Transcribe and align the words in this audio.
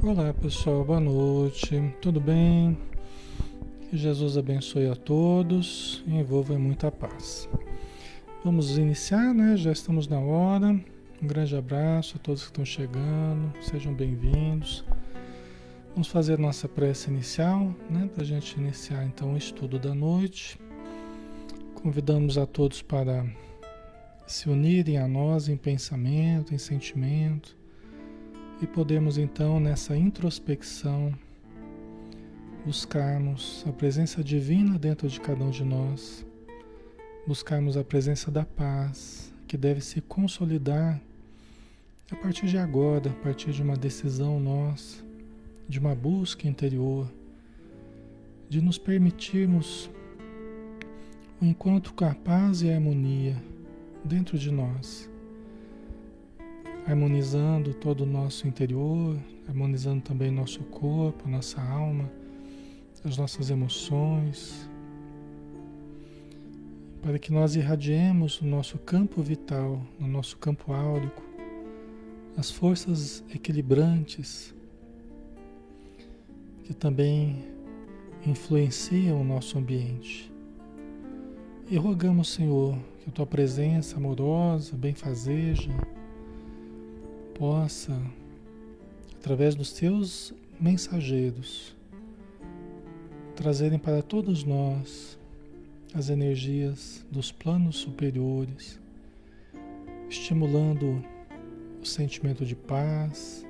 Olá 0.00 0.32
pessoal, 0.32 0.84
boa 0.84 1.00
noite, 1.00 1.92
tudo 2.00 2.20
bem? 2.20 2.78
Que 3.90 3.96
Jesus 3.96 4.38
abençoe 4.38 4.86
a 4.86 4.94
todos 4.94 6.04
e 6.06 6.14
envolva 6.14 6.54
em 6.54 6.56
muita 6.56 6.88
paz. 6.88 7.48
Vamos 8.44 8.78
iniciar, 8.78 9.34
né? 9.34 9.56
Já 9.56 9.72
estamos 9.72 10.06
na 10.06 10.20
hora. 10.20 10.68
Um 11.20 11.26
grande 11.26 11.56
abraço 11.56 12.16
a 12.16 12.20
todos 12.20 12.42
que 12.42 12.46
estão 12.46 12.64
chegando, 12.64 13.52
sejam 13.60 13.92
bem-vindos. 13.92 14.84
Vamos 15.94 16.06
fazer 16.06 16.38
nossa 16.38 16.68
prece 16.68 17.10
inicial, 17.10 17.74
né? 17.90 18.08
Para 18.14 18.22
a 18.22 18.26
gente 18.26 18.56
iniciar 18.56 19.04
então 19.04 19.34
o 19.34 19.36
estudo 19.36 19.80
da 19.80 19.96
noite. 19.96 20.60
Convidamos 21.74 22.38
a 22.38 22.46
todos 22.46 22.82
para 22.82 23.26
se 24.28 24.48
unirem 24.48 24.96
a 24.96 25.08
nós 25.08 25.48
em 25.48 25.56
pensamento, 25.56 26.54
em 26.54 26.58
sentimento 26.58 27.57
e 28.60 28.66
podemos 28.66 29.18
então 29.18 29.60
nessa 29.60 29.96
introspecção 29.96 31.14
buscarmos 32.66 33.64
a 33.68 33.72
presença 33.72 34.22
divina 34.22 34.76
dentro 34.78 35.08
de 35.08 35.20
cada 35.20 35.44
um 35.44 35.50
de 35.50 35.64
nós, 35.64 36.26
buscarmos 37.26 37.76
a 37.76 37.84
presença 37.84 38.30
da 38.30 38.44
paz 38.44 39.32
que 39.46 39.56
deve 39.56 39.80
se 39.80 40.00
consolidar 40.00 41.00
a 42.10 42.16
partir 42.16 42.46
de 42.46 42.58
agora, 42.58 43.10
a 43.10 43.22
partir 43.22 43.52
de 43.52 43.62
uma 43.62 43.76
decisão 43.76 44.40
nossa, 44.40 45.04
de 45.68 45.78
uma 45.78 45.94
busca 45.94 46.48
interior, 46.48 47.08
de 48.48 48.60
nos 48.60 48.76
permitirmos 48.76 49.88
o 51.40 51.44
encontro 51.44 51.92
com 51.94 52.04
a 52.04 52.14
paz 52.14 52.62
e 52.62 52.70
a 52.70 52.74
harmonia 52.74 53.36
dentro 54.04 54.36
de 54.36 54.50
nós 54.50 55.08
harmonizando 56.88 57.74
todo 57.74 58.00
o 58.00 58.06
nosso 58.06 58.48
interior, 58.48 59.14
harmonizando 59.46 60.00
também 60.00 60.30
nosso 60.30 60.60
corpo, 60.64 61.28
nossa 61.28 61.60
alma, 61.60 62.10
as 63.04 63.18
nossas 63.18 63.50
emoções, 63.50 64.66
para 67.02 67.18
que 67.18 67.30
nós 67.30 67.56
irradiemos 67.56 68.40
no 68.40 68.48
nosso 68.48 68.78
campo 68.78 69.22
vital, 69.22 69.82
no 70.00 70.08
nosso 70.08 70.38
campo 70.38 70.72
áurico, 70.72 71.22
as 72.38 72.50
forças 72.50 73.22
equilibrantes 73.34 74.54
que 76.64 76.72
também 76.72 77.44
influenciam 78.26 79.20
o 79.20 79.24
nosso 79.24 79.58
ambiente. 79.58 80.32
E 81.70 81.76
rogamos, 81.76 82.30
Senhor, 82.30 82.78
que 83.00 83.10
a 83.10 83.12
tua 83.12 83.26
presença 83.26 83.98
amorosa, 83.98 84.74
benfazeja, 84.74 85.70
possa, 87.38 87.96
através 89.16 89.54
dos 89.54 89.72
teus 89.72 90.34
mensageiros, 90.60 91.76
trazerem 93.36 93.78
para 93.78 94.02
todos 94.02 94.42
nós 94.42 95.16
as 95.94 96.10
energias 96.10 97.06
dos 97.10 97.30
planos 97.30 97.76
superiores, 97.76 98.80
estimulando 100.10 101.02
o 101.80 101.86
sentimento 101.86 102.44
de 102.44 102.56
paz, 102.56 103.46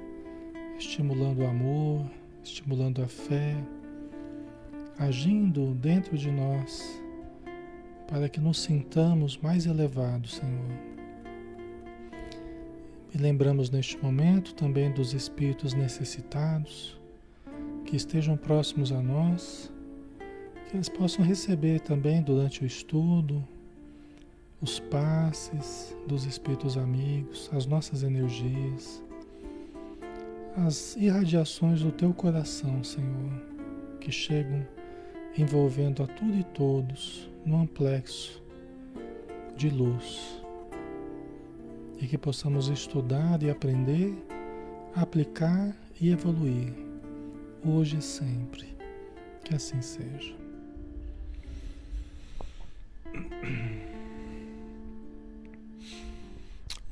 estimulando 0.78 1.40
o 1.40 1.46
amor, 1.46 2.04
estimulando 2.44 3.02
a 3.02 3.08
fé, 3.08 3.56
agindo 4.98 5.74
dentro 5.74 6.16
de 6.16 6.30
nós 6.30 7.02
para 8.06 8.28
que 8.28 8.40
nos 8.40 8.60
sintamos 8.60 9.36
mais 9.38 9.66
elevados, 9.66 10.36
Senhor 10.36 10.87
e 13.14 13.18
lembramos 13.18 13.70
neste 13.70 13.96
momento 13.98 14.54
também 14.54 14.92
dos 14.92 15.14
espíritos 15.14 15.74
necessitados 15.74 16.98
que 17.84 17.96
estejam 17.96 18.36
próximos 18.36 18.92
a 18.92 19.00
nós, 19.00 19.72
que 20.68 20.76
eles 20.76 20.88
possam 20.88 21.24
receber 21.24 21.80
também 21.80 22.20
durante 22.22 22.62
o 22.62 22.66
estudo 22.66 23.42
os 24.60 24.80
passes 24.80 25.96
dos 26.06 26.24
espíritos 26.26 26.76
amigos, 26.76 27.48
as 27.52 27.64
nossas 27.64 28.02
energias, 28.02 29.02
as 30.56 30.96
irradiações 30.96 31.80
do 31.80 31.92
teu 31.92 32.12
coração, 32.12 32.82
Senhor, 32.82 33.42
que 34.00 34.10
chegam 34.10 34.66
envolvendo 35.36 36.02
a 36.02 36.06
tudo 36.06 36.36
e 36.36 36.44
todos 36.44 37.30
no 37.46 37.60
amplexo 37.62 38.42
de 39.56 39.70
luz 39.70 40.42
e 42.00 42.06
que 42.06 42.16
possamos 42.16 42.68
estudar 42.68 43.42
e 43.42 43.50
aprender, 43.50 44.14
aplicar 44.94 45.74
e 46.00 46.10
evoluir, 46.10 46.72
hoje 47.64 47.98
e 47.98 48.02
sempre. 48.02 48.76
Que 49.44 49.54
assim 49.54 49.80
seja. 49.82 50.34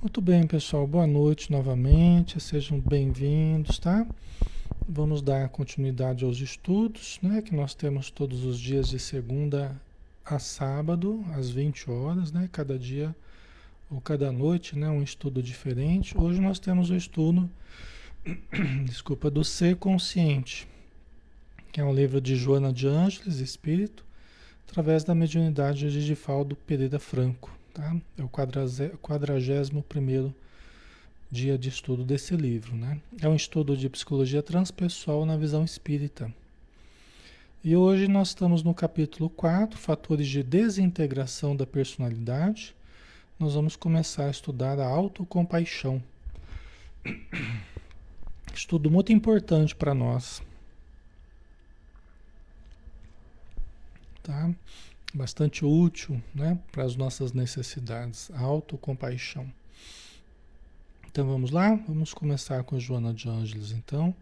Muito 0.01 0.21
bem, 0.21 0.47
pessoal. 0.47 0.87
Boa 0.87 1.07
noite 1.07 1.53
novamente. 1.53 2.41
Sejam 2.41 2.81
bem-vindos, 2.81 3.79
tá? 3.79 4.07
Vamos 4.89 5.21
dar 5.21 5.49
continuidade 5.49 6.25
aos 6.25 6.39
estudos, 6.39 7.19
né? 7.23 7.43
Que 7.43 7.55
nós 7.55 7.75
temos 7.75 8.11
todos 8.11 8.45
os 8.45 8.59
dias 8.59 8.89
de 8.89 8.99
segunda 8.99 9.81
a 10.25 10.39
sábado, 10.39 11.25
às 11.35 11.51
20 11.51 11.91
horas, 11.91 12.33
né? 12.33 12.49
Cada 12.51 12.79
dia 12.79 13.15
ou 13.91 14.01
cada 14.01 14.33
noite, 14.33 14.77
né, 14.79 14.89
um 14.89 15.03
estudo 15.03 15.43
diferente. 15.43 16.17
Hoje 16.19 16.41
nós 16.41 16.59
temos 16.59 16.91
o 16.91 16.97
estudo, 16.97 17.49
desculpa, 18.85 19.31
do 19.31 19.45
Ser 19.45 19.77
Consciente, 19.77 20.67
que 21.73 21.81
é 21.81 21.85
um 21.85 21.95
livro 21.95 22.21
de 22.21 22.37
Joana 22.37 22.73
de 22.73 22.87
Ângeles, 22.87 23.39
Espírito, 23.39 24.05
através 24.69 25.05
da 25.05 25.15
mediunidade 25.15 25.91
de 25.91 26.01
Gifaldo 26.01 26.57
Pereira 26.57 26.99
Franco. 26.99 27.57
Tá? 27.73 27.97
É 28.17 28.23
o 28.23 28.29
quadragésimo 28.29 29.83
primeiro 29.83 30.35
dia 31.31 31.59
de 31.59 31.69
estudo 31.69 32.05
desse 32.05 32.35
livro. 32.37 32.75
Né? 32.75 33.01
É 33.21 33.29
um 33.29 33.37
estudo 33.37 33.77
de 33.77 33.89
psicologia 33.89 34.43
transpessoal 34.43 35.25
na 35.25 35.37
visão 35.37 35.65
espírita. 35.65 36.33
E 37.63 37.75
hoje 37.75 38.07
nós 38.07 38.29
estamos 38.29 38.63
no 38.63 38.73
capítulo 38.73 39.29
4, 39.29 39.77
fatores 39.77 40.29
de 40.29 40.43
desintegração 40.43 41.57
da 41.57 41.67
personalidade, 41.67 42.76
nós 43.39 43.55
vamos 43.55 43.77
começar 43.77 44.27
a 44.27 44.31
estudar 44.31 44.79
a 44.79 44.87
autocompaixão. 44.87 46.03
Estudo 48.55 48.91
muito 48.91 49.13
importante 49.13 49.77
para 49.77 49.95
nós. 49.95 50.43
Tá? 54.23 54.51
Bastante 55.13 55.65
útil 55.65 56.23
né? 56.35 56.59
para 56.73 56.85
as 56.85 56.97
nossas 56.97 57.33
necessidades. 57.33 58.31
A 58.33 58.41
autocompaixão. 58.41 59.53
Então 61.07 61.27
vamos 61.27 61.51
lá? 61.51 61.75
Vamos 61.87 62.15
começar 62.15 62.65
com 62.65 62.77
a 62.77 62.79
Joana 62.79 63.13
de 63.13 63.29
Ângeles, 63.29 63.73
então. 63.73 64.15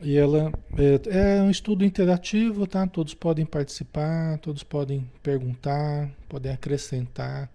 E 0.00 0.16
ela 0.16 0.52
é, 0.76 1.38
é, 1.38 1.42
um 1.42 1.50
estudo 1.50 1.84
interativo, 1.84 2.66
tá? 2.66 2.86
Todos 2.86 3.14
podem 3.14 3.44
participar, 3.44 4.38
todos 4.38 4.62
podem 4.62 5.08
perguntar, 5.22 6.08
podem 6.28 6.52
acrescentar. 6.52 7.50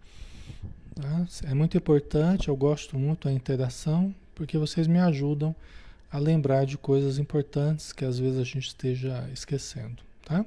Tá? 0.94 1.26
É 1.50 1.54
muito 1.54 1.78
importante, 1.78 2.50
eu 2.50 2.56
gosto 2.56 3.00
muito 3.00 3.28
da 3.28 3.34
interação, 3.34 4.14
porque 4.36 4.58
vocês 4.58 4.88
me 4.88 5.00
ajudam 5.00 5.56
a 6.12 6.20
lembrar 6.20 6.66
de 6.66 6.78
coisas 6.78 7.18
importantes 7.18 7.94
que 7.94 8.06
às 8.06 8.20
vezes 8.20 8.38
a 8.38 8.44
gente 8.44 8.68
esteja 8.68 9.28
esquecendo, 9.34 10.04
tá? 10.26 10.46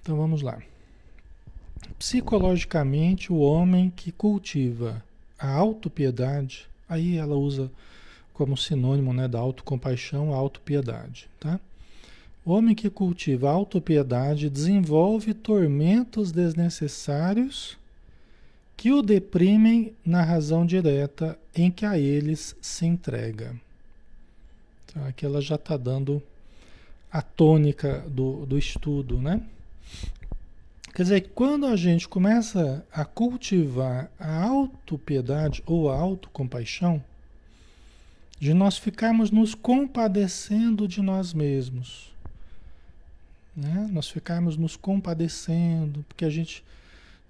Então 0.00 0.16
vamos 0.16 0.42
lá. 0.42 0.62
Psicologicamente, 1.98 3.32
o 3.32 3.38
homem 3.38 3.90
que 3.90 4.12
cultiva 4.12 5.02
a 5.38 5.50
autopiedade, 5.50 6.68
aí 6.88 7.16
ela 7.16 7.34
usa 7.34 7.70
como 8.36 8.54
sinônimo 8.54 9.14
né, 9.14 9.26
da 9.26 9.38
autocompaixão, 9.38 10.34
autopiedade. 10.34 11.26
Tá? 11.40 11.58
O 12.44 12.52
homem 12.52 12.74
que 12.74 12.90
cultiva 12.90 13.50
autopiedade 13.50 14.50
desenvolve 14.50 15.32
tormentos 15.32 16.30
desnecessários 16.32 17.78
que 18.76 18.92
o 18.92 19.00
deprimem 19.00 19.94
na 20.04 20.22
razão 20.22 20.66
direta 20.66 21.38
em 21.54 21.70
que 21.70 21.86
a 21.86 21.98
eles 21.98 22.54
se 22.60 22.84
entrega. 22.84 23.58
Então, 24.84 25.06
aqui 25.06 25.24
ela 25.24 25.40
já 25.40 25.54
está 25.54 25.78
dando 25.78 26.22
a 27.10 27.22
tônica 27.22 28.04
do, 28.06 28.44
do 28.44 28.58
estudo, 28.58 29.18
né? 29.18 29.42
Quer 30.94 31.02
dizer, 31.02 31.30
quando 31.34 31.64
a 31.64 31.74
gente 31.74 32.06
começa 32.06 32.86
a 32.92 33.02
cultivar 33.02 34.10
a 34.18 34.44
autopiedade 34.44 35.62
ou 35.66 35.90
a 35.90 35.96
autocompaixão, 35.96 37.02
de 38.38 38.52
nós 38.52 38.76
ficarmos 38.76 39.30
nos 39.30 39.54
compadecendo 39.54 40.86
de 40.86 41.00
nós 41.00 41.32
mesmos. 41.32 42.14
Né? 43.56 43.88
Nós 43.90 44.08
ficarmos 44.08 44.56
nos 44.56 44.76
compadecendo, 44.76 46.04
porque 46.08 46.24
a 46.24 46.30
gente 46.30 46.62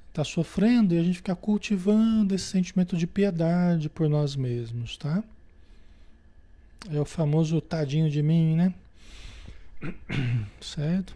está 0.08 0.24
sofrendo 0.24 0.94
e 0.94 0.98
a 0.98 1.02
gente 1.02 1.16
fica 1.16 1.36
cultivando 1.36 2.34
esse 2.34 2.46
sentimento 2.46 2.96
de 2.96 3.06
piedade 3.06 3.88
por 3.88 4.08
nós 4.08 4.34
mesmos, 4.34 4.96
tá? 4.96 5.22
É 6.90 6.98
o 6.98 7.04
famoso 7.04 7.60
tadinho 7.60 8.10
de 8.10 8.22
mim, 8.22 8.56
né? 8.56 8.74
Certo? 10.60 11.14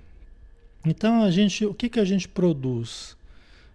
Então 0.85 1.23
a 1.23 1.31
gente, 1.31 1.65
o 1.65 1.75
que, 1.75 1.89
que 1.89 1.99
a 1.99 2.05
gente 2.05 2.29
produz? 2.29 3.17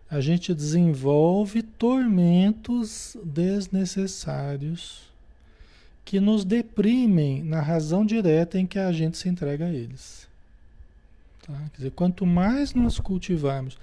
A 0.09 0.21
gente 0.21 0.53
desenvolve 0.53 1.63
tormentos 1.63 3.17
desnecessários 3.23 5.14
que 6.05 6.19
nos 6.19 6.45
deprimem 6.45 7.43
na 7.43 7.59
razão 7.59 8.05
direta 8.05 8.59
em 8.59 8.67
que 8.67 8.77
a 8.77 8.91
gente 8.91 9.17
se 9.17 9.27
entrega 9.27 9.65
a 9.65 9.73
eles. 9.73 10.27
Tá? 11.45 11.53
Quer 11.71 11.77
dizer, 11.77 11.91
quanto 11.91 12.27
mais 12.27 12.75
nós 12.75 12.99
cultivarmos, 12.99 13.75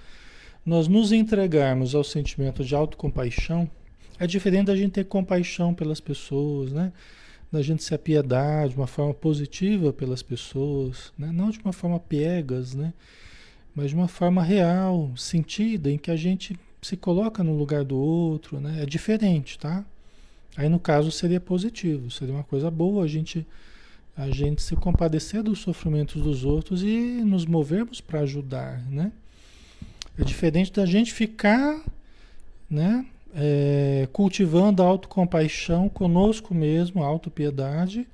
nós 0.65 0.87
nos 0.87 1.11
entregarmos 1.11 1.93
ao 1.93 2.03
sentimento 2.03 2.63
de 2.63 2.73
autocompaixão, 2.73 3.69
é 4.17 4.25
diferente 4.25 4.67
da 4.67 4.75
gente 4.75 4.93
ter 4.93 5.03
compaixão 5.03 5.73
pelas 5.73 5.99
pessoas, 5.99 6.71
né? 6.71 6.93
da 7.51 7.61
gente 7.61 7.83
se 7.83 7.93
apiedar 7.93 8.69
de 8.69 8.75
uma 8.77 8.87
forma 8.87 9.13
positiva 9.13 9.91
pelas 9.91 10.23
pessoas, 10.23 11.11
né? 11.17 11.29
não 11.31 11.51
de 11.51 11.59
uma 11.59 11.73
forma 11.73 11.99
piegas, 11.99 12.73
né? 12.73 12.93
mas 13.75 13.89
de 13.89 13.95
uma 13.95 14.07
forma 14.07 14.41
real, 14.41 15.11
sentida, 15.17 15.91
em 15.91 15.97
que 15.97 16.09
a 16.09 16.15
gente 16.15 16.57
se 16.81 16.95
coloca 16.95 17.43
no 17.43 17.55
lugar 17.57 17.83
do 17.83 17.97
outro, 17.97 18.61
né? 18.61 18.81
é 18.81 18.85
diferente, 18.85 19.59
tá? 19.59 19.85
Aí 20.55 20.69
no 20.69 20.79
caso 20.79 21.11
seria 21.11 21.39
positivo, 21.39 22.11
seria 22.11 22.33
uma 22.33 22.43
coisa 22.43 22.69
boa 22.69 23.03
a 23.03 23.07
gente 23.07 23.45
a 24.15 24.29
gente 24.29 24.61
se 24.61 24.75
compadecer 24.75 25.41
dos 25.41 25.57
sofrimentos 25.57 26.21
dos 26.21 26.45
outros 26.45 26.83
e 26.83 27.23
nos 27.23 27.47
movermos 27.47 27.99
para 27.99 28.19
ajudar, 28.19 28.79
né? 28.87 29.11
É 30.15 30.23
diferente 30.23 30.71
da 30.71 30.85
gente 30.85 31.11
ficar, 31.11 31.83
né? 32.69 33.03
é, 33.33 34.07
cultivando 34.13 34.83
a 34.83 34.85
autocompaixão 34.85 35.89
conosco 35.89 36.53
mesmo, 36.53 37.03
a 37.03 37.07
autopiedade, 37.07 38.07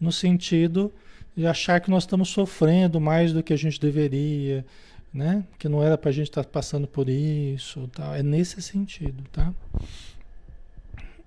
no 0.00 0.10
sentido 0.10 0.92
de 1.36 1.46
achar 1.46 1.80
que 1.80 1.90
nós 1.90 2.04
estamos 2.04 2.28
sofrendo 2.30 3.00
mais 3.00 3.32
do 3.32 3.42
que 3.42 3.52
a 3.52 3.58
gente 3.58 3.80
deveria, 3.80 4.64
né? 5.12 5.44
Que 5.58 5.68
não 5.68 5.82
era 5.82 5.98
para 5.98 6.10
a 6.10 6.12
gente 6.12 6.28
estar 6.28 6.44
tá 6.44 6.50
passando 6.50 6.86
por 6.86 7.08
isso, 7.08 7.88
tá? 7.88 8.16
É 8.16 8.22
nesse 8.22 8.62
sentido, 8.62 9.22
tá? 9.32 9.52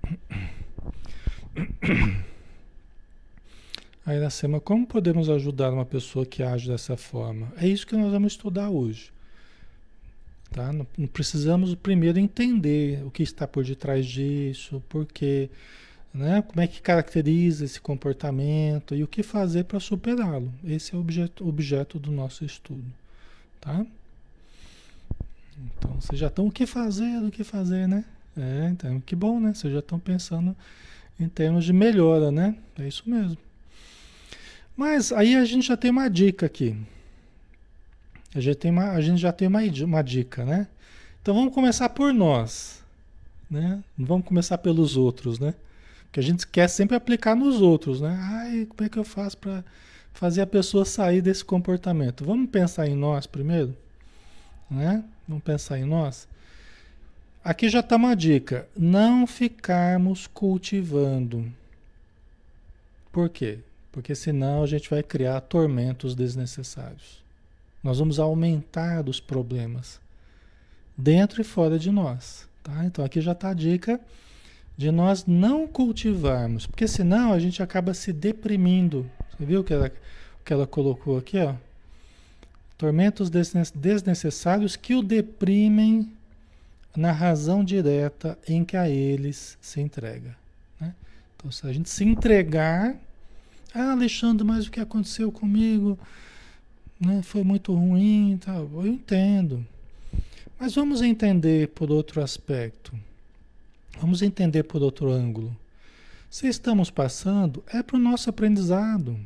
Aí 4.06 4.20
na 4.20 4.30
semana, 4.30 4.62
como 4.62 4.86
podemos 4.88 5.30
ajudar 5.30 5.74
uma 5.74 5.86
pessoa 5.86 6.26
que 6.26 6.42
age 6.42 6.70
dessa 6.70 6.96
forma? 6.96 7.52
É 7.58 7.68
isso 7.68 7.86
que 7.86 7.96
nós 7.96 8.10
vamos 8.10 8.34
estudar 8.34 8.70
hoje. 8.70 9.12
Tá? 10.50 10.72
Não, 10.72 10.88
precisamos 11.12 11.76
primeiro 11.76 12.18
entender 12.18 13.04
o 13.06 13.12
que 13.12 13.22
está 13.22 13.46
por 13.46 13.66
detrás 13.66 14.06
disso, 14.06 14.82
porque, 14.88 15.50
né? 16.14 16.42
como 16.42 16.62
é 16.62 16.68
que 16.68 16.82
caracteriza 16.82 17.66
esse 17.66 17.82
comportamento 17.82 18.96
e 18.96 19.04
o 19.04 19.08
que 19.08 19.22
fazer 19.22 19.66
para 19.66 19.80
superá-lo. 19.80 20.54
Esse 20.64 20.96
é 20.96 20.98
o 20.98 21.02
objeto, 21.02 21.46
objeto 21.46 22.00
do 22.00 22.10
nosso 22.10 22.46
estudo. 22.46 22.86
Tá? 23.60 23.86
Então, 25.58 26.00
vocês 26.00 26.18
já 26.18 26.28
estão 26.28 26.48
o 26.48 26.52
que 26.52 26.66
fazer, 26.66 27.22
o 27.24 27.30
que 27.30 27.44
fazer, 27.44 27.88
né? 27.88 28.06
É, 28.38 28.70
então, 28.70 29.00
que 29.02 29.16
bom, 29.16 29.40
né? 29.40 29.54
Vocês 29.54 29.74
já 29.74 29.80
estão 29.80 30.00
pensando 30.00 30.56
em 31.20 31.28
termos 31.28 31.66
de 31.66 31.74
melhora, 31.74 32.32
né? 32.32 32.56
É 32.78 32.88
isso 32.88 33.04
mesmo. 33.10 33.38
Mas 34.76 35.12
aí 35.12 35.36
a 35.36 35.44
gente 35.44 35.68
já 35.68 35.76
tem 35.76 35.90
uma 35.90 36.08
dica 36.08 36.46
aqui. 36.46 36.78
A 38.36 38.40
gente, 38.40 38.58
tem 38.58 38.70
uma, 38.70 38.92
a 38.92 39.02
gente 39.02 39.20
já 39.20 39.32
tem 39.32 39.48
uma, 39.48 39.62
uma 39.84 40.02
dica, 40.04 40.46
né? 40.46 40.68
Então 41.22 41.34
vamos 41.34 41.54
começar 41.54 41.90
por 41.90 42.14
nós, 42.14 42.84
né? 43.50 43.84
Não 43.98 44.06
vamos 44.06 44.28
começar 44.28 44.60
pelos 44.60 44.96
outros, 44.96 45.40
né? 45.40 45.56
Porque 46.04 46.20
a 46.20 46.24
gente 46.24 46.46
quer 46.46 46.68
sempre 46.68 46.96
aplicar 46.96 47.36
nos 47.36 47.60
outros, 47.60 48.00
né? 48.00 48.16
Ai, 48.22 48.66
como 48.66 48.86
é 48.86 48.90
que 48.90 49.00
eu 49.00 49.04
faço 49.04 49.38
para 49.40 49.64
fazer 50.14 50.42
a 50.42 50.48
pessoa 50.48 50.86
sair 50.86 51.22
desse 51.22 51.44
comportamento? 51.44 52.24
Vamos 52.24 52.50
pensar 52.52 52.88
em 52.88 52.96
nós 52.96 53.26
primeiro, 53.26 53.76
né? 54.70 55.04
Vamos 55.28 55.44
pensar 55.44 55.80
em 55.80 55.86
nós. 55.86 56.28
Aqui 57.48 57.70
já 57.70 57.80
está 57.80 57.96
uma 57.96 58.14
dica: 58.14 58.68
não 58.78 59.26
ficarmos 59.26 60.28
cultivando. 60.28 61.50
Por 63.10 63.30
quê? 63.30 63.60
Porque 63.90 64.14
senão 64.14 64.64
a 64.64 64.68
gente 64.68 64.90
vai 64.90 65.02
criar 65.02 65.40
tormentos 65.40 66.14
desnecessários. 66.14 67.24
Nós 67.82 68.00
vamos 68.00 68.20
aumentar 68.20 69.08
os 69.08 69.22
problemas 69.22 69.98
dentro 70.98 71.40
e 71.40 71.44
fora 71.46 71.80
de 71.80 71.90
nós. 71.90 72.46
Tá? 72.62 72.84
Então 72.84 73.06
aqui 73.06 73.22
já 73.22 73.32
está 73.32 73.52
a 73.52 73.54
dica 73.54 73.98
de 74.76 74.92
nós 74.92 75.26
não 75.26 75.66
cultivarmos, 75.66 76.68
porque 76.68 76.86
senão 76.86 77.32
a 77.32 77.40
gente 77.40 77.64
acaba 77.64 77.94
se 77.94 78.12
deprimindo. 78.12 79.10
Você 79.30 79.46
viu 79.46 79.64
que 79.64 79.74
ela, 79.74 79.90
que 80.44 80.52
ela 80.52 80.68
colocou 80.68 81.18
aqui? 81.18 81.38
Ó? 81.38 81.56
Tormentos 82.78 83.30
desnecessários 83.30 84.76
que 84.76 84.94
o 84.94 85.02
deprimem 85.02 86.12
na 86.98 87.14
razão 87.14 87.64
direta 87.64 88.38
em 88.48 88.66
que 88.66 88.76
a 88.76 88.90
eles 88.90 89.58
se 89.62 89.80
entrega. 89.80 90.36
Né? 90.82 90.94
Então, 91.36 91.52
se 91.52 91.66
a 91.66 91.72
gente 91.72 91.90
se 91.90 92.04
entregar, 92.04 92.96
ah, 93.74 93.92
Alexandre, 93.92 94.44
mas 94.44 94.68
o 94.68 94.72
que 94.72 94.80
aconteceu 94.80 95.32
comigo? 95.32 95.98
né, 97.00 97.22
foi 97.22 97.44
muito 97.44 97.74
ruim, 97.74 98.40
tá, 98.44 98.56
eu 98.56 98.88
entendo. 98.88 99.66
Mas 100.60 100.74
vamos 100.74 101.02
entender 101.02 101.70
por 101.70 101.92
outro 101.92 102.22
aspecto. 102.22 102.94
Vamos 104.00 104.22
entender 104.22 104.64
por 104.64 104.82
outro 104.82 105.12
ângulo. 105.12 105.56
Se 106.30 106.48
estamos 106.48 106.90
passando, 106.90 107.64
é 107.68 107.82
para 107.82 107.96
o 107.96 108.00
nosso 108.00 108.30
aprendizado. 108.30 109.18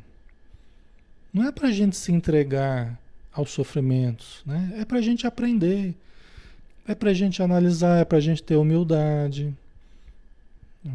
Não 1.32 1.46
é 1.46 1.50
para 1.50 1.68
a 1.68 1.72
gente 1.72 1.96
se 1.96 2.12
entregar 2.12 2.98
aos 3.32 3.50
sofrimentos, 3.50 4.42
né? 4.44 4.74
é 4.76 4.84
para 4.84 4.98
a 4.98 5.02
gente 5.02 5.26
aprender. 5.26 5.94
É 6.86 6.94
para 6.94 7.10
a 7.10 7.14
gente 7.14 7.42
analisar, 7.42 7.98
é 7.98 8.04
para 8.04 8.18
a 8.18 8.20
gente 8.20 8.42
ter 8.42 8.56
humildade. 8.56 9.54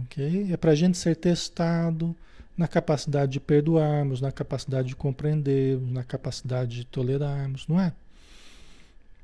ok? 0.03 0.51
É 0.51 0.57
para 0.57 0.71
a 0.71 0.75
gente 0.75 0.97
ser 0.97 1.15
testado 1.15 2.15
na 2.57 2.67
capacidade 2.67 3.33
de 3.33 3.39
perdoarmos, 3.39 4.19
na 4.19 4.31
capacidade 4.31 4.89
de 4.89 4.95
compreendermos, 4.95 5.91
na 5.91 6.03
capacidade 6.03 6.77
de 6.77 6.85
tolerarmos, 6.85 7.67
não 7.67 7.79
é? 7.79 7.93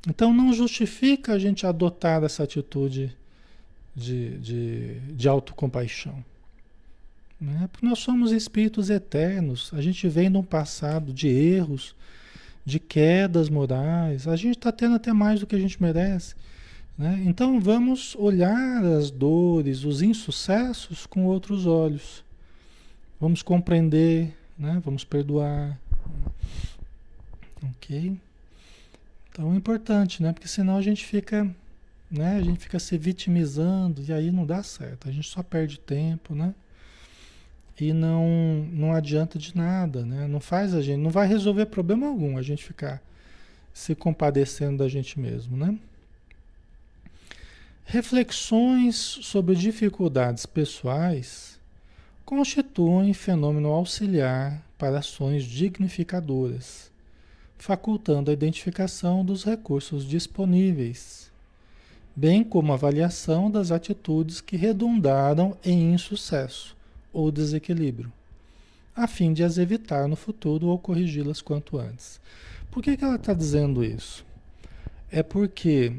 Então 0.07 0.33
não 0.33 0.53
justifica 0.53 1.33
a 1.33 1.39
gente 1.39 1.65
adotar 1.65 2.23
essa 2.23 2.43
atitude 2.43 3.15
de, 3.95 4.37
de, 4.37 4.99
de 4.99 5.27
autocompaixão. 5.27 6.23
Né? 7.39 7.67
Porque 7.71 7.85
nós 7.85 7.99
somos 7.99 8.31
espíritos 8.31 8.89
eternos, 8.89 9.71
a 9.73 9.81
gente 9.81 10.07
vem 10.07 10.31
de 10.31 10.37
um 10.37 10.43
passado 10.43 11.11
de 11.11 11.27
erros, 11.27 11.95
de 12.65 12.79
quedas 12.79 13.49
morais, 13.49 14.27
a 14.27 14.35
gente 14.35 14.57
está 14.57 14.71
tendo 14.71 14.95
até 14.95 15.11
mais 15.11 15.39
do 15.39 15.47
que 15.47 15.55
a 15.55 15.59
gente 15.59 15.81
merece. 15.81 16.35
Né? 16.97 17.23
Então 17.25 17.59
vamos 17.59 18.15
olhar 18.15 18.83
as 18.83 19.09
dores, 19.09 19.83
os 19.83 20.01
insucessos 20.01 21.05
com 21.05 21.25
outros 21.25 21.65
olhos. 21.65 22.23
Vamos 23.19 23.41
compreender, 23.41 24.35
né? 24.57 24.81
Vamos 24.83 25.03
perdoar. 25.03 25.79
Ok? 27.63 28.17
Então 29.31 29.53
é 29.53 29.55
importante, 29.55 30.21
né? 30.21 30.31
Porque 30.33 30.47
senão 30.47 30.77
a 30.77 30.81
gente 30.81 31.05
fica, 31.05 31.49
né? 32.11 32.35
A 32.35 32.41
gente 32.41 32.59
fica 32.59 32.77
se 32.79 32.97
vitimizando 32.97 34.03
e 34.07 34.13
aí 34.13 34.31
não 34.31 34.45
dá 34.45 34.61
certo. 34.61 35.09
A 35.09 35.11
gente 35.11 35.27
só 35.29 35.41
perde 35.41 35.79
tempo, 35.79 36.35
né? 36.35 36.53
E 37.79 37.91
não, 37.91 38.67
não 38.71 38.93
adianta 38.93 39.39
de 39.39 39.55
nada, 39.57 40.05
né? 40.05 40.27
Não 40.27 40.39
faz 40.39 40.75
a 40.75 40.81
gente, 40.81 40.99
não 40.99 41.09
vai 41.09 41.27
resolver 41.27 41.65
problema 41.65 42.07
algum 42.07 42.37
a 42.37 42.41
gente 42.41 42.63
ficar 42.63 43.01
se 43.73 43.95
compadecendo 43.95 44.77
da 44.77 44.87
gente 44.87 45.19
mesmo, 45.19 45.57
né? 45.57 45.75
Reflexões 47.83 48.95
sobre 48.95 49.55
dificuldades 49.55 50.45
pessoais 50.45 51.59
constituem 52.23 53.13
fenômeno 53.13 53.69
auxiliar 53.69 54.63
para 54.77 54.99
ações 54.99 55.43
dignificadoras, 55.43 56.91
facultando 57.57 58.29
a 58.29 58.33
identificação 58.33 59.25
dos 59.25 59.43
recursos 59.43 60.07
disponíveis, 60.07 61.31
bem 62.15 62.43
como 62.43 62.71
avaliação 62.71 63.49
das 63.49 63.71
atitudes 63.71 64.39
que 64.39 64.55
redundaram 64.55 65.57
em 65.65 65.93
insucesso 65.93 66.75
ou 67.13 67.31
desequilíbrio, 67.31 68.11
a 68.95 69.07
fim 69.07 69.31
de 69.31 69.43
as 69.43 69.57
evitar 69.57 70.07
no 70.07 70.15
futuro 70.15 70.67
ou 70.67 70.77
corrigi-las 70.77 71.41
quanto 71.41 71.77
antes. 71.77 72.19
Por 72.69 72.83
que, 72.83 72.97
que 72.97 73.03
ela 73.03 73.15
está 73.15 73.33
dizendo 73.33 73.83
isso? 73.83 74.25
É 75.11 75.23
porque 75.23 75.93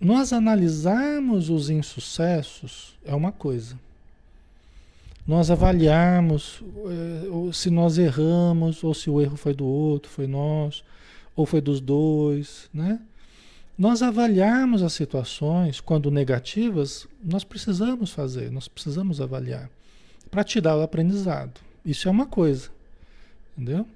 nós 0.00 0.32
analisarmos 0.32 1.48
os 1.48 1.70
insucessos 1.70 2.98
é 3.04 3.14
uma 3.14 3.32
coisa 3.32 3.78
nós 5.28 5.50
avaliarmos 5.50 6.62
eh, 6.86 7.52
se 7.52 7.68
nós 7.68 7.98
erramos, 7.98 8.82
ou 8.82 8.94
se 8.94 9.10
o 9.10 9.20
erro 9.20 9.36
foi 9.36 9.52
do 9.52 9.66
outro, 9.66 10.10
foi 10.10 10.26
nosso, 10.26 10.82
ou 11.36 11.44
foi 11.44 11.60
dos 11.60 11.82
dois, 11.82 12.70
né? 12.72 12.98
Nós 13.76 14.02
avaliarmos 14.02 14.82
as 14.82 14.94
situações, 14.94 15.82
quando 15.82 16.10
negativas, 16.10 17.06
nós 17.22 17.44
precisamos 17.44 18.10
fazer, 18.10 18.50
nós 18.50 18.68
precisamos 18.68 19.20
avaliar, 19.20 19.70
para 20.30 20.44
tirar 20.44 20.76
o 20.76 20.82
aprendizado. 20.82 21.60
Isso 21.84 22.08
é 22.08 22.10
uma 22.10 22.26
coisa, 22.26 22.70
entendeu? 23.56 23.86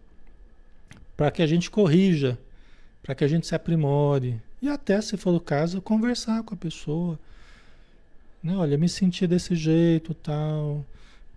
Para 1.16 1.30
que 1.30 1.42
a 1.42 1.46
gente 1.46 1.70
corrija, 1.70 2.38
para 3.02 3.14
que 3.14 3.24
a 3.24 3.28
gente 3.28 3.46
se 3.46 3.54
aprimore 3.54 4.40
e 4.60 4.68
até, 4.68 5.00
se 5.00 5.16
for 5.16 5.34
o 5.34 5.40
caso, 5.40 5.82
conversar 5.82 6.42
com 6.44 6.54
a 6.54 6.56
pessoa. 6.56 7.18
Né? 8.42 8.56
Olha, 8.56 8.78
me 8.78 8.88
senti 8.88 9.26
desse 9.26 9.56
jeito, 9.56 10.14
tal, 10.14 10.84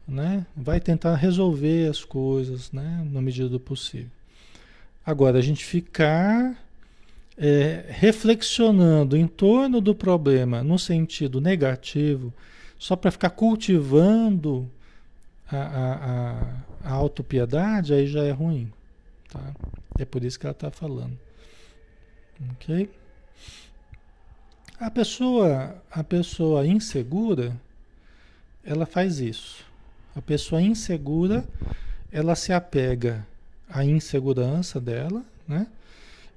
né? 0.08 0.46
Vai 0.56 0.80
tentar 0.80 1.16
resolver 1.16 1.90
as 1.90 2.04
coisas, 2.06 2.72
né? 2.72 3.06
Na 3.12 3.22
medida 3.22 3.50
do 3.50 3.60
possível. 3.60 4.12
Agora, 5.04 5.40
a 5.40 5.42
gente 5.42 5.66
ficar 5.66 6.56
é, 7.38 7.86
reflexionando 7.90 9.18
em 9.18 9.28
torno 9.28 9.82
do 9.82 9.94
problema 9.94 10.64
no 10.64 10.80
sentido 10.80 11.42
negativo, 11.42 12.34
só 12.78 12.96
para 12.96 13.12
ficar 13.12 13.32
cultivando 13.32 14.70
a, 15.52 15.58
a, 15.58 16.90
a, 16.90 16.94
autopiedade, 16.94 17.94
aí 17.94 18.08
já 18.08 18.24
é 18.24 18.32
ruim. 18.32 18.72
Tá? 19.30 19.54
É 20.00 20.06
por 20.06 20.24
isso 20.24 20.40
que 20.40 20.46
ela 20.46 20.54
está 20.54 20.72
falando. 20.72 21.18
Ok? 22.54 22.90
A 24.80 24.92
pessoa, 24.92 25.82
a 25.90 26.04
pessoa 26.04 26.66
insegura, 26.66 27.56
ela 28.64 28.86
faz 28.86 29.20
isso. 29.20 29.64
A 30.16 30.22
pessoa 30.22 30.62
insegura, 30.62 31.46
ela 32.12 32.36
se 32.36 32.52
apega 32.52 33.26
à 33.70 33.86
insegurança 33.86 34.80
dela, 34.80 35.24
né? 35.48 35.68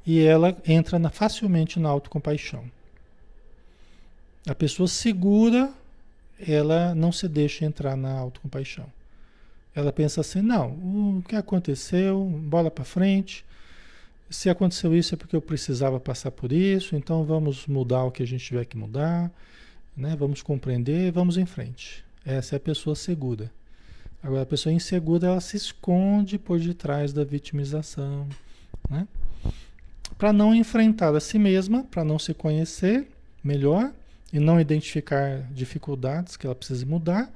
E 0.06 0.20
ela 0.20 0.56
entra 0.66 0.98
na, 0.98 1.10
facilmente 1.10 1.78
na 1.78 1.88
autocompaixão. 1.88 2.64
A 4.48 4.54
pessoa 4.54 4.88
segura, 4.88 5.72
ela 6.38 6.94
não 6.94 7.12
se 7.12 7.28
deixa 7.28 7.64
entrar 7.64 7.96
na 7.96 8.12
autocompaixão. 8.12 8.86
Ela 9.78 9.92
pensa 9.92 10.22
assim: 10.22 10.42
não, 10.42 10.70
o 11.18 11.22
que 11.28 11.36
aconteceu, 11.36 12.24
bola 12.24 12.68
para 12.68 12.84
frente. 12.84 13.44
Se 14.28 14.50
aconteceu 14.50 14.92
isso 14.94 15.14
é 15.14 15.16
porque 15.16 15.36
eu 15.36 15.40
precisava 15.40 16.00
passar 16.00 16.32
por 16.32 16.50
isso, 16.50 16.96
então 16.96 17.24
vamos 17.24 17.64
mudar 17.68 18.02
o 18.02 18.10
que 18.10 18.20
a 18.20 18.26
gente 18.26 18.44
tiver 18.44 18.64
que 18.64 18.76
mudar, 18.76 19.30
né? 19.96 20.16
vamos 20.18 20.42
compreender, 20.42 21.12
vamos 21.12 21.38
em 21.38 21.46
frente. 21.46 22.04
Essa 22.26 22.56
é 22.56 22.58
a 22.58 22.60
pessoa 22.60 22.96
segura. 22.96 23.52
Agora, 24.20 24.42
a 24.42 24.46
pessoa 24.46 24.72
insegura, 24.72 25.28
ela 25.28 25.40
se 25.40 25.56
esconde 25.56 26.38
por 26.38 26.58
detrás 26.58 27.12
da 27.12 27.22
vitimização, 27.22 28.28
né? 28.90 29.06
Para 30.18 30.32
não 30.32 30.52
enfrentar 30.52 31.14
a 31.14 31.20
si 31.20 31.38
mesma, 31.38 31.84
para 31.84 32.02
não 32.02 32.18
se 32.18 32.34
conhecer 32.34 33.06
melhor 33.44 33.92
e 34.32 34.40
não 34.40 34.60
identificar 34.60 35.42
dificuldades 35.52 36.36
que 36.36 36.46
ela 36.46 36.56
precisa 36.56 36.84
mudar, 36.84 37.32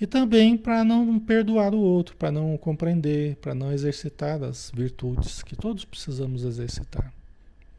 e 0.00 0.06
também 0.06 0.56
para 0.56 0.84
não 0.84 1.18
perdoar 1.18 1.74
o 1.74 1.78
outro, 1.78 2.16
para 2.16 2.30
não 2.30 2.56
compreender, 2.56 3.36
para 3.36 3.54
não 3.54 3.72
exercitar 3.72 4.42
as 4.42 4.70
virtudes 4.74 5.42
que 5.42 5.56
todos 5.56 5.84
precisamos 5.84 6.44
exercitar, 6.44 7.12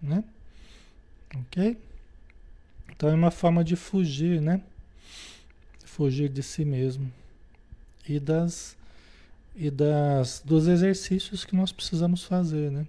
né? 0.01 0.23
OK? 1.35 1.77
Então 2.91 3.09
é 3.09 3.13
uma 3.13 3.31
forma 3.31 3.63
de 3.63 3.75
fugir, 3.75 4.41
né? 4.41 4.61
Fugir 5.85 6.29
de 6.29 6.43
si 6.43 6.65
mesmo 6.65 7.11
e 8.07 8.19
das 8.19 8.75
e 9.55 9.69
das 9.69 10.41
dos 10.43 10.67
exercícios 10.67 11.45
que 11.45 11.55
nós 11.55 11.71
precisamos 11.71 12.23
fazer, 12.23 12.71
né? 12.71 12.85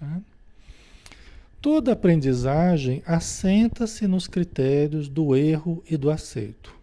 Tá? 0.00 0.20
Toda 1.60 1.92
aprendizagem 1.92 3.02
assenta-se 3.04 4.06
nos 4.06 4.28
critérios 4.28 5.08
do 5.08 5.36
erro 5.36 5.82
e 5.90 5.96
do 5.96 6.10
acerto, 6.10 6.74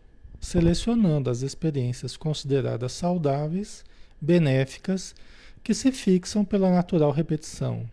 selecionando 0.46 1.28
as 1.30 1.42
experiências 1.42 2.16
consideradas 2.16 2.92
saudáveis, 2.92 3.84
benéficas, 4.22 5.16
que 5.64 5.74
se 5.74 5.92
fixam 5.92 6.46
pela 6.46 6.70
natural 6.70 7.10
repetição. 7.10 7.90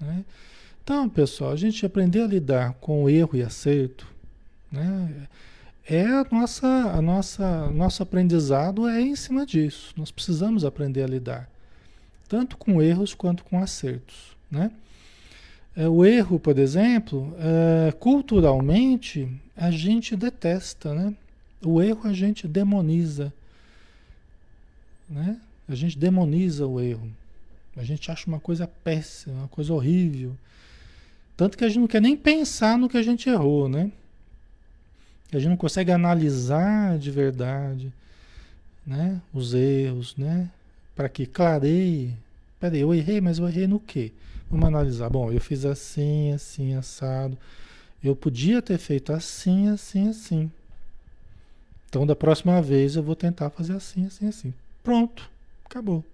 Né? 0.00 0.24
Então, 0.82 1.06
pessoal, 1.10 1.52
a 1.52 1.56
gente 1.56 1.84
aprender 1.84 2.22
a 2.22 2.26
lidar 2.26 2.72
com 2.80 3.04
o 3.04 3.10
erro 3.10 3.36
e 3.36 3.42
acerto, 3.42 4.06
né? 4.72 5.28
é 5.86 6.06
a 6.06 6.26
nossa, 6.32 6.66
a 6.66 7.02
nossa, 7.02 7.70
nosso 7.70 8.02
aprendizado 8.02 8.88
é 8.88 9.02
em 9.02 9.14
cima 9.14 9.44
disso. 9.44 9.92
Nós 9.94 10.10
precisamos 10.10 10.64
aprender 10.64 11.02
a 11.02 11.06
lidar, 11.06 11.50
tanto 12.26 12.56
com 12.56 12.80
erros 12.80 13.12
quanto 13.12 13.44
com 13.44 13.58
acertos, 13.58 14.34
né? 14.50 14.70
É, 15.76 15.88
o 15.88 16.04
erro, 16.04 16.38
por 16.38 16.56
exemplo, 16.56 17.34
é, 17.36 17.92
culturalmente 17.92 19.28
a 19.56 19.72
gente 19.72 20.14
detesta, 20.16 20.94
né? 20.94 21.12
O 21.64 21.82
erro 21.82 22.08
a 22.08 22.12
gente 22.12 22.46
demoniza, 22.46 23.32
né? 25.08 25.40
A 25.68 25.74
gente 25.74 25.98
demoniza 25.98 26.66
o 26.66 26.80
erro. 26.80 27.10
A 27.76 27.82
gente 27.82 28.10
acha 28.10 28.26
uma 28.26 28.38
coisa 28.38 28.66
péssima, 28.66 29.34
uma 29.36 29.48
coisa 29.48 29.72
horrível. 29.72 30.36
Tanto 31.36 31.58
que 31.58 31.64
a 31.64 31.68
gente 31.68 31.80
não 31.80 31.86
quer 31.86 32.00
nem 32.00 32.16
pensar 32.16 32.78
no 32.78 32.88
que 32.88 32.96
a 32.96 33.02
gente 33.02 33.28
errou, 33.28 33.68
né? 33.68 33.90
A 35.32 35.38
gente 35.38 35.48
não 35.48 35.56
consegue 35.56 35.90
analisar 35.90 36.96
de 36.98 37.10
verdade 37.10 37.92
né, 38.86 39.20
os 39.32 39.54
erros, 39.54 40.14
né? 40.16 40.50
Para 40.94 41.08
que 41.08 41.26
clareie. 41.26 42.14
Peraí, 42.60 42.80
eu 42.80 42.94
errei, 42.94 43.20
mas 43.20 43.38
eu 43.38 43.48
errei 43.48 43.66
no 43.66 43.80
quê? 43.80 44.12
Vamos 44.50 44.66
analisar. 44.66 45.08
Bom, 45.10 45.32
eu 45.32 45.40
fiz 45.40 45.64
assim, 45.64 46.32
assim, 46.32 46.74
assado. 46.74 47.36
Eu 48.02 48.14
podia 48.14 48.62
ter 48.62 48.78
feito 48.78 49.12
assim, 49.12 49.68
assim, 49.68 50.08
assim. 50.08 50.50
Então, 51.94 52.04
da 52.04 52.16
próxima 52.16 52.60
vez 52.60 52.96
eu 52.96 53.04
vou 53.04 53.14
tentar 53.14 53.50
fazer 53.50 53.72
assim, 53.72 54.04
assim, 54.04 54.26
assim. 54.26 54.52
Pronto, 54.82 55.30
acabou. 55.64 56.04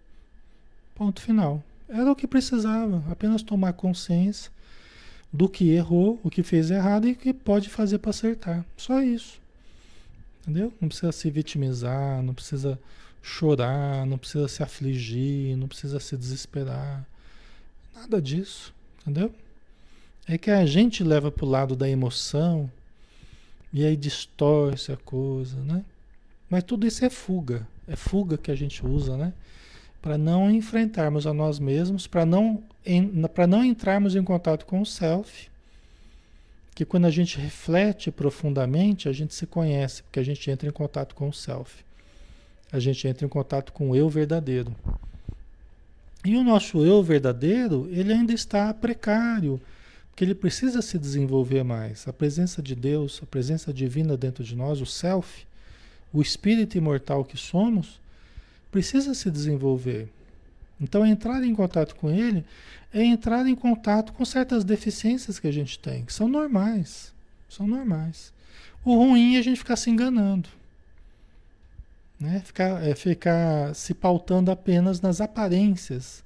Ponto 0.95 1.23
final. 1.23 1.65
Era 1.89 2.13
o 2.13 2.15
que 2.15 2.27
precisava, 2.27 3.03
apenas 3.11 3.43
tomar 3.43 3.73
consciência 3.73 4.53
do 5.33 5.49
que 5.49 5.71
errou, 5.71 6.21
o 6.23 6.29
que 6.29 6.43
fez 6.43 6.71
errado 6.71 7.09
e 7.09 7.13
o 7.13 7.17
que 7.17 7.33
pode 7.33 7.71
fazer 7.71 7.97
para 7.97 8.11
acertar. 8.11 8.63
Só 8.77 9.01
isso. 9.01 9.41
Entendeu? 10.43 10.71
Não 10.79 10.87
precisa 10.87 11.13
se 11.13 11.31
vitimizar, 11.31 12.23
não 12.23 12.35
precisa 12.35 12.79
chorar, 13.23 14.05
não 14.05 14.19
precisa 14.19 14.49
se 14.49 14.63
afligir, 14.63 15.57
não 15.57 15.67
precisa 15.67 15.99
se 15.99 16.15
desesperar. 16.15 17.07
Nada 17.95 18.21
disso. 18.21 18.75
Entendeu? 19.01 19.33
É 20.29 20.37
que 20.37 20.51
a 20.51 20.67
gente 20.67 21.03
leva 21.03 21.33
para 21.33 21.47
o 21.47 21.49
lado 21.49 21.75
da 21.75 21.89
emoção 21.89 22.71
e 23.73 23.85
aí 23.85 23.97
distorce 23.97 24.91
a 24.93 24.97
coisa, 24.97 25.57
né? 25.61 25.85
Mas 26.49 26.65
tudo 26.65 26.87
isso 26.87 27.05
é 27.05 27.11
fuga. 27.11 27.67
É 27.87 27.95
fuga 27.95 28.37
que 28.37 28.50
a 28.50 28.55
gente 28.55 28.85
usa, 28.85 29.17
né? 29.17 29.33
Para 30.03 30.19
não 30.19 30.50
enfrentarmos 30.50 31.27
a 31.27 31.33
nós 31.33 31.59
mesmos, 31.59 32.07
para 32.07 32.27
não 32.27 32.62
para 33.35 33.47
não 33.47 33.65
entrarmos 33.65 34.17
em 34.17 34.25
contato 34.25 34.65
com 34.65 34.81
o 34.81 34.87
self, 34.87 35.50
que 36.75 36.85
quando 36.85 37.05
a 37.05 37.11
gente 37.11 37.39
reflete 37.39 38.11
profundamente, 38.11 39.09
a 39.09 39.12
gente 39.12 39.35
se 39.35 39.47
conhece, 39.47 40.03
porque 40.03 40.19
a 40.19 40.23
gente 40.23 40.50
entra 40.50 40.69
em 40.69 40.73
contato 40.73 41.15
com 41.15 41.29
o 41.29 41.33
self. 41.33 41.85
A 42.73 42.79
gente 42.79 43.07
entra 43.07 43.27
em 43.27 43.29
contato 43.29 43.73
com 43.73 43.91
o 43.91 43.97
eu 43.97 44.09
verdadeiro. 44.09 44.75
E 46.25 46.37
o 46.37 46.45
nosso 46.45 46.85
eu 46.85 47.03
verdadeiro, 47.03 47.89
ele 47.91 48.12
ainda 48.12 48.33
está 48.33 48.73
precário, 48.73 49.61
porque 50.21 50.27
ele 50.27 50.35
precisa 50.35 50.83
se 50.83 50.99
desenvolver 50.99 51.65
mais. 51.65 52.07
A 52.07 52.12
presença 52.12 52.61
de 52.61 52.75
Deus, 52.75 53.21
a 53.23 53.27
presença 53.27 53.73
divina 53.73 54.19
dentro 54.19 54.45
de 54.45 54.55
nós, 54.55 54.79
o 54.79 54.85
self, 54.85 55.47
o 56.12 56.21
espírito 56.21 56.77
imortal 56.77 57.25
que 57.25 57.39
somos, 57.39 57.99
precisa 58.71 59.15
se 59.15 59.31
desenvolver. 59.31 60.11
Então, 60.79 61.07
entrar 61.07 61.43
em 61.43 61.55
contato 61.55 61.97
com 61.97 62.11
ele 62.11 62.45
é 62.93 63.03
entrar 63.03 63.47
em 63.47 63.55
contato 63.55 64.12
com 64.12 64.23
certas 64.27 64.62
deficiências 64.62 65.39
que 65.39 65.47
a 65.47 65.50
gente 65.50 65.79
tem, 65.79 66.05
que 66.05 66.12
são 66.12 66.29
normais. 66.29 67.15
São 67.49 67.67
normais. 67.67 68.31
O 68.85 68.95
ruim 68.97 69.37
é 69.37 69.39
a 69.39 69.43
gente 69.43 69.57
ficar 69.57 69.77
se 69.77 69.89
enganando. 69.89 70.50
Né? 72.21 72.43
Ficar, 72.45 72.87
é 72.87 72.95
ficar 72.95 73.75
se 73.75 73.95
pautando 73.95 74.50
apenas 74.50 75.00
nas 75.00 75.19
aparências 75.19 76.23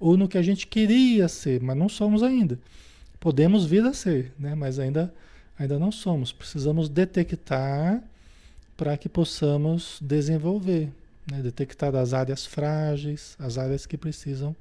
ou 0.00 0.16
no 0.16 0.28
que 0.28 0.38
a 0.38 0.42
gente 0.42 0.66
queria 0.66 1.28
ser, 1.28 1.60
mas 1.60 1.76
não 1.76 1.90
somos 1.90 2.22
ainda. 2.22 2.58
Podemos 3.24 3.64
vir 3.64 3.82
a 3.86 3.94
ser, 3.94 4.34
né? 4.38 4.54
mas 4.54 4.78
ainda, 4.78 5.12
ainda 5.58 5.78
não 5.78 5.90
somos. 5.90 6.30
Precisamos 6.30 6.90
detectar 6.90 8.04
para 8.76 8.98
que 8.98 9.08
possamos 9.08 9.98
desenvolver 10.02 10.92
né? 11.30 11.40
detectar 11.40 11.96
as 11.96 12.12
áreas 12.12 12.44
frágeis, 12.44 13.34
as 13.38 13.56
áreas 13.56 13.86
que 13.86 13.96
precisam 13.96 14.54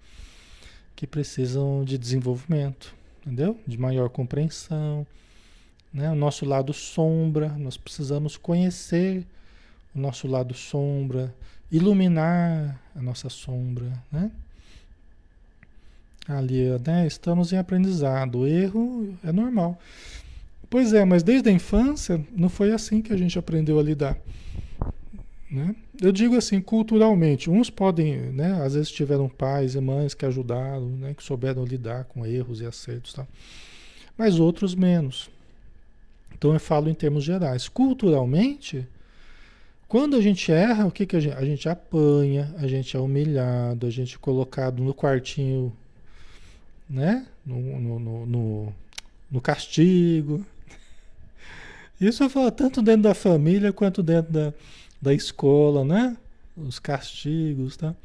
que 0.95 1.05
precisam 1.05 1.83
de 1.83 1.97
desenvolvimento, 1.97 2.95
entendeu? 3.21 3.59
De 3.67 3.77
maior 3.77 4.09
compreensão, 4.09 5.05
né? 5.91 6.09
O 6.09 6.15
nosso 6.15 6.45
lado 6.45 6.71
sombra, 6.71 7.49
nós 7.57 7.75
precisamos 7.75 8.37
conhecer 8.37 9.25
o 9.93 9.99
nosso 9.99 10.25
lado 10.25 10.53
sombra, 10.53 11.35
iluminar 11.69 12.79
a 12.95 13.01
nossa 13.01 13.27
sombra, 13.27 13.91
né? 14.09 14.31
Ali, 16.27 16.69
né? 16.85 17.05
Estamos 17.05 17.51
em 17.51 17.57
aprendizado. 17.57 18.39
O 18.39 18.47
erro 18.47 19.13
é 19.23 19.31
normal. 19.31 19.77
Pois 20.69 20.93
é, 20.93 21.05
mas 21.05 21.21
desde 21.21 21.49
a 21.49 21.51
infância 21.51 22.25
não 22.35 22.49
foi 22.49 22.71
assim 22.71 23.01
que 23.01 23.13
a 23.13 23.17
gente 23.17 23.37
aprendeu 23.37 23.77
a 23.79 23.83
lidar. 23.83 24.17
Né? 25.51 25.75
Eu 26.01 26.11
digo 26.11 26.35
assim, 26.35 26.59
culturalmente, 26.59 27.47
uns 27.47 27.69
podem, 27.69 28.17
né, 28.31 28.59
às 28.63 28.73
vezes 28.73 28.89
tiveram 28.89 29.29
pais 29.29 29.75
e 29.75 29.79
mães 29.79 30.15
que 30.15 30.25
ajudaram, 30.25 30.87
né, 30.87 31.13
que 31.13 31.21
souberam 31.21 31.63
lidar 31.63 32.05
com 32.05 32.25
erros 32.25 32.59
e 32.59 32.65
acertos, 32.65 33.13
tá? 33.13 33.27
mas 34.17 34.39
outros 34.39 34.73
menos. 34.73 35.29
Então 36.33 36.53
eu 36.53 36.59
falo 36.59 36.89
em 36.89 36.93
termos 36.95 37.23
gerais. 37.23 37.69
Culturalmente, 37.69 38.87
quando 39.87 40.15
a 40.15 40.21
gente 40.21 40.51
erra, 40.51 40.87
o 40.87 40.91
que, 40.91 41.05
que 41.05 41.15
a 41.15 41.19
gente? 41.19 41.37
A 41.37 41.45
gente 41.45 41.69
apanha, 41.69 42.53
a 42.57 42.67
gente 42.67 42.97
é 42.97 42.99
humilhado, 42.99 43.85
a 43.85 43.91
gente 43.91 44.15
é 44.15 44.17
colocado 44.17 44.81
no 44.81 44.91
quartinho, 44.91 45.71
né? 46.93 47.25
No, 47.43 47.59
no, 47.79 48.25
no, 48.27 48.73
no, 49.31 49.41
castigo. 49.41 50.45
Isso 51.99 52.23
eu 52.23 52.29
falo 52.29 52.51
tanto 52.51 52.83
dentro 52.83 53.01
da 53.01 53.15
família 53.15 53.73
quanto 53.73 54.03
dentro 54.03 54.31
da, 54.31 54.53
da 55.01 55.13
escola, 55.13 55.83
né? 55.83 56.15
Os 56.55 56.77
castigos, 56.77 57.75
tá? 57.75 57.95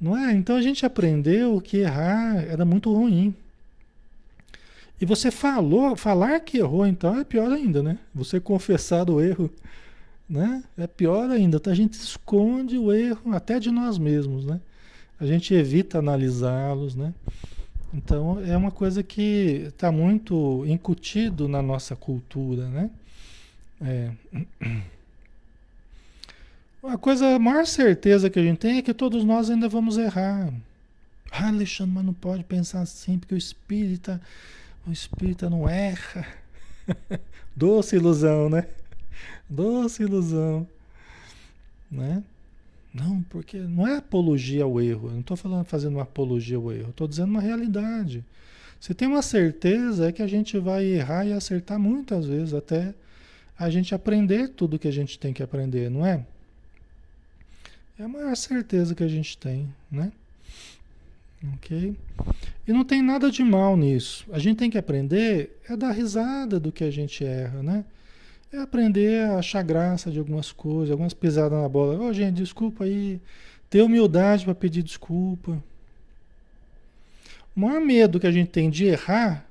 Não 0.00 0.16
é? 0.16 0.32
Então 0.32 0.56
a 0.56 0.62
gente 0.62 0.86
aprendeu 0.86 1.60
que 1.60 1.78
errar 1.78 2.42
era 2.44 2.64
muito 2.64 2.92
ruim. 2.94 3.34
E 4.98 5.04
você 5.04 5.30
falou, 5.30 5.94
falar 5.94 6.40
que 6.40 6.58
errou, 6.58 6.86
então 6.86 7.20
é 7.20 7.24
pior 7.24 7.52
ainda, 7.52 7.82
né? 7.82 7.98
Você 8.14 8.40
confessar 8.40 9.10
o 9.10 9.20
erro, 9.20 9.50
né? 10.26 10.64
É 10.78 10.86
pior 10.86 11.30
ainda. 11.30 11.60
Tá? 11.60 11.72
A 11.72 11.74
gente 11.74 11.92
esconde 11.92 12.78
o 12.78 12.90
erro 12.90 13.34
até 13.34 13.60
de 13.60 13.70
nós 13.70 13.98
mesmos, 13.98 14.46
né? 14.46 14.60
A 15.20 15.26
gente 15.26 15.52
evita 15.52 15.98
analisá-los, 15.98 16.94
né? 16.94 17.12
Então 17.92 18.40
é 18.44 18.56
uma 18.56 18.70
coisa 18.70 19.02
que 19.02 19.66
está 19.68 19.90
muito 19.90 20.64
incutido 20.66 21.48
na 21.48 21.62
nossa 21.62 21.96
cultura, 21.96 22.68
né? 22.68 22.90
É. 23.80 24.10
A 26.82 26.96
coisa, 26.96 27.34
a 27.34 27.38
maior 27.38 27.66
certeza 27.66 28.30
que 28.30 28.38
a 28.38 28.42
gente 28.42 28.58
tem 28.58 28.78
é 28.78 28.82
que 28.82 28.94
todos 28.94 29.24
nós 29.24 29.50
ainda 29.50 29.68
vamos 29.68 29.96
errar. 29.96 30.52
Ah, 31.30 31.48
Alexandre, 31.48 31.94
mas 31.94 32.04
não 32.04 32.14
pode 32.14 32.44
pensar 32.44 32.80
assim, 32.80 33.18
porque 33.18 33.34
o 33.34 33.38
espírita, 33.38 34.20
o 34.86 34.92
espírita 34.92 35.50
não 35.50 35.68
erra. 35.68 36.26
Doce 37.54 37.96
ilusão, 37.96 38.48
né? 38.48 38.66
Doce 39.48 40.02
ilusão. 40.02 40.66
Né? 41.90 42.22
Não, 42.92 43.22
porque 43.24 43.58
não 43.58 43.86
é 43.86 43.96
apologia 43.96 44.64
ao 44.64 44.80
erro. 44.80 45.08
Eu 45.08 45.12
não 45.12 45.20
estou 45.20 45.36
falando 45.36 45.64
fazendo 45.64 45.94
uma 45.94 46.02
apologia 46.02 46.56
ao 46.56 46.72
erro. 46.72 46.90
Estou 46.90 47.06
dizendo 47.06 47.30
uma 47.30 47.40
realidade. 47.40 48.24
Você 48.80 48.94
tem 48.94 49.08
uma 49.08 49.22
certeza 49.22 50.08
é 50.08 50.12
que 50.12 50.22
a 50.22 50.26
gente 50.26 50.58
vai 50.58 50.84
errar 50.84 51.26
e 51.26 51.32
acertar 51.32 51.78
muitas 51.78 52.26
vezes, 52.26 52.54
até 52.54 52.94
a 53.58 53.68
gente 53.68 53.94
aprender 53.94 54.48
tudo 54.48 54.78
que 54.78 54.86
a 54.86 54.92
gente 54.92 55.18
tem 55.18 55.32
que 55.32 55.42
aprender, 55.42 55.90
não 55.90 56.06
é? 56.06 56.24
É 57.98 58.04
a 58.04 58.08
maior 58.08 58.36
certeza 58.36 58.94
que 58.94 59.02
a 59.02 59.08
gente 59.08 59.36
tem, 59.36 59.68
né? 59.90 60.12
Ok? 61.54 61.96
E 62.66 62.72
não 62.72 62.84
tem 62.84 63.02
nada 63.02 63.30
de 63.30 63.42
mal 63.42 63.76
nisso. 63.76 64.24
A 64.30 64.38
gente 64.38 64.58
tem 64.58 64.70
que 64.70 64.78
aprender 64.78 65.58
é 65.68 65.76
dar 65.76 65.90
risada 65.90 66.60
do 66.60 66.70
que 66.70 66.84
a 66.84 66.90
gente 66.90 67.24
erra, 67.24 67.62
né? 67.62 67.84
É 68.52 68.58
aprender 68.58 69.24
a 69.24 69.38
achar 69.38 69.62
graça 69.62 70.10
de 70.10 70.18
algumas 70.18 70.52
coisas, 70.52 70.90
algumas 70.90 71.12
pisadas 71.12 71.60
na 71.60 71.68
bola. 71.68 71.98
Ô, 71.98 72.08
oh, 72.08 72.12
gente, 72.12 72.36
desculpa 72.36 72.84
aí. 72.84 73.20
Ter 73.68 73.82
humildade 73.82 74.44
para 74.44 74.54
pedir 74.54 74.82
desculpa. 74.82 75.62
O 77.54 77.60
maior 77.60 77.80
medo 77.80 78.18
que 78.18 78.26
a 78.26 78.32
gente 78.32 78.48
tem 78.48 78.70
de 78.70 78.86
errar 78.86 79.46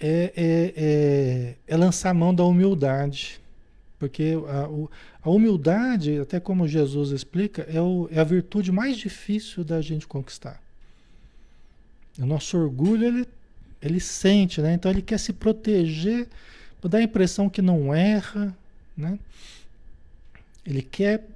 é, 0.00 0.32
é, 0.36 0.74
é, 0.76 1.54
é 1.66 1.76
lançar 1.76 2.10
a 2.10 2.14
mão 2.14 2.34
da 2.34 2.44
humildade. 2.44 3.40
Porque 3.98 4.34
a, 4.46 4.68
a, 5.22 5.30
humildade, 5.30 6.18
até 6.18 6.38
como 6.38 6.68
Jesus 6.68 7.10
explica, 7.10 7.62
é, 7.62 7.80
o, 7.80 8.08
é 8.12 8.20
a 8.20 8.24
virtude 8.24 8.70
mais 8.70 8.96
difícil 8.96 9.64
da 9.64 9.80
gente 9.80 10.06
conquistar. 10.06 10.60
O 12.18 12.26
nosso 12.26 12.58
orgulho, 12.58 13.06
ele, 13.06 13.26
ele 13.80 13.98
sente, 13.98 14.60
né? 14.60 14.74
Então 14.74 14.90
ele 14.90 15.02
quer 15.02 15.18
se 15.18 15.32
proteger, 15.32 16.28
dar 16.88 16.98
a 16.98 17.02
impressão 17.02 17.48
que 17.48 17.62
não 17.62 17.94
erra, 17.94 18.56
né? 18.96 19.18
Ele 20.66 20.82
quer 20.82 21.26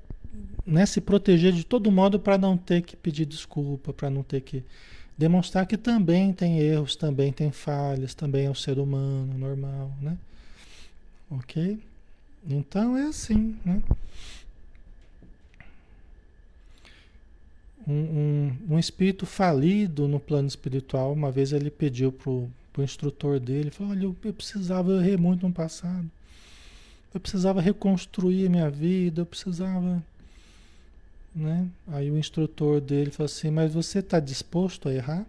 né, 0.66 0.84
se 0.86 1.00
proteger 1.00 1.52
de 1.52 1.64
todo 1.64 1.90
modo 1.90 2.18
para 2.18 2.36
não 2.36 2.56
ter 2.56 2.82
que 2.82 2.96
pedir 2.96 3.24
desculpa, 3.24 3.92
para 3.92 4.10
não 4.10 4.22
ter 4.22 4.42
que 4.42 4.62
demonstrar 5.16 5.66
que 5.66 5.76
também 5.76 6.32
tem 6.32 6.60
erros, 6.60 6.94
também 6.94 7.32
tem 7.32 7.50
falhas, 7.50 8.14
também 8.14 8.46
é 8.46 8.50
um 8.50 8.54
ser 8.54 8.78
humano 8.78 9.36
normal, 9.36 9.90
né? 10.00 10.16
Ok? 11.30 11.78
Então 12.48 12.96
é 12.96 13.04
assim, 13.04 13.56
né? 13.64 13.82
Um, 17.86 17.92
um, 17.92 18.56
um, 18.74 18.78
espírito 18.78 19.24
falido 19.24 20.06
no 20.06 20.20
plano 20.20 20.46
espiritual, 20.46 21.12
uma 21.12 21.32
vez 21.32 21.52
ele 21.52 21.70
pediu 21.70 22.12
pro, 22.12 22.48
pro 22.78 22.84
instrutor 22.84 23.40
dele, 23.40 23.70
falou, 23.70 23.92
olha, 23.92 24.04
eu, 24.04 24.16
eu 24.24 24.32
precisava, 24.32 24.92
eu 24.92 25.00
errei 25.00 25.16
muito 25.16 25.46
no 25.46 25.52
passado. 25.52 26.08
Eu 27.12 27.18
precisava 27.18 27.60
reconstruir 27.60 28.48
minha 28.48 28.70
vida, 28.70 29.22
eu 29.22 29.26
precisava 29.26 30.02
né? 31.34 31.68
Aí 31.86 32.10
o 32.10 32.18
instrutor 32.18 32.80
dele 32.80 33.10
falou 33.10 33.26
assim: 33.26 33.50
Mas 33.50 33.72
você 33.72 34.00
está 34.00 34.18
disposto 34.18 34.88
a 34.88 34.94
errar? 34.94 35.24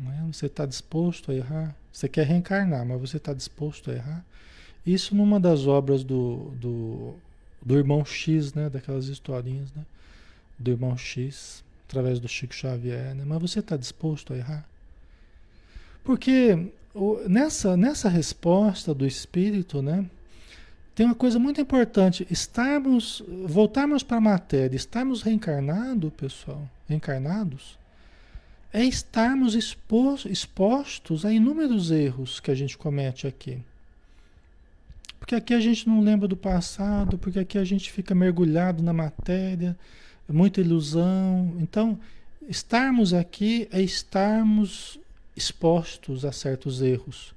É? 0.00 0.32
Você 0.32 0.46
está 0.46 0.66
disposto 0.66 1.30
a 1.30 1.34
errar? 1.34 1.74
Você 1.92 2.08
quer 2.08 2.26
reencarnar, 2.26 2.84
mas 2.84 3.00
você 3.00 3.16
está 3.16 3.32
disposto 3.32 3.90
a 3.90 3.94
errar? 3.94 4.24
Isso 4.84 5.14
numa 5.14 5.38
das 5.40 5.66
obras 5.66 6.04
do, 6.04 6.52
do, 6.60 7.14
do 7.62 7.78
irmão 7.78 8.04
X, 8.04 8.52
né? 8.52 8.68
daquelas 8.68 9.06
historinhas, 9.06 9.72
né? 9.72 9.84
do 10.58 10.70
irmão 10.70 10.96
X, 10.98 11.64
através 11.88 12.20
do 12.20 12.28
Chico 12.28 12.54
Xavier. 12.54 13.14
Né? 13.14 13.24
Mas 13.24 13.40
você 13.40 13.60
está 13.60 13.76
disposto 13.76 14.34
a 14.34 14.36
errar? 14.36 14.68
Porque 16.06 16.72
nessa, 17.28 17.76
nessa 17.76 18.08
resposta 18.08 18.94
do 18.94 19.04
espírito, 19.04 19.82
né? 19.82 20.06
tem 20.94 21.04
uma 21.04 21.14
coisa 21.14 21.38
muito 21.38 21.60
importante, 21.60 22.26
estarmos, 22.30 23.22
voltarmos 23.44 24.02
para 24.02 24.16
a 24.16 24.20
matéria, 24.20 24.74
estarmos 24.74 25.20
reencarnados, 25.20 26.10
pessoal, 26.16 26.62
reencarnados, 26.88 27.76
é 28.72 28.82
estarmos 28.82 29.54
expostos 29.54 31.26
a 31.26 31.32
inúmeros 31.32 31.90
erros 31.90 32.40
que 32.40 32.50
a 32.50 32.54
gente 32.54 32.78
comete 32.78 33.26
aqui. 33.26 33.58
Porque 35.18 35.34
aqui 35.34 35.52
a 35.52 35.60
gente 35.60 35.88
não 35.88 36.00
lembra 36.00 36.26
do 36.28 36.36
passado, 36.36 37.18
porque 37.18 37.40
aqui 37.40 37.58
a 37.58 37.64
gente 37.64 37.92
fica 37.92 38.14
mergulhado 38.14 38.82
na 38.82 38.92
matéria, 38.92 39.76
muita 40.26 40.60
ilusão. 40.60 41.56
Então, 41.58 41.98
estarmos 42.48 43.12
aqui 43.12 43.68
é 43.70 43.82
estarmos 43.82 44.98
expostos 45.36 46.24
a 46.24 46.32
certos 46.32 46.80
erros. 46.80 47.34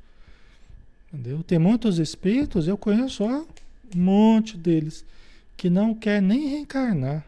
Entendeu? 1.12 1.44
Tem 1.44 1.60
muitos 1.60 2.00
espíritos, 2.00 2.68
eu 2.68 2.78
conheço 2.78 3.24
ó, 3.24 3.44
um 3.96 4.00
monte 4.00 4.56
deles, 4.56 5.04
que 5.58 5.70
não 5.70 5.94
quer 5.94 6.22
nem 6.22 6.48
reencarnar, 6.48 7.26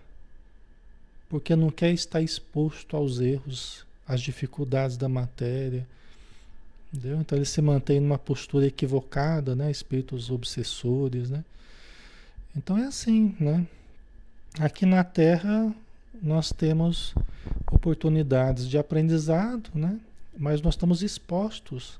porque 1.27 1.55
não 1.55 1.69
quer 1.69 1.91
estar 1.91 2.21
exposto 2.21 2.95
aos 2.95 3.19
erros, 3.19 3.85
às 4.07 4.21
dificuldades 4.21 4.97
da 4.97 5.09
matéria. 5.09 5.87
Entendeu? 6.93 7.19
Então 7.19 7.37
ele 7.37 7.45
se 7.45 7.61
mantém 7.61 7.99
numa 7.99 8.19
postura 8.19 8.67
equivocada, 8.67 9.55
né? 9.55 9.71
Espíritos 9.71 10.29
obsessores, 10.29 11.29
né? 11.29 11.43
Então 12.55 12.77
é 12.77 12.85
assim, 12.85 13.35
né? 13.39 13.65
Aqui 14.59 14.85
na 14.85 15.03
Terra 15.03 15.73
nós 16.21 16.51
temos 16.51 17.15
oportunidades 17.71 18.67
de 18.67 18.77
aprendizado, 18.77 19.69
né? 19.73 19.97
Mas 20.41 20.59
nós 20.59 20.73
estamos 20.73 21.03
expostos 21.03 21.99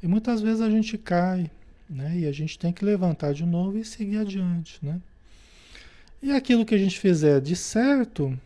e 0.00 0.06
muitas 0.06 0.40
vezes 0.40 0.60
a 0.60 0.70
gente 0.70 0.96
cai, 0.96 1.50
né? 1.90 2.16
E 2.20 2.26
a 2.26 2.30
gente 2.30 2.56
tem 2.56 2.72
que 2.72 2.84
levantar 2.84 3.34
de 3.34 3.44
novo 3.44 3.76
e 3.76 3.84
seguir 3.84 4.18
adiante, 4.18 4.78
né? 4.80 5.00
E 6.22 6.30
aquilo 6.30 6.64
que 6.64 6.76
a 6.76 6.78
gente 6.78 6.96
fizer 6.96 7.40
de 7.40 7.56
certo, 7.56 8.38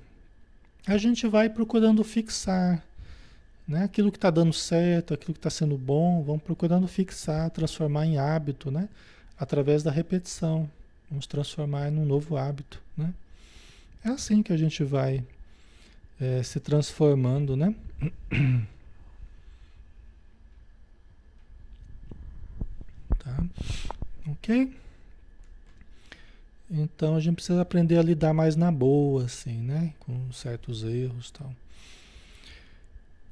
a 0.86 0.96
gente 0.96 1.28
vai 1.28 1.50
procurando 1.50 2.02
fixar, 2.02 2.82
né? 3.68 3.84
Aquilo 3.84 4.10
que 4.10 4.16
está 4.16 4.30
dando 4.30 4.54
certo, 4.54 5.12
aquilo 5.12 5.34
que 5.34 5.38
está 5.38 5.50
sendo 5.50 5.76
bom, 5.76 6.22
vamos 6.22 6.42
procurando 6.42 6.88
fixar, 6.88 7.50
transformar 7.50 8.06
em 8.06 8.16
hábito, 8.16 8.70
né? 8.70 8.88
Através 9.38 9.82
da 9.82 9.90
repetição, 9.90 10.66
vamos 11.10 11.26
transformar 11.26 11.90
em 11.90 11.98
um 11.98 12.06
novo 12.06 12.38
hábito, 12.38 12.80
né? 12.96 13.12
É 14.02 14.08
assim 14.08 14.42
que 14.42 14.50
a 14.50 14.56
gente 14.56 14.82
vai 14.82 15.22
é, 16.18 16.42
se 16.42 16.58
transformando, 16.58 17.54
né? 17.54 17.74
Tá? 23.22 23.44
Ok? 24.28 24.76
Então 26.70 27.16
a 27.16 27.20
gente 27.20 27.36
precisa 27.36 27.60
aprender 27.60 27.98
a 27.98 28.02
lidar 28.02 28.32
mais 28.32 28.56
na 28.56 28.70
boa, 28.70 29.24
assim, 29.24 29.58
né? 29.58 29.92
Com 30.00 30.32
certos 30.32 30.84
erros 30.84 31.30
tal. 31.30 31.52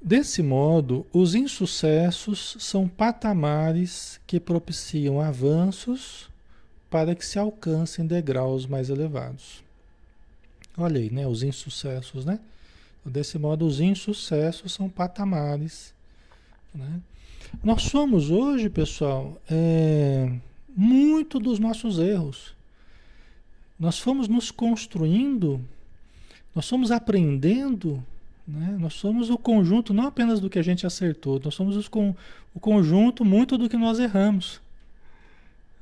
Desse 0.00 0.42
modo, 0.42 1.06
os 1.12 1.34
insucessos 1.34 2.56
são 2.60 2.86
patamares 2.88 4.20
que 4.26 4.38
propiciam 4.38 5.20
avanços 5.20 6.28
para 6.88 7.14
que 7.14 7.26
se 7.26 7.38
alcancem 7.38 8.06
degraus 8.06 8.64
mais 8.66 8.90
elevados. 8.90 9.62
Olha 10.76 11.00
aí, 11.00 11.10
né? 11.10 11.26
Os 11.26 11.42
insucessos, 11.42 12.24
né? 12.24 12.38
Desse 13.04 13.38
modo, 13.38 13.66
os 13.66 13.80
insucessos 13.80 14.72
são 14.72 14.88
patamares. 14.88 15.92
Né? 16.74 17.00
Nós 17.62 17.82
somos 17.82 18.30
hoje, 18.30 18.68
pessoal, 18.68 19.40
é, 19.50 20.30
muito 20.76 21.38
dos 21.38 21.58
nossos 21.58 21.98
erros. 21.98 22.54
Nós 23.78 23.98
fomos 23.98 24.28
nos 24.28 24.50
construindo, 24.50 25.60
nós 26.54 26.68
fomos 26.68 26.90
aprendendo, 26.90 28.02
né? 28.46 28.76
nós 28.78 28.94
somos 28.94 29.30
o 29.30 29.38
conjunto 29.38 29.94
não 29.94 30.06
apenas 30.06 30.40
do 30.40 30.50
que 30.50 30.58
a 30.58 30.62
gente 30.62 30.86
acertou, 30.86 31.40
nós 31.44 31.54
somos 31.54 31.76
os, 31.76 31.88
com, 31.88 32.14
o 32.54 32.60
conjunto 32.60 33.24
muito 33.24 33.56
do 33.56 33.68
que 33.68 33.76
nós 33.76 33.98
erramos. 33.98 34.60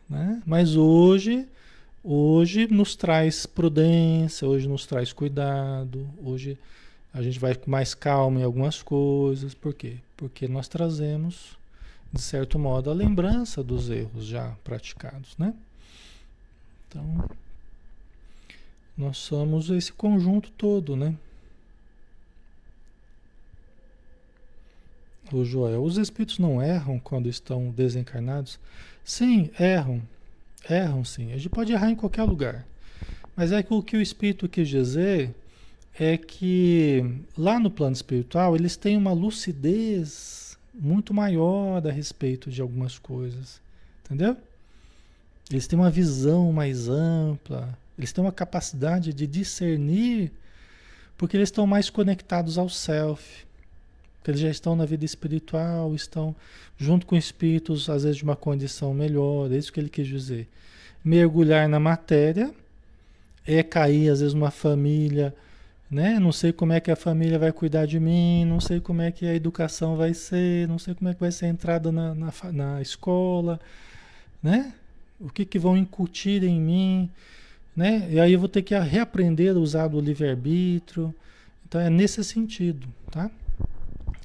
Né? 0.09 0.43
Mas 0.47 0.77
hoje, 0.77 1.47
hoje 2.03 2.67
nos 2.67 2.95
traz 2.95 3.47
prudência, 3.47 4.47
hoje 4.47 4.69
nos 4.69 4.87
traz 4.87 5.13
cuidado, 5.13 6.09
hoje 6.23 6.59
a 7.17 7.23
gente 7.23 7.39
vai 7.39 7.55
com 7.55 7.71
mais 7.71 7.95
calma 7.95 8.41
em 8.41 8.43
algumas 8.43 8.83
coisas. 8.83 9.55
Por 9.55 9.73
quê? 9.73 9.97
Porque 10.19 10.47
nós 10.47 10.69
trazemos, 10.69 11.57
de 12.13 12.21
certo 12.21 12.59
modo, 12.59 12.91
a 12.91 12.95
lembrança 12.95 13.65
dos 13.65 13.89
erros 13.89 14.27
já 14.27 14.55
praticados, 14.63 15.35
né? 15.39 15.55
Então, 16.87 17.27
nós 18.99 19.17
somos 19.17 19.71
esse 19.71 19.91
conjunto 19.91 20.51
todo, 20.51 20.95
né? 20.95 21.17
O 25.33 25.43
Joel, 25.43 25.83
os 25.83 25.97
espíritos 25.97 26.39
não 26.39 26.63
erram 26.63 26.99
quando 26.99 27.31
estão 27.31 27.71
desencarnados? 27.71 28.61
Sim, 29.03 29.51
erram. 29.59 30.03
Erram 30.69 31.03
sim. 31.03 31.33
A 31.33 31.37
gente 31.39 31.49
pode 31.49 31.73
errar 31.73 31.91
em 31.91 31.97
qualquer 31.97 32.25
lugar. 32.25 32.67
Mas 33.35 33.53
é 33.53 33.63
que 33.63 33.73
o 33.73 33.83
que 33.83 33.97
o 33.97 34.03
espírito 34.03 34.47
quis 34.49 34.69
dizer 34.69 35.35
é 35.99 36.17
que 36.17 37.23
lá 37.37 37.59
no 37.59 37.71
plano 37.71 37.95
espiritual 37.95 38.55
eles 38.55 38.77
têm 38.77 38.97
uma 38.97 39.13
lucidez 39.13 40.59
muito 40.75 41.15
maior 41.15 41.87
a 41.87 41.91
respeito 41.91 42.51
de 42.51 42.61
algumas 42.61 42.99
coisas, 42.99 43.61
entendeu? 44.05 44.37
Eles 45.51 45.67
têm 45.67 45.79
uma 45.79 45.91
visão 45.91 46.53
mais 46.53 46.89
ampla, 46.89 47.77
eles 47.97 48.13
têm 48.13 48.23
uma 48.23 48.33
capacidade 48.33 49.15
de 49.15 49.27
discernir, 49.27 50.31
porque 51.17 51.37
eles 51.37 51.49
estão 51.49 51.67
mais 51.67 51.89
conectados 51.89 52.59
ao 52.59 52.69
self, 52.69 53.47
porque 54.19 54.33
eles 54.33 54.41
já 54.41 54.51
estão 54.51 54.77
na 54.77 54.85
vida 54.85 55.05
espiritual, 55.05 55.95
estão 55.95 56.37
junto 56.77 57.07
com 57.07 57.17
espíritos, 57.17 57.89
às 57.89 58.03
vezes 58.03 58.19
de 58.19 58.25
uma 58.25 58.37
condição 58.37 58.93
melhor, 58.93 59.51
é 59.51 59.57
isso 59.57 59.73
que 59.73 59.81
ele 59.81 59.89
quis 59.89 60.07
dizer. 60.07 60.47
Mergulhar 61.03 61.69
na 61.69 61.81
matéria 61.81 62.53
é 63.47 63.63
cair, 63.63 64.11
às 64.11 64.21
vezes, 64.21 64.35
numa 64.35 64.51
família 64.51 65.35
né? 65.91 66.19
Não 66.19 66.33
sei 66.33 66.53
como 66.53 66.73
é 66.73 66.81
que 66.81 66.91
a 66.91 66.97
família 66.97 67.39
vai 67.39 67.53
cuidar 67.53 67.87
de 67.87 68.01
mim, 68.01 68.45
não 68.45 68.61
sei 68.61 68.81
como 68.81 69.03
é 69.03 69.11
que 69.11 69.27
a 69.27 69.35
educação 69.35 69.97
vai 69.97 70.15
ser, 70.15 70.67
não 70.69 70.79
sei 70.79 70.95
como 70.95 71.09
é 71.09 71.15
que 71.15 71.21
vai 71.21 71.31
ser 71.31 71.47
a 71.47 71.49
entrada 71.49 71.93
na, 71.93 72.15
na, 72.15 72.33
na 72.53 72.83
escola, 72.83 73.61
né? 74.43 74.73
O 75.21 75.31
que, 75.31 75.45
que 75.45 75.59
vão 75.59 75.77
incutir 75.77 76.43
em 76.45 76.61
mim, 76.61 77.11
né? 77.75 78.09
E 78.11 78.21
aí 78.21 78.33
eu 78.33 78.41
vou 78.41 78.49
ter 78.49 78.63
que 78.63 78.77
reaprender 78.79 79.55
a 79.55 79.59
usar 79.59 79.93
o 79.95 80.01
livre-arbítrio. 80.01 81.15
Então 81.67 81.81
é 81.81 81.89
nesse 81.89 82.23
sentido, 82.25 82.87
tá? 83.11 83.31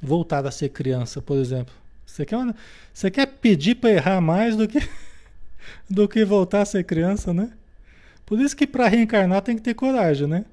Voltar 0.01 0.45
a 0.45 0.51
ser 0.51 0.69
criança, 0.69 1.21
por 1.21 1.37
exemplo. 1.37 1.73
Você 2.05 2.25
quer, 2.25 2.37
você 2.93 3.11
quer 3.11 3.25
pedir 3.27 3.75
para 3.75 3.91
errar 3.91 4.19
mais 4.19 4.55
do 4.55 4.67
que, 4.67 4.79
do 5.89 6.07
que 6.07 6.25
voltar 6.25 6.61
a 6.61 6.65
ser 6.65 6.83
criança, 6.83 7.33
né? 7.33 7.51
Por 8.25 8.39
isso 8.39 8.55
que 8.55 8.67
para 8.67 8.87
reencarnar 8.87 9.41
tem 9.41 9.55
que 9.55 9.61
ter 9.61 9.73
coragem, 9.73 10.27
né? 10.27 10.45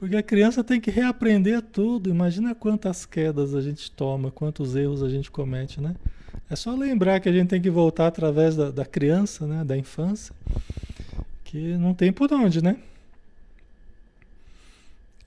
Porque 0.00 0.16
a 0.16 0.22
criança 0.22 0.64
tem 0.64 0.80
que 0.80 0.90
reaprender 0.90 1.60
tudo. 1.60 2.08
Imagina 2.08 2.54
quantas 2.54 3.04
quedas 3.04 3.54
a 3.54 3.60
gente 3.60 3.90
toma, 3.92 4.30
quantos 4.30 4.74
erros 4.74 5.02
a 5.02 5.10
gente 5.10 5.30
comete, 5.30 5.78
né? 5.78 5.94
É 6.48 6.56
só 6.56 6.74
lembrar 6.74 7.20
que 7.20 7.28
a 7.28 7.32
gente 7.32 7.50
tem 7.50 7.60
que 7.60 7.68
voltar 7.68 8.06
através 8.06 8.56
da, 8.56 8.70
da 8.70 8.86
criança, 8.86 9.46
né? 9.46 9.62
Da 9.62 9.76
infância, 9.76 10.34
que 11.44 11.76
não 11.76 11.92
tem 11.92 12.10
por 12.10 12.32
onde, 12.32 12.64
né? 12.64 12.78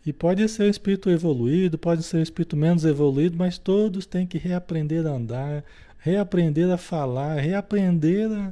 E 0.03 0.11
pode 0.11 0.49
ser 0.49 0.63
um 0.63 0.69
espírito 0.71 1.07
evoluído, 1.07 1.77
pode 1.77 2.01
ser 2.01 2.17
um 2.17 2.23
espírito 2.23 2.57
menos 2.57 2.83
evoluído, 2.83 3.37
mas 3.37 3.59
todos 3.59 4.07
têm 4.07 4.25
que 4.25 4.39
reaprender 4.39 5.05
a 5.05 5.11
andar, 5.11 5.63
reaprender 5.99 6.71
a 6.71 6.77
falar, 6.77 7.39
reaprender 7.39 8.27
a, 8.31 8.51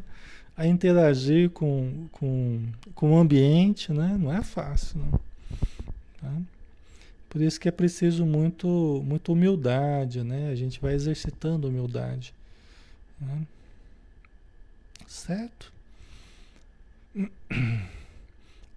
a 0.56 0.68
interagir 0.68 1.50
com, 1.50 2.08
com, 2.12 2.62
com 2.94 3.14
o 3.14 3.18
ambiente, 3.18 3.92
né? 3.92 4.16
Não 4.20 4.32
é 4.32 4.44
fácil, 4.44 5.00
não. 5.00 5.31
Tá? 6.22 6.32
Por 7.30 7.42
isso 7.42 7.60
que 7.60 7.68
é 7.68 7.72
preciso 7.72 8.26
muito, 8.26 9.02
muita 9.06 9.32
humildade, 9.32 10.24
né? 10.24 10.50
A 10.50 10.56
gente 10.56 10.80
vai 10.80 10.94
exercitando 10.94 11.68
humildade. 11.68 12.34
Né? 13.20 13.48
Certo? 15.08 15.72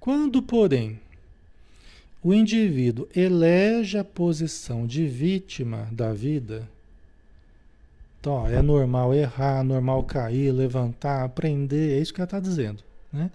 Quando, 0.00 0.42
porém, 0.42 1.00
o 2.22 2.33
indivíduo 2.33 3.09
elege 3.14 3.98
a 3.98 4.04
posição 4.04 4.87
de 4.87 5.07
vítima 5.07 5.88
da 5.92 6.12
vida, 6.12 6.68
então, 8.20 8.33
ó, 8.33 8.48
é 8.48 8.62
normal 8.62 9.12
errar, 9.12 9.62
normal 9.62 10.02
cair, 10.04 10.50
levantar, 10.50 11.24
aprender, 11.24 11.98
é 11.98 12.00
isso 12.00 12.14
que 12.14 12.20
ela 12.20 12.26
está 12.26 12.40
dizendo. 12.40 12.83
Né? 13.12 13.30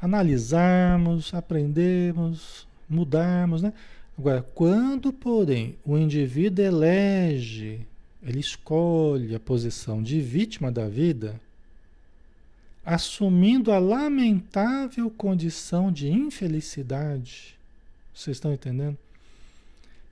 Analisarmos, 0.00 1.34
aprendermos, 1.34 2.66
mudarmos, 2.90 3.62
né? 3.62 3.72
Agora, 4.18 4.42
quando, 4.54 5.12
porém, 5.12 5.76
o 5.84 5.96
indivíduo 5.96 6.64
elege, 6.64 7.86
ele 8.22 8.40
escolhe 8.40 9.34
a 9.34 9.40
posição 9.40 10.02
de 10.02 10.20
vítima 10.20 10.70
da 10.70 10.88
vida, 10.88 11.40
assumindo 12.84 13.72
a 13.72 13.78
lamentável 13.78 15.10
condição 15.10 15.90
de 15.90 16.10
infelicidade, 16.10 17.56
vocês 18.12 18.36
estão 18.36 18.52
entendendo? 18.52 18.98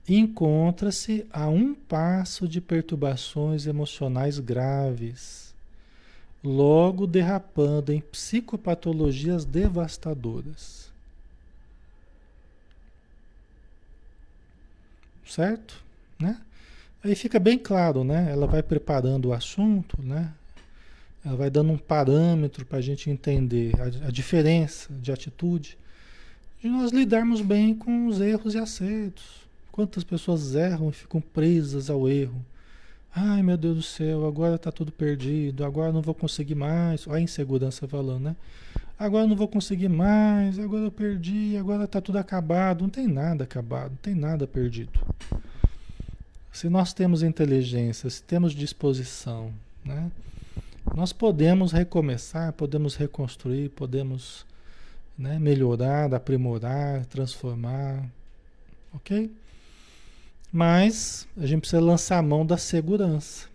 Encontra-se 0.07 1.27
a 1.31 1.47
um 1.47 1.75
passo 1.75 2.47
de 2.47 2.59
perturbações 2.59 3.67
emocionais 3.67 4.39
graves, 4.39 5.53
logo 6.43 7.05
derrapando 7.05 7.91
em 7.91 8.01
psicopatologias 8.01 9.45
devastadoras. 9.45 10.88
Certo? 15.31 15.81
Né? 16.19 16.37
Aí 17.03 17.15
fica 17.15 17.39
bem 17.39 17.57
claro, 17.57 18.03
né? 18.03 18.29
Ela 18.31 18.45
vai 18.45 18.61
preparando 18.61 19.29
o 19.29 19.33
assunto, 19.33 20.01
né? 20.01 20.31
Ela 21.23 21.35
vai 21.35 21.49
dando 21.49 21.71
um 21.71 21.77
parâmetro 21.77 22.65
para 22.65 22.77
a 22.77 22.81
gente 22.81 23.09
entender 23.09 23.73
a, 23.79 24.07
a, 24.07 24.11
diferença 24.11 24.87
de 25.01 25.11
atitude, 25.11 25.77
de 26.61 26.69
nós 26.69 26.91
lidarmos 26.91 27.41
bem 27.41 27.73
com 27.73 28.07
os 28.07 28.19
erros 28.19 28.53
e 28.53 28.57
acertos. 28.57 29.47
Quantas 29.71 30.03
pessoas 30.03 30.55
erram 30.55 30.89
e 30.89 30.93
ficam 30.93 31.21
presas 31.21 31.89
ao 31.89 32.09
erro? 32.09 32.43
Ai 33.15 33.41
meu 33.41 33.57
Deus 33.57 33.75
do 33.77 33.83
céu, 33.83 34.25
agora 34.27 34.55
está 34.55 34.71
tudo 34.71 34.91
perdido, 34.91 35.65
agora 35.65 35.91
não 35.91 36.01
vou 36.01 36.13
conseguir 36.13 36.55
mais. 36.55 37.07
Olha 37.07 37.17
a 37.17 37.21
insegurança 37.21 37.87
falando, 37.87 38.23
né? 38.23 38.35
Agora 38.99 39.25
não 39.25 39.35
vou 39.35 39.47
conseguir 39.47 39.87
mais, 39.87 40.59
agora 40.59 40.83
eu 40.83 40.91
perdi, 40.91 41.55
agora 41.55 41.85
está 41.85 42.01
tudo 42.01 42.17
acabado. 42.17 42.81
Não 42.81 42.89
tem 42.89 43.07
nada 43.07 43.45
acabado, 43.45 43.91
não 43.91 43.97
tem 43.97 44.13
nada 44.13 44.45
perdido. 44.45 44.99
Se 46.51 46.67
nós 46.67 46.91
temos 46.91 47.23
inteligência, 47.23 48.09
se 48.09 48.21
temos 48.21 48.51
disposição, 48.51 49.53
né? 49.85 50.11
Nós 50.93 51.13
podemos 51.13 51.71
recomeçar, 51.71 52.51
podemos 52.51 52.95
reconstruir, 52.95 53.69
podemos 53.69 54.45
né, 55.17 55.39
melhorar, 55.39 56.13
aprimorar, 56.13 57.05
transformar, 57.05 58.03
ok? 58.93 59.31
Mas 60.51 61.27
a 61.37 61.45
gente 61.45 61.61
precisa 61.61 61.81
lançar 61.81 62.17
a 62.17 62.23
mão 62.23 62.45
da 62.45 62.57
segurança. 62.57 63.47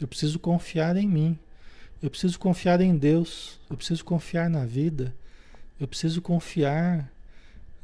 Eu 0.00 0.06
preciso 0.06 0.38
confiar 0.38 0.96
em 0.96 1.08
mim. 1.08 1.38
Eu 2.02 2.10
preciso 2.10 2.38
confiar 2.38 2.80
em 2.80 2.96
Deus, 2.96 3.60
eu 3.70 3.76
preciso 3.76 4.04
confiar 4.04 4.50
na 4.50 4.64
vida, 4.64 5.14
eu 5.80 5.86
preciso 5.86 6.20
confiar 6.20 7.08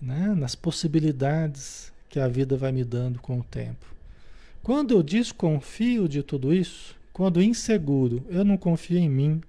né, 0.03 0.35
nas 0.37 0.55
possibilidades 0.55 1.93
que 2.09 2.19
a 2.19 2.27
vida 2.27 2.57
vai 2.57 2.73
me 2.73 2.83
dando 2.83 3.21
com 3.21 3.39
o 3.39 3.45
tempo. 3.45 3.87
Quando 4.63 4.93
eu 4.93 5.03
desconfio 5.03 6.09
de 6.09 6.23
tudo 6.23 6.53
isso, 6.53 6.97
quando 7.13 7.43
inseguro, 7.43 8.25
eu 8.29 8.45
não 8.45 8.57
confio 8.57 8.99
em 8.99 9.09
mim, 9.09 9.41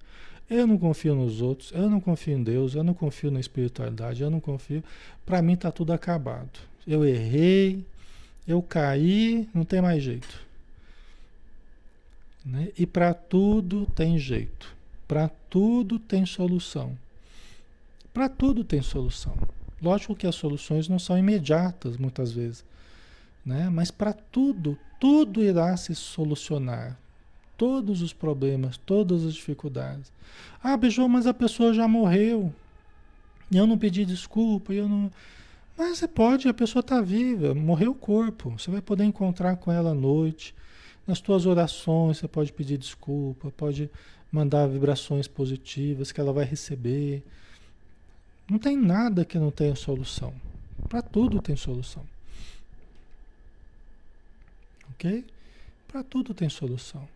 eu 0.48 0.66
não 0.66 0.78
confio 0.78 1.14
nos 1.14 1.40
outros, 1.40 1.72
eu 1.72 1.90
não 1.90 2.00
confio 2.00 2.36
em 2.36 2.42
Deus, 2.42 2.74
eu 2.74 2.82
não 2.82 2.94
confio 2.94 3.30
na 3.30 3.38
espiritualidade, 3.40 4.22
eu 4.22 4.30
não 4.30 4.40
confio. 4.40 4.82
Para 5.24 5.42
mim 5.42 5.54
está 5.54 5.70
tudo 5.70 5.92
acabado. 5.92 6.58
Eu 6.86 7.04
errei, 7.04 7.84
eu 8.46 8.62
caí, 8.62 9.48
não 9.54 9.64
tem 9.64 9.80
mais 9.80 10.02
jeito. 10.02 10.49
Né? 12.44 12.68
E 12.76 12.86
para 12.86 13.12
tudo 13.12 13.86
tem 13.94 14.18
jeito. 14.18 14.74
Para 15.06 15.28
tudo 15.28 15.98
tem 15.98 16.24
solução. 16.24 16.96
Para 18.12 18.28
tudo 18.28 18.64
tem 18.64 18.82
solução. 18.82 19.36
Lógico 19.82 20.14
que 20.14 20.26
as 20.26 20.34
soluções 20.34 20.88
não 20.88 20.98
são 20.98 21.16
imediatas 21.16 21.96
muitas 21.96 22.32
vezes, 22.32 22.64
né? 23.44 23.70
Mas 23.70 23.90
para 23.90 24.12
tudo, 24.12 24.78
tudo 25.00 25.42
irá 25.42 25.76
se 25.76 25.94
solucionar. 25.94 26.98
Todos 27.56 28.02
os 28.02 28.12
problemas, 28.12 28.76
todas 28.78 29.24
as 29.24 29.34
dificuldades. 29.34 30.12
Ah, 30.62 30.76
beijou, 30.76 31.08
mas 31.08 31.26
a 31.26 31.34
pessoa 31.34 31.72
já 31.72 31.86
morreu. 31.86 32.52
Eu 33.52 33.66
não 33.66 33.76
pedi 33.76 34.04
desculpa, 34.04 34.72
eu 34.72 34.88
não. 34.88 35.10
Mas 35.76 35.98
você 35.98 36.08
pode, 36.08 36.48
a 36.48 36.54
pessoa 36.54 36.80
está 36.80 37.00
viva, 37.00 37.54
morreu 37.54 37.92
o 37.92 37.94
corpo. 37.94 38.50
Você 38.50 38.70
vai 38.70 38.80
poder 38.80 39.04
encontrar 39.04 39.56
com 39.56 39.72
ela 39.72 39.90
à 39.90 39.94
noite. 39.94 40.54
Nas 41.10 41.20
tuas 41.20 41.44
orações, 41.44 42.18
você 42.18 42.28
pode 42.28 42.52
pedir 42.52 42.78
desculpa, 42.78 43.50
pode 43.50 43.90
mandar 44.30 44.68
vibrações 44.68 45.26
positivas 45.26 46.12
que 46.12 46.20
ela 46.20 46.32
vai 46.32 46.44
receber. 46.44 47.20
Não 48.48 48.60
tem 48.60 48.76
nada 48.76 49.24
que 49.24 49.36
não 49.36 49.50
tenha 49.50 49.74
solução. 49.74 50.32
Para 50.88 51.02
tudo 51.02 51.42
tem 51.42 51.56
solução. 51.56 52.06
Ok? 54.92 55.24
Para 55.88 56.04
tudo 56.04 56.32
tem 56.32 56.48
solução. 56.48 57.08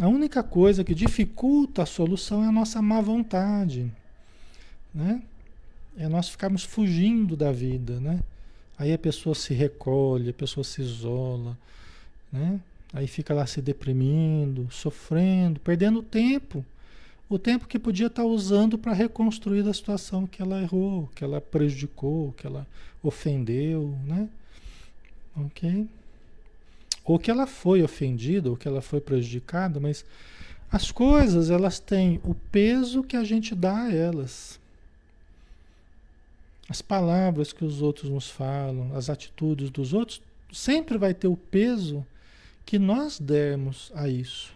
A 0.00 0.08
única 0.08 0.42
coisa 0.42 0.82
que 0.82 0.96
dificulta 0.96 1.84
a 1.84 1.86
solução 1.86 2.42
é 2.42 2.48
a 2.48 2.52
nossa 2.52 2.82
má 2.82 3.00
vontade, 3.00 3.88
né? 4.92 5.22
É 5.96 6.08
nós 6.08 6.28
ficarmos 6.28 6.64
fugindo 6.64 7.36
da 7.36 7.52
vida, 7.52 8.00
né? 8.00 8.18
Aí 8.82 8.92
a 8.92 8.98
pessoa 8.98 9.32
se 9.32 9.54
recolhe, 9.54 10.30
a 10.30 10.32
pessoa 10.32 10.64
se 10.64 10.82
isola, 10.82 11.56
né? 12.32 12.58
Aí 12.92 13.06
fica 13.06 13.32
lá 13.32 13.46
se 13.46 13.62
deprimindo, 13.62 14.66
sofrendo, 14.72 15.60
perdendo 15.60 16.02
tempo. 16.02 16.66
O 17.28 17.38
tempo 17.38 17.68
que 17.68 17.78
podia 17.78 18.08
estar 18.08 18.24
usando 18.24 18.76
para 18.76 18.92
reconstruir 18.92 19.64
a 19.68 19.72
situação 19.72 20.26
que 20.26 20.42
ela 20.42 20.60
errou, 20.60 21.08
que 21.14 21.22
ela 21.22 21.40
prejudicou, 21.40 22.32
que 22.32 22.44
ela 22.44 22.66
ofendeu, 23.00 23.96
né? 24.04 24.28
Ok? 25.36 25.86
Ou 27.04 27.20
que 27.20 27.30
ela 27.30 27.46
foi 27.46 27.84
ofendida, 27.84 28.50
ou 28.50 28.56
que 28.56 28.66
ela 28.66 28.82
foi 28.82 29.00
prejudicada, 29.00 29.78
mas 29.78 30.04
as 30.72 30.90
coisas, 30.90 31.50
elas 31.50 31.78
têm 31.78 32.20
o 32.24 32.34
peso 32.34 33.04
que 33.04 33.16
a 33.16 33.22
gente 33.22 33.54
dá 33.54 33.84
a 33.84 33.94
elas. 33.94 34.58
As 36.72 36.80
palavras 36.80 37.52
que 37.52 37.66
os 37.66 37.82
outros 37.82 38.08
nos 38.08 38.30
falam, 38.30 38.96
as 38.96 39.10
atitudes 39.10 39.68
dos 39.68 39.92
outros, 39.92 40.22
sempre 40.50 40.96
vai 40.96 41.12
ter 41.12 41.28
o 41.28 41.36
peso 41.36 42.02
que 42.64 42.78
nós 42.78 43.20
dermos 43.20 43.92
a 43.94 44.08
isso. 44.08 44.54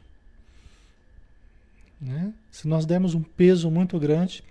Né? 2.01 2.33
Se 2.51 2.67
nós 2.67 2.87
dermos 2.87 3.13
um 3.13 3.23
peso 3.23 3.71
muito 3.71 3.99
grande, 3.99 4.43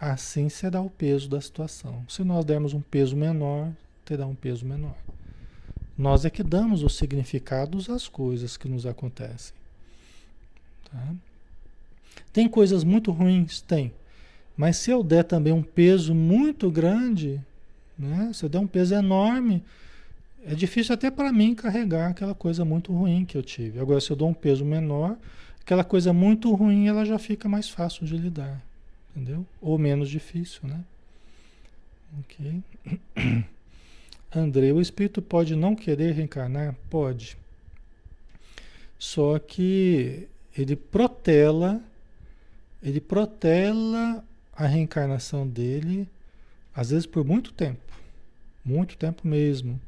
assim 0.00 0.48
será 0.48 0.80
o 0.80 0.88
peso 0.88 1.28
da 1.28 1.40
situação. 1.40 2.04
Se 2.08 2.22
nós 2.22 2.44
dermos 2.44 2.74
um 2.74 2.80
peso 2.80 3.16
menor, 3.16 3.72
terá 4.04 4.24
um 4.24 4.36
peso 4.36 4.64
menor. 4.64 4.94
Nós 5.98 6.24
é 6.24 6.30
que 6.30 6.44
damos 6.44 6.84
os 6.84 6.94
significados 6.96 7.90
às 7.90 8.06
coisas 8.06 8.56
que 8.56 8.68
nos 8.68 8.86
acontecem. 8.86 9.52
Tá? 10.84 11.12
Tem 12.32 12.48
coisas 12.48 12.84
muito 12.84 13.10
ruins? 13.10 13.60
Tem. 13.60 13.92
Mas 14.56 14.76
se 14.76 14.90
eu 14.90 15.02
der 15.02 15.24
também 15.24 15.52
um 15.52 15.62
peso 15.62 16.14
muito 16.14 16.70
grande, 16.70 17.40
né? 17.98 18.30
se 18.34 18.44
eu 18.44 18.48
der 18.48 18.58
um 18.58 18.66
peso 18.66 18.94
enorme, 18.94 19.62
é 20.44 20.54
difícil 20.54 20.94
até 20.94 21.10
para 21.10 21.32
mim 21.32 21.54
carregar 21.54 22.10
aquela 22.10 22.34
coisa 22.34 22.64
muito 22.64 22.92
ruim 22.92 23.24
que 23.24 23.36
eu 23.36 23.42
tive. 23.42 23.78
Agora, 23.78 24.00
se 24.00 24.10
eu 24.10 24.16
dou 24.16 24.28
um 24.28 24.34
peso 24.34 24.64
menor, 24.64 25.16
aquela 25.60 25.84
coisa 25.84 26.12
muito 26.12 26.52
ruim 26.54 26.88
ela 26.88 27.04
já 27.04 27.18
fica 27.18 27.48
mais 27.48 27.68
fácil 27.68 28.04
de 28.04 28.16
lidar. 28.16 28.60
Entendeu? 29.14 29.46
Ou 29.60 29.78
menos 29.78 30.08
difícil, 30.08 30.60
né? 30.64 30.80
Ok. 32.20 32.62
André, 34.34 34.72
o 34.72 34.80
espírito 34.80 35.20
pode 35.20 35.54
não 35.54 35.76
querer 35.76 36.12
reencarnar? 36.12 36.74
Pode. 36.88 37.36
Só 38.98 39.38
que 39.38 40.26
ele 40.56 40.74
protela, 40.74 41.82
ele 42.82 43.00
protela 43.00 44.24
a 44.54 44.66
reencarnação 44.66 45.46
dele, 45.46 46.08
às 46.74 46.90
vezes 46.90 47.06
por 47.06 47.24
muito 47.24 47.52
tempo. 47.52 47.80
Muito 48.64 48.96
tempo 48.96 49.26
mesmo. 49.26 49.80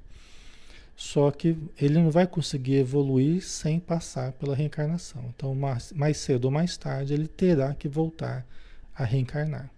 Só 0.97 1.31
que 1.31 1.57
ele 1.81 1.95
não 1.95 2.11
vai 2.11 2.27
conseguir 2.27 2.77
evoluir 2.77 3.43
sem 3.43 3.81
passar 3.81 4.33
pela 4.33 4.55
reencarnação. 4.55 5.25
Então, 5.35 5.55
mais, 5.55 5.93
mais 5.93 6.17
cedo 6.19 6.47
ou 6.47 6.51
mais 6.51 6.77
tarde, 6.77 7.13
ele 7.13 7.27
terá 7.27 7.75
que 7.75 7.89
voltar 7.89 8.47
a 8.95 9.05
reencarnar. 9.05 9.71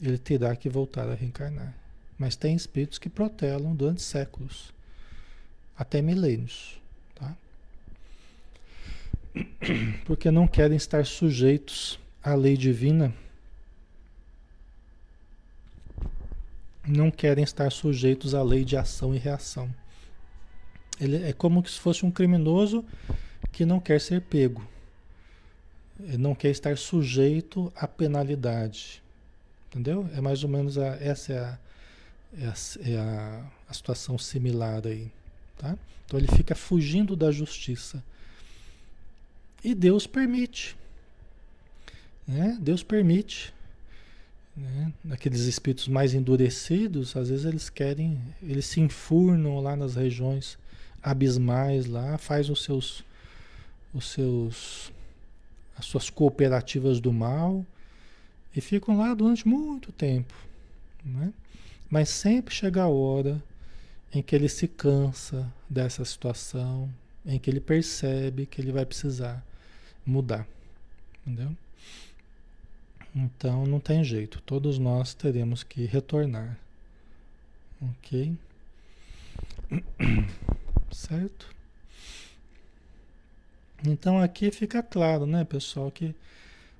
Ele 0.00 0.18
terá 0.18 0.54
que 0.54 0.68
voltar 0.68 1.08
a 1.08 1.14
reencarnar. 1.14 1.74
Mas 2.18 2.36
tem 2.36 2.54
espíritos 2.54 2.98
que 2.98 3.08
protelam 3.08 3.74
durante 3.74 4.02
séculos, 4.02 4.74
até 5.76 6.02
milênios, 6.02 6.78
tá? 7.14 7.34
Porque 10.04 10.30
não 10.30 10.46
querem 10.46 10.76
estar 10.76 11.06
sujeitos 11.06 11.98
à 12.22 12.34
lei 12.34 12.56
divina, 12.56 13.14
não 16.86 17.10
querem 17.10 17.44
estar 17.44 17.70
sujeitos 17.70 18.34
à 18.34 18.42
lei 18.42 18.64
de 18.64 18.76
ação 18.76 19.14
e 19.14 19.18
reação. 19.18 19.72
Ele 21.00 21.16
é 21.24 21.32
como 21.32 21.66
se 21.66 21.78
fosse 21.78 22.04
um 22.04 22.10
criminoso 22.10 22.84
que 23.52 23.64
não 23.64 23.80
quer 23.80 24.00
ser 24.00 24.20
pego. 24.22 24.66
Ele 25.98 26.18
não 26.18 26.34
quer 26.34 26.50
estar 26.50 26.76
sujeito 26.76 27.72
à 27.76 27.86
penalidade. 27.86 29.02
Entendeu? 29.68 30.08
É 30.14 30.20
mais 30.20 30.42
ou 30.42 30.50
menos 30.50 30.76
a, 30.76 30.96
essa 30.96 31.32
é 31.32 31.38
a, 31.38 31.58
é 32.38 32.46
a, 32.46 32.54
é 32.90 32.96
a, 32.98 33.44
a 33.68 33.74
situação 33.74 34.18
similar 34.18 34.86
aí. 34.86 35.10
Tá? 35.56 35.76
Então 36.04 36.18
ele 36.18 36.28
fica 36.28 36.54
fugindo 36.54 37.14
da 37.14 37.30
justiça. 37.30 38.02
E 39.62 39.74
Deus 39.74 40.06
permite. 40.06 40.76
Né? 42.30 42.56
Deus 42.60 42.84
permite. 42.84 43.52
Né? 44.56 44.92
Aqueles 45.10 45.40
espíritos 45.40 45.88
mais 45.88 46.14
endurecidos, 46.14 47.16
às 47.16 47.28
vezes 47.28 47.44
eles 47.44 47.68
querem, 47.68 48.20
eles 48.40 48.66
se 48.66 48.80
enfurnam 48.80 49.58
lá 49.58 49.74
nas 49.74 49.96
regiões 49.96 50.56
abismais 51.02 51.86
lá, 51.86 52.16
faz 52.18 52.48
os 52.48 52.62
seus, 52.62 53.04
os 53.92 54.12
seus, 54.12 54.92
as 55.76 55.86
suas 55.86 56.08
cooperativas 56.08 57.00
do 57.00 57.12
mal 57.12 57.66
e 58.54 58.60
ficam 58.60 58.96
lá 58.96 59.12
durante 59.12 59.48
muito 59.48 59.90
tempo, 59.90 60.34
né? 61.04 61.32
Mas 61.90 62.10
sempre 62.10 62.54
chega 62.54 62.82
a 62.82 62.88
hora 62.88 63.42
em 64.12 64.22
que 64.22 64.36
ele 64.36 64.48
se 64.48 64.68
cansa 64.68 65.52
dessa 65.68 66.04
situação, 66.04 66.88
em 67.26 67.40
que 67.40 67.50
ele 67.50 67.60
percebe 67.60 68.46
que 68.46 68.60
ele 68.60 68.70
vai 68.70 68.86
precisar 68.86 69.44
mudar. 70.06 70.46
Entendeu? 71.26 71.56
Então 73.14 73.66
não 73.66 73.80
tem 73.80 74.04
jeito, 74.04 74.40
todos 74.42 74.78
nós 74.78 75.14
teremos 75.14 75.62
que 75.62 75.84
retornar. 75.84 76.58
Ok? 77.82 78.36
Certo? 80.92 81.48
Então 83.86 84.20
aqui 84.20 84.50
fica 84.50 84.82
claro, 84.82 85.26
né, 85.26 85.44
pessoal, 85.44 85.90
que 85.90 86.14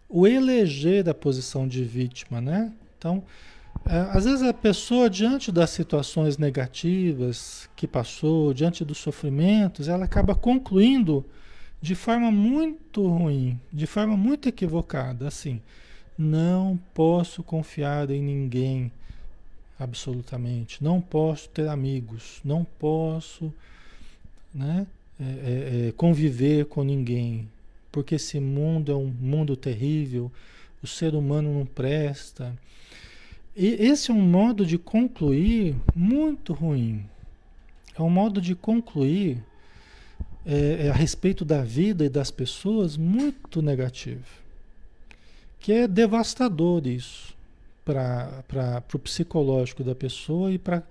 o 0.08 0.26
eleger 0.26 1.04
da 1.04 1.14
posição 1.14 1.66
de 1.66 1.84
vítima, 1.84 2.40
né? 2.40 2.72
Então, 2.98 3.22
é, 3.86 3.98
às 4.10 4.24
vezes 4.24 4.42
a 4.42 4.52
pessoa, 4.52 5.08
diante 5.08 5.50
das 5.52 5.70
situações 5.70 6.36
negativas 6.36 7.70
que 7.76 7.86
passou, 7.86 8.52
diante 8.52 8.84
dos 8.84 8.98
sofrimentos, 8.98 9.88
ela 9.88 10.04
acaba 10.04 10.34
concluindo 10.34 11.24
de 11.80 11.94
forma 11.94 12.30
muito 12.30 13.06
ruim, 13.06 13.58
de 13.72 13.86
forma 13.86 14.16
muito 14.16 14.48
equivocada, 14.48 15.28
assim, 15.28 15.62
não 16.20 16.78
posso 16.92 17.42
confiar 17.42 18.11
em 18.11 18.22
ninguém, 18.22 18.92
absolutamente, 19.78 20.85
não 20.85 21.00
posso 21.00 21.48
ter 21.48 21.66
amigos, 21.66 22.42
não 22.44 22.62
posso, 22.62 23.50
né, 24.54 24.87
é, 25.18 25.24
é, 25.24 25.88
é 25.88 25.92
conviver 25.92 26.66
com 26.66 26.85
ninguém, 26.85 27.48
porque 27.90 28.16
esse 28.16 28.38
mundo 28.38 28.92
é 28.92 28.94
um 28.94 29.06
mundo 29.06 29.56
terrível, 29.56 30.30
o 30.83 30.87
ser 30.87 31.14
humano 31.14 31.54
não 31.59 31.64
presta, 31.64 32.54
e 33.56 33.68
esse 33.68 34.11
é 34.11 34.14
um 34.14 34.20
modo 34.20 34.66
de 34.66 34.76
concluir 34.76 35.74
muito 35.94 36.52
ruim. 36.52 37.04
É 37.98 38.02
um 38.02 38.11
modo 38.11 38.40
de 38.40 38.54
concluir 38.54 39.42
é, 40.44 40.87
é 40.87 40.90
a 40.90 40.94
respeito 40.94 41.44
da 41.44 41.62
vida 41.62 42.04
e 42.04 42.09
das 42.09 42.30
pessoas 42.30 42.96
muito 42.96 43.61
negativo. 43.61 44.40
Que 45.60 45.72
é 45.72 45.88
devastador 45.88 46.86
isso 46.86 47.34
para 47.84 48.82
o 48.92 48.98
psicológico 48.98 49.84
da 49.84 49.94
pessoa 49.94 50.52
e 50.52 50.58
para 50.58 50.82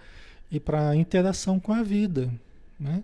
e 0.52 0.62
a 0.72 0.96
interação 0.96 1.60
com 1.60 1.72
a 1.72 1.84
vida. 1.84 2.32
Né? 2.80 3.04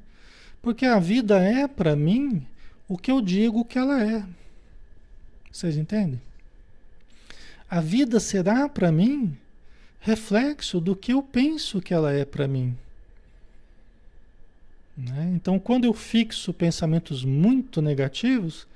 Porque 0.61 0.85
a 0.85 0.99
vida 0.99 1.37
é, 1.37 1.67
para 1.67 1.95
mim, 1.95 2.45
o 2.87 2.97
que 2.97 3.11
eu 3.11 3.21
digo 3.21 3.63
que 3.63 3.77
ela 3.77 4.01
é. 4.01 4.25
Vocês 5.51 5.77
entendem? 5.77 6.19
A 7.69 7.79
vida 7.79 8.19
será 8.19 8.67
para 8.67 8.91
mim 8.91 9.37
reflexo 9.99 10.79
do 10.79 10.95
que 10.95 11.13
eu 11.13 11.21
penso 11.21 11.81
que 11.81 11.93
ela 11.93 12.11
é 12.11 12.25
para 12.25 12.47
mim. 12.47 12.75
Né? 14.97 15.31
Então, 15.35 15.59
quando 15.59 15.85
eu 15.85 15.93
fixo 15.93 16.53
pensamentos 16.53 17.25
muito 17.25 17.81
negativos, 17.81 18.67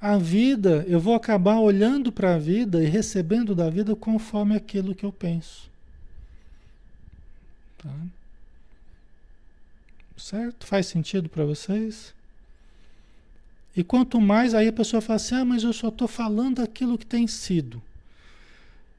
a 0.00 0.18
vida, 0.18 0.84
eu 0.86 1.00
vou 1.00 1.14
acabar 1.14 1.58
olhando 1.58 2.12
para 2.12 2.34
a 2.34 2.38
vida 2.38 2.82
e 2.82 2.86
recebendo 2.86 3.54
da 3.54 3.70
vida 3.70 3.96
conforme 3.96 4.54
aquilo 4.54 4.94
que 4.94 5.04
eu 5.04 5.12
penso. 5.12 5.70
Tá? 7.78 7.90
Certo? 10.16 10.66
Faz 10.66 10.86
sentido 10.86 11.28
para 11.28 11.44
vocês? 11.44 12.14
E 13.76 13.84
quanto 13.84 14.20
mais 14.20 14.54
aí 14.54 14.68
a 14.68 14.72
pessoa 14.72 15.02
fala 15.02 15.16
assim: 15.16 15.34
ah, 15.34 15.44
mas 15.44 15.62
eu 15.62 15.72
só 15.72 15.88
estou 15.88 16.08
falando 16.08 16.62
aquilo 16.62 16.96
que 16.96 17.06
tem 17.06 17.26
sido. 17.26 17.82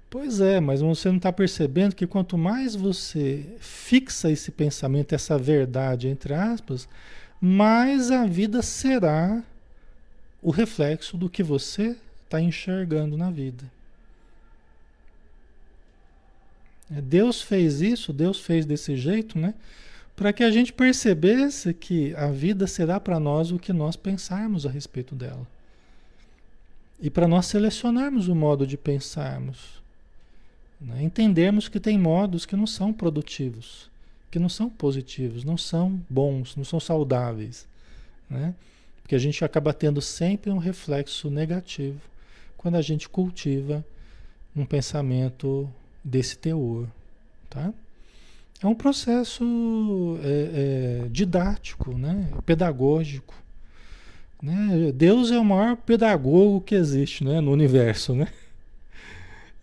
Pois 0.10 0.40
é, 0.40 0.60
mas 0.60 0.80
você 0.80 1.10
não 1.10 1.18
está 1.18 1.34
percebendo 1.34 1.96
que 1.96 2.08
quanto 2.08 2.38
mais 2.38 2.76
você 2.76 3.46
fixa 3.60 4.32
esse 4.32 4.52
pensamento, 4.52 5.14
essa 5.14 5.38
verdade, 5.38 6.08
entre 6.08 6.34
aspas, 6.34 6.88
mais 7.42 8.10
a 8.10 8.26
vida 8.26 8.62
será 8.62 9.44
o 10.42 10.52
reflexo 10.52 11.18
do 11.18 11.30
que 11.30 11.44
você 11.44 11.96
está 12.24 12.42
enxergando 12.42 13.18
na 13.18 13.32
vida. 13.32 13.64
É, 16.92 17.02
Deus 17.02 17.42
fez 17.42 17.82
isso, 17.82 18.14
Deus 18.14 18.40
fez 18.40 18.66
desse 18.66 18.96
jeito, 18.96 19.38
né? 19.38 19.54
Para 20.16 20.34
que 20.34 20.44
a 20.44 20.50
gente 20.50 20.74
percebesse 20.74 21.74
que 21.74 22.16
a 22.16 22.28
vida 22.28 22.66
será 22.66 23.00
para 23.00 23.20
nós 23.20 23.52
o 23.52 23.60
que 23.60 23.72
nós 23.72 23.96
pensarmos 23.96 24.66
a 24.66 24.70
respeito 24.70 25.14
dela. 25.14 25.46
E 27.00 27.10
para 27.10 27.28
nós 27.28 27.46
selecionarmos 27.46 28.28
o 28.28 28.34
modo 28.34 28.66
de 28.66 28.78
pensarmos. 28.78 29.80
Né? 30.82 31.04
Entendermos 31.04 31.68
que 31.68 31.80
tem 31.80 32.00
modos 32.00 32.46
que 32.46 32.56
não 32.56 32.66
são 32.66 32.92
produtivos, 32.92 33.92
que 34.32 34.40
não 34.40 34.50
são 34.50 34.70
positivos, 34.70 35.44
não 35.44 35.58
são 35.58 36.02
bons, 36.10 36.56
não 36.56 36.64
são 36.64 36.80
saudáveis. 36.80 37.68
Né? 38.28 38.56
Porque 39.08 39.16
a 39.16 39.20
gente 39.20 39.46
acaba 39.46 39.74
tendo 39.74 40.02
sempre 40.02 40.52
um 40.52 40.58
reflexo 40.58 41.30
negativo 41.30 42.02
quando 42.58 42.76
a 42.76 42.82
gente 42.82 43.08
cultiva 43.08 43.86
um 44.54 44.66
pensamento 44.66 45.70
desse 46.04 46.38
teor, 46.38 46.90
tá? 47.50 47.74
É 48.62 48.68
um 48.68 48.76
processo 48.76 50.20
é, 50.22 51.06
é, 51.06 51.08
didático, 51.10 51.98
né? 51.98 52.30
pedagógico. 52.46 53.34
Né? 54.44 54.92
Deus 54.94 55.32
é 55.32 55.40
o 55.40 55.46
maior 55.46 55.78
pedagogo 55.78 56.60
que 56.60 56.76
existe 56.76 57.24
né? 57.24 57.40
no 57.40 57.54
universo. 57.54 58.14
Né? 58.14 58.28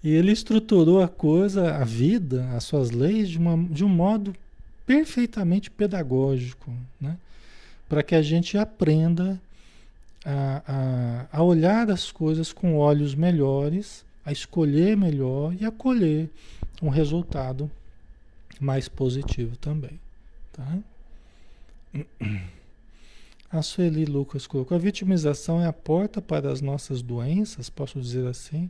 E 0.03 0.11
ele 0.11 0.33
estruturou 0.33 1.03
a 1.03 1.09
coisa, 1.09 1.77
a 1.77 1.85
vida, 1.85 2.49
as 2.57 2.65
suas 2.65 2.91
leis, 2.91 3.29
de, 3.29 3.37
uma, 3.37 3.63
de 3.69 3.85
um 3.85 3.91
modo 3.91 4.35
perfeitamente 4.87 5.71
pedagógico. 5.71 6.73
Né? 6.99 7.19
Para 7.95 8.03
que 8.03 8.17
a 8.17 8.23
gente 8.23 8.59
aprenda 8.59 9.41
a, 10.25 11.29
a, 11.31 11.39
a, 11.39 11.43
olhar 11.45 11.89
as 11.89 12.11
coisas 12.11 12.53
com 12.53 12.77
olhos 12.77 13.15
melhores, 13.15 14.05
a 14.27 14.33
escolher 14.33 14.97
melhor 14.97 15.55
e 15.55 15.65
a 15.65 15.71
colher 15.71 16.29
um 16.83 16.89
resultado 16.89 17.71
mais 18.59 18.89
positivo 18.89 19.57
também. 19.59 20.01
Tá? 20.53 20.79
A 23.49 23.63
Sueli 23.63 24.05
Lucas 24.05 24.45
colocou: 24.45 24.77
a 24.77 24.81
vitimização 24.81 25.63
é 25.63 25.67
a 25.69 25.73
porta 25.73 26.21
para 26.21 26.51
as 26.51 26.61
nossas 26.61 27.01
doenças, 27.01 27.71
posso 27.71 28.01
dizer 28.01 28.27
assim? 28.27 28.69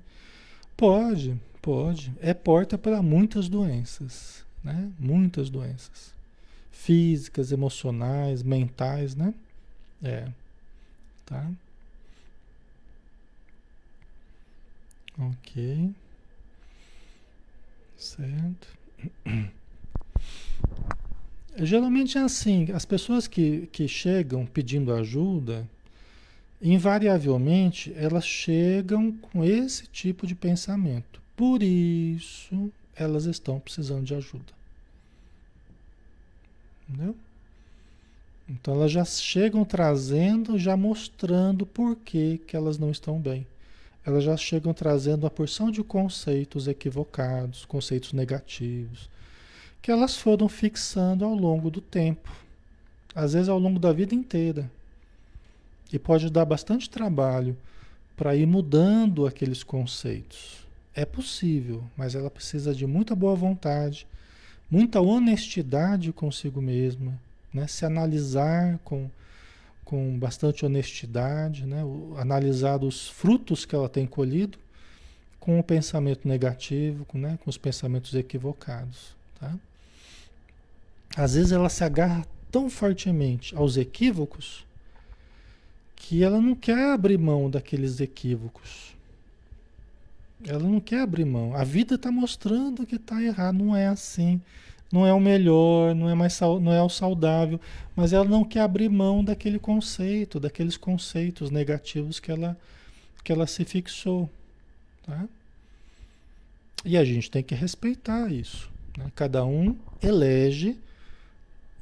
Pode, 0.77 1.41
pode. 1.63 2.13
É 2.21 2.35
porta 2.35 2.77
para 2.77 3.01
muitas 3.01 3.49
doenças, 3.49 4.45
né? 4.63 4.93
Muitas 4.99 5.49
doenças 5.49 6.14
físicas, 6.75 7.53
emocionais, 7.53 8.43
mentais, 8.43 9.15
né? 9.15 9.33
É. 10.03 10.29
Tá? 11.25 11.51
Ok. 15.19 15.91
Certo. 17.97 18.69
Geralmente 21.57 22.19
é 22.19 22.23
assim, 22.23 22.67
as 22.73 22.85
pessoas 22.85 23.29
que, 23.29 23.69
que 23.73 23.87
chegam 23.87 24.45
pedindo 24.45 24.93
ajuda, 24.93 25.67
invariavelmente 26.61 27.95
elas 27.97 28.27
chegam 28.27 29.13
com 29.13 29.45
esse 29.45 29.87
tipo 29.87 30.27
de 30.27 30.35
pensamento. 30.35 31.23
Por 31.37 31.63
isso 31.63 32.73
elas 32.97 33.25
estão 33.25 33.61
precisando 33.61 34.05
de 34.05 34.15
ajuda. 34.15 34.64
Entendeu? 36.89 37.15
Então 38.49 38.75
elas 38.75 38.91
já 38.91 39.05
chegam 39.05 39.65
trazendo, 39.65 40.59
já 40.59 40.77
mostrando 40.77 41.65
por 41.65 41.97
que, 41.97 42.39
que 42.47 42.57
elas 42.57 42.79
não 42.79 42.91
estão 42.91 43.19
bem. 43.19 43.47
Elas 44.05 44.23
já 44.23 44.37
chegam 44.37 44.75
trazendo 44.75 45.25
uma 45.25 45.31
porção 45.31 45.71
de 45.71 45.83
conceitos 45.83 46.69
equivocados, 46.69 47.65
conceitos 47.65 48.13
negativos, 48.13 49.09
que 49.81 49.91
elas 49.91 50.17
foram 50.17 50.47
fixando 50.49 51.25
ao 51.25 51.35
longo 51.35 51.71
do 51.71 51.81
tempo, 51.81 52.31
às 53.15 53.33
vezes 53.33 53.49
ao 53.49 53.59
longo 53.59 53.79
da 53.79 53.93
vida 53.93 54.15
inteira. 54.15 54.71
E 55.91 55.99
pode 55.99 56.29
dar 56.29 56.45
bastante 56.45 56.91
trabalho 56.91 57.57
para 58.15 58.37
ir 58.37 58.47
mudando 58.47 59.27
aqueles 59.27 59.63
conceitos. 59.63 60.67
É 60.95 61.05
possível, 61.05 61.83
mas 61.97 62.15
ela 62.15 62.31
precisa 62.31 62.75
de 62.75 62.87
muita 62.87 63.15
boa 63.15 63.35
vontade, 63.35 64.07
muita 64.75 65.01
honestidade 65.01 66.13
consigo 66.13 66.61
mesma, 66.61 67.17
né? 67.53 67.69
se 67.69 67.87
analisar 67.87 68.81
com, 68.83 69.09
com 69.85 70.19
bastante 70.19 70.67
honestidade, 70.67 71.65
né? 71.65 71.85
O, 71.85 72.17
analisar 72.19 72.83
os 72.83 73.09
frutos 73.09 73.65
que 73.65 73.73
ela 73.73 73.89
tem 73.89 74.05
colhido 74.05 74.59
com 75.39 75.61
o 75.61 75.63
pensamento 75.63 76.27
negativo, 76.27 77.05
com, 77.05 77.19
né? 77.19 77.39
com 77.45 77.49
os 77.49 77.57
pensamentos 77.57 78.15
equivocados. 78.15 79.15
Tá? 79.39 79.55
Às 81.17 81.35
vezes 81.35 81.53
ela 81.53 81.69
se 81.69 81.85
agarra 81.85 82.27
tão 82.51 82.69
fortemente 82.69 83.55
aos 83.55 83.77
equívocos 83.77 84.67
que 85.95 86.25
ela 86.25 86.41
não 86.41 86.57
quer 86.57 86.93
abrir 86.93 87.17
mão 87.17 87.49
daqueles 87.49 88.01
equívocos. 88.01 88.94
Ela 90.47 90.63
não 90.63 90.81
quer 90.81 91.01
abrir 91.01 91.25
mão. 91.25 91.55
A 91.55 91.65
vida 91.65 91.95
está 91.95 92.11
mostrando 92.11 92.87
que 92.87 92.97
está 92.97 93.23
errado, 93.23 93.57
não 93.57 93.75
é 93.75 93.87
assim. 93.87 94.41
Não 94.93 95.07
é 95.07 95.13
o 95.13 95.19
melhor, 95.19 95.95
não 95.95 96.09
é, 96.09 96.15
mais, 96.15 96.39
não 96.41 96.73
é 96.73 96.81
o 96.81 96.89
saudável, 96.89 97.61
mas 97.97 98.13
ela 98.13 98.25
não 98.25 98.45
quer 98.45 98.61
abrir 98.61 98.89
mão 98.89 99.25
daquele 99.25 99.59
conceito, 99.59 100.39
daqueles 100.39 100.77
conceitos 100.77 101.51
negativos 101.51 102.21
que 102.21 102.31
ela, 102.31 102.57
que 103.25 103.33
ela 103.33 103.47
se 103.47 103.65
fixou. 103.65 104.31
Tá? 105.05 105.27
E 106.85 106.97
a 106.97 107.05
gente 107.05 107.31
tem 107.31 107.43
que 107.43 107.55
respeitar 107.55 108.31
isso. 108.31 108.71
Né? 108.97 109.11
Cada 109.17 109.45
um 109.45 109.77
elege 110.03 110.79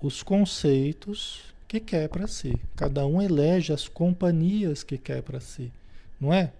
os 0.00 0.22
conceitos 0.22 1.42
que 1.68 1.80
quer 1.80 2.08
para 2.08 2.26
si. 2.26 2.54
Cada 2.76 3.06
um 3.06 3.20
elege 3.20 3.72
as 3.72 3.88
companhias 3.88 4.82
que 4.82 4.96
quer 4.96 5.22
para 5.22 5.40
si. 5.40 5.70
Não 6.20 6.32
é? 6.32 6.52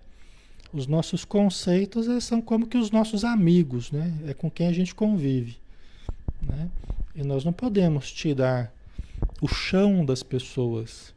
Os 0.73 0.87
nossos 0.87 1.25
conceitos 1.25 2.07
são 2.25 2.41
como 2.41 2.67
que 2.67 2.79
os 2.79 2.91
nossos 2.91 3.25
amigos, 3.25 3.91
né? 3.93 4.13
É 4.27 4.33
com 4.33 4.51
quem 4.51 4.69
a 4.69 4.73
gente 4.73 4.95
convive. 4.95 5.59
Né? 6.41 6.71
E 7.15 7.23
nós 7.23 7.45
não 7.45 7.53
podemos 7.53 8.11
tirar 8.11 8.73
o 9.41 9.47
chão 9.47 10.05
das 10.05 10.23
pessoas. 10.23 11.13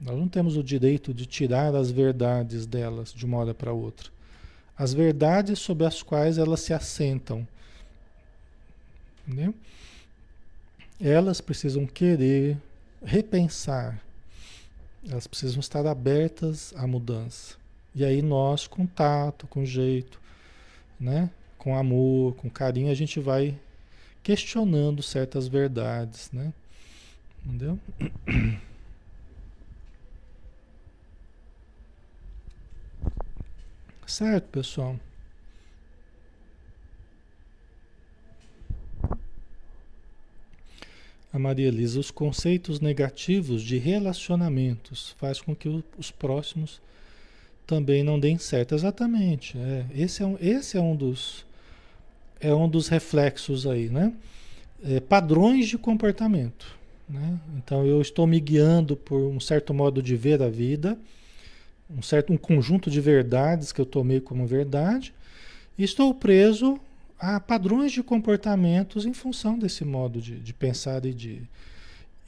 Nós 0.00 0.16
não 0.16 0.28
temos 0.28 0.56
o 0.56 0.62
direito 0.62 1.12
de 1.12 1.26
tirar 1.26 1.74
as 1.74 1.90
verdades 1.90 2.64
delas 2.64 3.12
de 3.12 3.26
uma 3.26 3.36
hora 3.36 3.52
para 3.52 3.72
outra. 3.72 4.08
As 4.76 4.94
verdades 4.94 5.58
sobre 5.58 5.84
as 5.84 6.02
quais 6.02 6.38
elas 6.38 6.60
se 6.60 6.72
assentam. 6.72 7.46
Entendeu? 9.26 9.52
Elas 10.98 11.40
precisam 11.40 11.84
querer 11.86 12.56
repensar. 13.04 14.00
Elas 15.06 15.26
precisam 15.26 15.60
estar 15.60 15.86
abertas 15.86 16.72
à 16.76 16.86
mudança. 16.86 17.57
E 17.98 18.04
aí 18.04 18.22
nós, 18.22 18.68
com 18.68 18.86
tato, 18.86 19.48
com 19.48 19.64
jeito, 19.64 20.20
né? 21.00 21.28
com 21.58 21.76
amor, 21.76 22.36
com 22.36 22.48
carinho, 22.48 22.92
a 22.92 22.94
gente 22.94 23.18
vai 23.18 23.58
questionando 24.22 25.02
certas 25.02 25.48
verdades, 25.48 26.30
né? 26.30 26.52
Entendeu? 27.44 27.76
Certo, 34.06 34.46
pessoal? 34.46 34.96
a 41.32 41.38
Maria 41.38 41.68
Elisa, 41.68 42.00
os 42.00 42.10
conceitos 42.10 42.80
negativos 42.80 43.62
de 43.62 43.76
relacionamentos 43.76 45.14
faz 45.18 45.40
com 45.40 45.54
que 45.54 45.68
os 45.96 46.10
próximos 46.10 46.80
também 47.68 48.02
não 48.02 48.18
deem 48.18 48.38
certo. 48.38 48.74
Exatamente. 48.74 49.56
É, 49.58 49.84
esse, 49.94 50.22
é 50.22 50.26
um, 50.26 50.36
esse 50.40 50.76
é 50.76 50.80
um 50.80 50.96
dos 50.96 51.46
é 52.40 52.54
um 52.54 52.68
dos 52.68 52.88
reflexos 52.88 53.66
aí, 53.66 53.88
né? 53.88 54.12
É, 54.82 55.00
padrões 55.00 55.68
de 55.68 55.76
comportamento. 55.76 56.76
Né? 57.08 57.38
Então 57.56 57.84
eu 57.84 58.00
estou 58.00 58.26
me 58.26 58.40
guiando 58.40 58.96
por 58.96 59.18
um 59.18 59.40
certo 59.40 59.74
modo 59.74 60.02
de 60.02 60.16
ver 60.16 60.40
a 60.40 60.48
vida, 60.48 60.96
um 61.90 62.00
certo 62.00 62.32
um 62.32 62.36
conjunto 62.36 62.90
de 62.90 63.00
verdades 63.00 63.72
que 63.72 63.80
eu 63.80 63.86
tomei 63.86 64.20
como 64.20 64.46
verdade, 64.46 65.12
e 65.76 65.82
estou 65.82 66.14
preso 66.14 66.78
a 67.18 67.40
padrões 67.40 67.90
de 67.90 68.02
comportamentos 68.02 69.04
em 69.04 69.12
função 69.12 69.58
desse 69.58 69.84
modo 69.84 70.20
de, 70.20 70.38
de 70.38 70.54
pensar 70.54 71.04
e 71.04 71.12
de, 71.12 71.42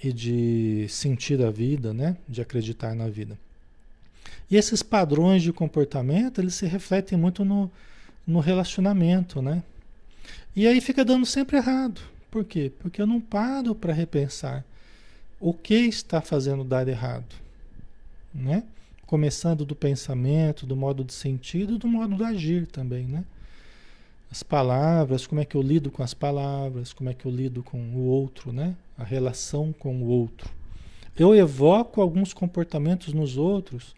e 0.03 0.13
de 0.13 0.87
sentir 0.89 1.41
a 1.41 1.51
vida, 1.51 1.95
né? 1.95 2.17
de 2.29 2.43
acreditar 2.43 2.97
na 2.97 3.09
vida. 3.09 3.39
E 4.51 4.57
esses 4.57 4.83
padrões 4.83 5.43
de 5.43 5.53
comportamento, 5.53 6.41
eles 6.41 6.55
se 6.55 6.67
refletem 6.67 7.17
muito 7.19 7.45
no, 7.45 7.71
no 8.27 8.41
relacionamento, 8.41 9.41
né? 9.41 9.63
E 10.55 10.67
aí 10.67 10.81
fica 10.81 11.05
dando 11.05 11.25
sempre 11.25 11.57
errado. 11.57 12.01
Por 12.31 12.45
quê? 12.45 12.73
Porque 12.79 13.01
eu 13.01 13.07
não 13.07 13.21
paro 13.21 13.75
para 13.75 13.93
repensar 13.93 14.65
o 15.39 15.53
que 15.53 15.75
está 15.75 16.21
fazendo 16.21 16.65
dar 16.65 16.87
errado, 16.87 17.35
né? 18.35 18.65
Começando 19.07 19.65
do 19.65 19.75
pensamento, 19.75 20.67
do 20.67 20.77
modo 20.77 21.03
de 21.03 21.13
sentido, 21.13 21.79
do 21.79 21.89
modo 21.89 22.15
de 22.17 22.23
agir 22.23 22.67
também, 22.67 23.05
né? 23.07 23.25
as 24.31 24.43
palavras, 24.45 25.27
como 25.27 25.41
é 25.41 25.45
que 25.45 25.57
eu 25.57 25.63
lido 25.63 25.91
com 25.91 26.03
as 26.03 26.15
palavras, 26.15 26.93
como 26.93 27.11
é 27.11 27.15
que 27.15 27.27
eu 27.27 27.33
lido 27.33 27.63
com 27.63 27.79
o 27.79 28.07
outro, 28.07 28.53
né? 28.53 28.77
A 28.97 29.03
relação 29.03 29.73
com 29.73 30.01
o 30.03 30.07
outro. 30.07 30.49
Eu 31.19 31.35
evoco 31.35 32.01
alguns 32.01 32.33
comportamentos 32.33 33.13
nos 33.13 33.37
outros 33.37 33.95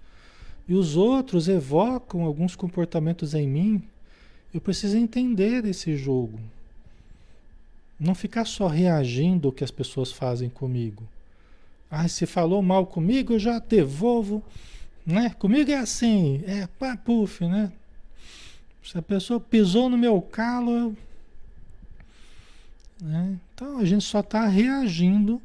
e 0.72 0.74
os 0.74 0.96
outros 0.96 1.48
evocam 1.48 2.22
alguns 2.22 2.56
comportamentos 2.56 3.34
em 3.34 3.46
mim. 3.46 3.82
Eu 4.54 4.58
preciso 4.58 4.96
entender 4.96 5.66
esse 5.66 5.94
jogo. 5.98 6.40
Não 8.00 8.14
ficar 8.14 8.46
só 8.46 8.68
reagindo 8.68 9.48
ao 9.48 9.52
que 9.52 9.62
as 9.62 9.70
pessoas 9.70 10.10
fazem 10.10 10.48
comigo. 10.48 11.06
Ah, 11.90 12.08
se 12.08 12.24
falou 12.24 12.62
mal 12.62 12.86
comigo, 12.86 13.34
eu 13.34 13.38
já 13.38 13.58
devolvo, 13.58 14.42
né? 15.04 15.36
Comigo 15.38 15.70
é 15.70 15.76
assim, 15.76 16.42
é 16.46 16.66
pá, 16.66 16.96
puf, 16.96 17.44
né? 17.44 17.70
Se 18.82 18.96
a 18.96 19.02
pessoa 19.02 19.38
pisou 19.38 19.90
no 19.90 19.98
meu 19.98 20.22
calo, 20.22 20.70
eu... 20.70 20.96
né? 23.02 23.38
então 23.52 23.76
a 23.76 23.84
gente 23.84 24.04
só 24.04 24.20
está 24.20 24.46
reagindo 24.46 25.38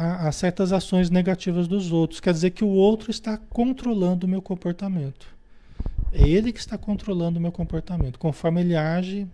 a, 0.00 0.28
a, 0.28 0.32
certas 0.32 0.72
ações 0.72 1.10
negativas 1.10 1.68
dos 1.68 1.92
outros. 1.92 2.20
Quer 2.20 2.32
dizer 2.32 2.52
que 2.52 2.64
o 2.64 2.68
outro 2.68 3.10
está 3.10 3.36
controlando 3.36 4.26
o 4.26 4.30
meu 4.30 4.40
comportamento. 4.40 5.26
É 6.10 6.26
ele 6.26 6.54
que 6.54 6.58
está 6.58 6.78
controlando 6.78 7.38
o 7.38 7.42
meu 7.42 7.52
comportamento. 7.52 8.18
Conforme 8.18 8.62
ele 8.62 8.74
age, 8.74 9.28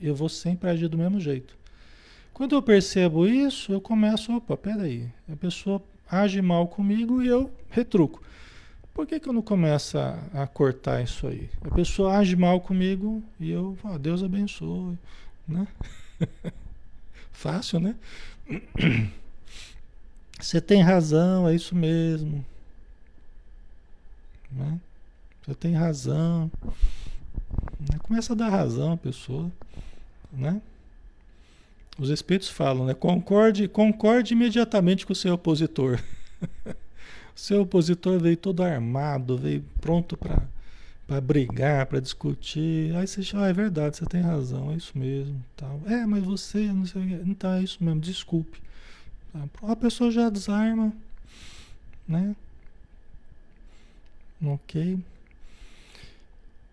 eu 0.00 0.14
vou 0.14 0.28
sempre 0.28 0.70
agir 0.70 0.86
do 0.86 0.96
mesmo 0.96 1.20
jeito. 1.20 1.56
Quando 2.32 2.54
eu 2.54 2.62
percebo 2.62 3.26
isso, 3.26 3.72
eu 3.72 3.80
começo, 3.80 4.32
opa, 4.32 4.56
peraí, 4.56 5.08
a 5.30 5.34
pessoa 5.34 5.82
age 6.08 6.40
mal 6.40 6.68
comigo 6.68 7.20
e 7.20 7.26
eu 7.26 7.50
retruco. 7.68 8.22
Por 8.94 9.08
que, 9.08 9.18
que 9.18 9.28
eu 9.28 9.32
não 9.32 9.42
começo 9.42 9.98
a, 9.98 10.20
a, 10.32 10.46
cortar 10.46 11.02
isso 11.02 11.26
aí? 11.26 11.50
A 11.60 11.74
pessoa 11.74 12.16
age 12.16 12.36
mal 12.36 12.60
comigo 12.60 13.20
e 13.40 13.50
eu, 13.50 13.76
oh, 13.82 13.98
Deus 13.98 14.22
abençoe, 14.22 14.96
né? 15.48 15.66
Fácil, 17.32 17.80
né? 17.80 17.96
Você 20.44 20.60
tem 20.60 20.82
razão, 20.82 21.48
é 21.48 21.54
isso 21.54 21.74
mesmo. 21.74 22.44
Né? 24.52 24.78
Você 25.42 25.54
tem 25.54 25.72
razão. 25.72 26.50
Né? 27.80 27.98
Começa 28.02 28.34
a 28.34 28.36
dar 28.36 28.50
razão 28.50 28.92
à 28.92 28.96
pessoa, 28.98 29.50
né? 30.30 30.60
Os 31.98 32.10
espíritos 32.10 32.50
falam, 32.50 32.84
né? 32.84 32.92
Concorde, 32.92 33.66
concorde 33.68 34.34
imediatamente 34.34 35.06
com 35.06 35.14
o 35.14 35.16
seu 35.16 35.32
opositor. 35.32 35.98
Seu 37.34 37.62
opositor 37.62 38.20
veio 38.20 38.36
todo 38.36 38.62
armado, 38.62 39.36
veio 39.36 39.64
pronto 39.80 40.16
para 40.16 41.20
brigar, 41.20 41.86
para 41.86 41.98
discutir. 41.98 42.94
Aí 42.94 43.08
você 43.08 43.24
fala, 43.24 43.46
ah, 43.46 43.48
é 43.48 43.52
verdade, 43.52 43.96
você 43.96 44.06
tem 44.06 44.20
razão, 44.20 44.70
é 44.70 44.76
isso 44.76 44.96
mesmo. 44.96 45.44
Tal. 45.56 45.80
É, 45.86 46.06
mas 46.06 46.22
você, 46.22 46.66
não 46.66 46.86
sei 46.86 47.02
o. 47.02 47.28
Então 47.28 47.52
é 47.54 47.62
isso 47.62 47.82
mesmo, 47.82 48.00
desculpe. 48.00 48.63
A 49.62 49.76
pessoa 49.76 50.10
já 50.10 50.30
desarma, 50.30 50.92
né? 52.06 52.34
Ok. 54.44 54.98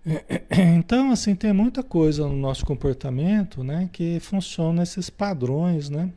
Então, 0.76 1.12
assim, 1.12 1.36
tem 1.36 1.54
muita 1.54 1.84
coisa 1.84 2.28
no 2.28 2.36
nosso 2.36 2.66
comportamento, 2.66 3.64
né, 3.64 3.88
que 3.94 4.20
funciona 4.20 4.82
esses 4.82 5.12
padrões, 5.12 5.90
né? 5.90 6.12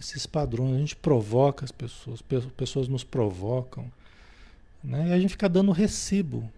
esses 0.00 0.26
padrões, 0.26 0.74
a 0.74 0.78
gente 0.78 0.96
provoca 0.96 1.64
as 1.64 1.70
pessoas, 1.70 2.22
pessoas 2.56 2.88
nos 2.88 3.04
provocam, 3.04 3.84
né? 4.82 5.08
E 5.08 5.12
a 5.12 5.20
gente 5.20 5.30
fica 5.30 5.48
dando 5.48 5.72
recibo. 5.72 6.50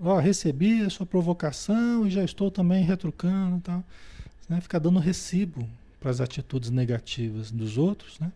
Ó, 0.00 0.18
recebi 0.18 0.82
a 0.82 0.90
sua 0.90 1.06
provocação 1.06 2.06
e 2.06 2.10
já 2.10 2.24
estou 2.24 2.50
também 2.50 2.82
retrucando, 2.82 3.60
tal. 3.60 3.84
Né? 4.48 4.60
Fica 4.60 4.80
dando 4.80 4.98
recibo 4.98 5.68
para 6.00 6.10
as 6.10 6.20
atitudes 6.20 6.70
negativas 6.70 7.50
dos 7.50 7.76
outros, 7.76 8.18
né? 8.18 8.32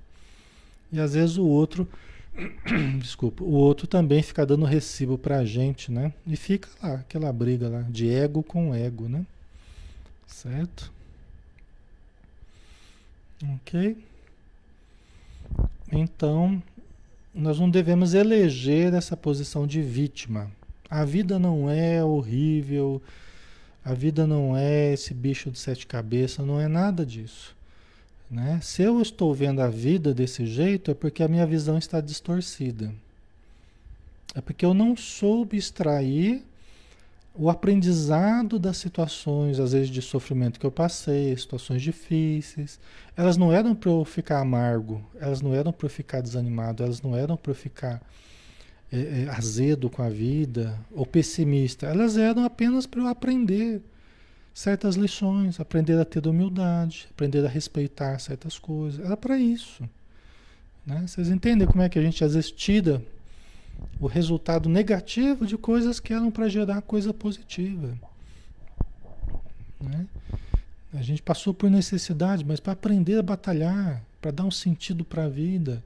E 0.92 1.00
às 1.00 1.14
vezes 1.14 1.38
o 1.38 1.46
outro, 1.46 1.88
desculpa, 3.00 3.42
o 3.42 3.52
outro 3.52 3.86
também 3.86 4.22
fica 4.22 4.44
dando 4.44 4.64
recibo 4.64 5.16
para 5.16 5.38
a 5.38 5.44
gente, 5.44 5.90
né? 5.90 6.12
E 6.26 6.36
fica 6.36 6.68
lá, 6.82 6.94
aquela 6.94 7.32
briga 7.32 7.68
lá 7.68 7.82
de 7.82 8.08
ego 8.08 8.42
com 8.42 8.74
ego, 8.74 9.08
né? 9.08 9.26
Certo? 10.26 10.92
Ok? 13.56 13.96
Então, 15.90 16.62
nós 17.34 17.58
não 17.58 17.68
devemos 17.68 18.14
eleger 18.14 18.94
essa 18.94 19.16
posição 19.16 19.66
de 19.66 19.82
vítima. 19.82 20.50
A 20.88 21.04
vida 21.04 21.38
não 21.38 21.68
é 21.68 22.04
horrível, 22.04 23.02
a 23.85 23.93
vida 23.93 24.26
não 24.26 24.57
é 24.57 24.93
esse 24.93 25.12
bicho 25.12 25.51
de 25.51 25.59
sete 25.59 25.87
cabeças, 25.87 26.47
não 26.47 26.61
é 26.61 26.66
nada 26.66 27.05
disso. 27.05 27.55
Né? 28.30 28.59
Se 28.62 28.82
eu 28.82 29.01
estou 29.03 29.35
vendo 29.35 29.61
a 29.61 29.68
vida 29.68 30.14
desse 30.14 30.47
jeito, 30.47 30.91
é 30.91 30.95
porque 30.95 31.22
a 31.22 31.28
minha 31.28 31.47
visão 31.47 31.76
está 31.76 32.01
distorcida. 32.01 32.93
É 34.35 34.41
porque 34.41 34.64
eu 34.64 34.72
não 34.72 34.97
soube 34.97 35.57
extrair 35.57 36.43
o 37.37 37.51
aprendizado 37.51 38.59
das 38.59 38.76
situações, 38.76 39.59
às 39.59 39.72
vezes 39.72 39.91
de 39.91 40.01
sofrimento 40.01 40.59
que 40.59 40.64
eu 40.64 40.70
passei, 40.70 41.37
situações 41.37 41.82
difíceis, 41.82 42.78
elas 43.16 43.37
não 43.37 43.53
eram 43.53 43.74
para 43.74 43.91
eu 43.91 44.05
ficar 44.05 44.41
amargo, 44.41 45.05
elas 45.20 45.43
não 45.43 45.53
eram 45.53 45.72
para 45.72 45.87
eu 45.87 45.91
ficar 45.91 46.20
desanimado, 46.20 46.85
elas 46.85 47.03
não 47.03 47.16
eram 47.16 47.37
para 47.37 47.51
eu 47.51 47.57
ficar 47.57 48.01
é, 48.95 49.24
é, 49.24 49.28
azedo 49.28 49.90
com 49.90 50.03
a 50.03 50.09
vida 50.09 50.78
ou 50.92 51.05
pessimista, 51.05 51.86
elas 51.86 52.16
eram 52.16 52.45
apenas 52.45 52.86
para 52.86 53.01
eu 53.01 53.09
aprender 53.09 53.82
certas 54.55 54.95
lições, 54.95 55.59
aprender 55.59 55.99
a 55.99 56.05
ter 56.05 56.24
humildade, 56.28 57.09
aprender 57.11 57.45
a 57.45 57.49
respeitar 57.49 58.20
certas 58.20 58.57
coisas, 58.57 59.05
era 59.05 59.16
para 59.16 59.36
isso. 59.36 59.82
Né? 60.86 61.05
Vocês 61.09 61.28
entendem 61.28 61.66
como 61.66 61.82
é 61.82 61.88
que 61.88 61.99
a 61.99 62.03
gente 62.03 62.22
às 62.22 62.34
vezes 62.34 62.53
tira 62.53 63.03
o 63.99 64.07
resultado 64.07 64.68
negativo 64.68 65.45
de 65.45 65.59
coisas 65.59 65.99
que 65.99 66.12
eram 66.12 66.30
para 66.30 66.49
gerar 66.49 66.80
coisa 66.82 67.12
positiva. 67.12 67.99
Né? 69.80 70.07
A 70.92 71.03
gente 71.03 71.20
passou 71.20 71.53
por 71.53 71.68
necessidade, 71.68 72.45
mas 72.45 72.61
para 72.61 72.74
aprender 72.74 73.18
a 73.18 73.22
batalhar, 73.22 74.01
para 74.22 74.30
dar 74.30 74.45
um 74.45 74.51
sentido 74.53 75.05
para 75.05 75.24
a 75.24 75.28
vida, 75.28 75.82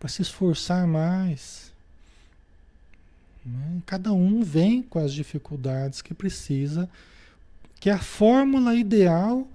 para 0.00 0.08
se 0.08 0.22
esforçar 0.22 0.86
mais. 0.86 1.70
Né? 3.44 3.82
Cada 3.86 4.12
um 4.12 4.42
vem 4.42 4.82
com 4.82 4.98
as 4.98 5.12
dificuldades 5.12 6.02
que 6.02 6.14
precisa, 6.14 6.88
que 7.80 7.90
é 7.90 7.92
a 7.92 7.98
fórmula 7.98 8.74
ideal 8.74 9.46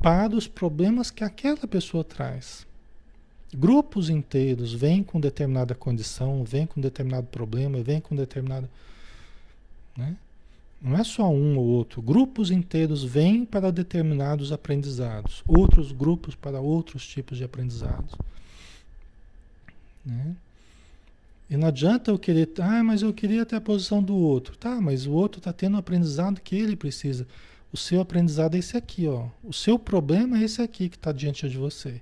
para 0.00 0.34
os 0.34 0.48
problemas 0.48 1.10
que 1.10 1.22
aquela 1.22 1.66
pessoa 1.66 2.02
traz. 2.02 2.66
Grupos 3.54 4.08
inteiros 4.08 4.72
vêm 4.72 5.02
com 5.02 5.20
determinada 5.20 5.74
condição, 5.74 6.44
vêm 6.44 6.66
com 6.66 6.80
determinado 6.80 7.26
problema, 7.26 7.82
vêm 7.82 8.00
com 8.00 8.14
determinada. 8.14 8.68
Né? 9.96 10.16
Não 10.80 10.96
é 10.96 11.04
só 11.04 11.28
um 11.28 11.58
ou 11.58 11.66
outro. 11.66 12.00
Grupos 12.00 12.50
inteiros 12.50 13.04
vêm 13.04 13.44
para 13.44 13.70
determinados 13.70 14.52
aprendizados, 14.52 15.42
outros 15.46 15.92
grupos 15.92 16.34
para 16.34 16.60
outros 16.60 17.06
tipos 17.06 17.38
de 17.38 17.44
aprendizados. 17.44 18.14
Né? 20.04 20.34
E 21.50 21.56
não 21.56 21.66
adianta 21.66 22.12
eu 22.12 22.18
querer, 22.18 22.48
ah, 22.60 22.82
mas 22.84 23.02
eu 23.02 23.12
queria 23.12 23.44
ter 23.44 23.56
a 23.56 23.60
posição 23.60 24.00
do 24.00 24.14
outro. 24.14 24.56
Tá, 24.56 24.80
mas 24.80 25.04
o 25.04 25.10
outro 25.10 25.40
está 25.40 25.52
tendo 25.52 25.74
o 25.74 25.80
aprendizado 25.80 26.40
que 26.40 26.54
ele 26.54 26.76
precisa. 26.76 27.26
O 27.72 27.76
seu 27.76 28.00
aprendizado 28.00 28.54
é 28.54 28.58
esse 28.58 28.76
aqui, 28.76 29.08
ó. 29.08 29.26
O 29.42 29.52
seu 29.52 29.76
problema 29.76 30.38
é 30.38 30.44
esse 30.44 30.62
aqui 30.62 30.88
que 30.88 30.96
está 30.96 31.10
diante 31.10 31.48
de 31.48 31.58
você. 31.58 32.00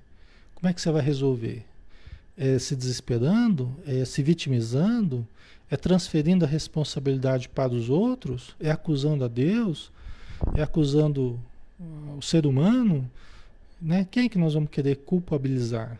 Como 0.53 0.69
é 0.69 0.73
que 0.73 0.79
você 0.79 0.91
vai 0.91 1.01
resolver? 1.01 1.65
É 2.37 2.59
se 2.59 2.75
desesperando? 2.75 3.75
É 3.87 4.05
se 4.05 4.21
vitimizando? 4.21 5.27
É 5.69 5.75
transferindo 5.75 6.45
a 6.45 6.47
responsabilidade 6.47 7.49
para 7.49 7.73
os 7.73 7.89
outros? 7.89 8.55
É 8.59 8.69
acusando 8.69 9.25
a 9.25 9.27
Deus? 9.27 9.91
É 10.55 10.61
acusando 10.61 11.39
o 12.15 12.21
ser 12.21 12.45
humano? 12.45 13.09
Né? 13.81 14.07
Quem 14.11 14.25
é 14.25 14.29
que 14.29 14.37
nós 14.37 14.53
vamos 14.53 14.69
querer 14.69 14.97
culpabilizar? 14.97 15.99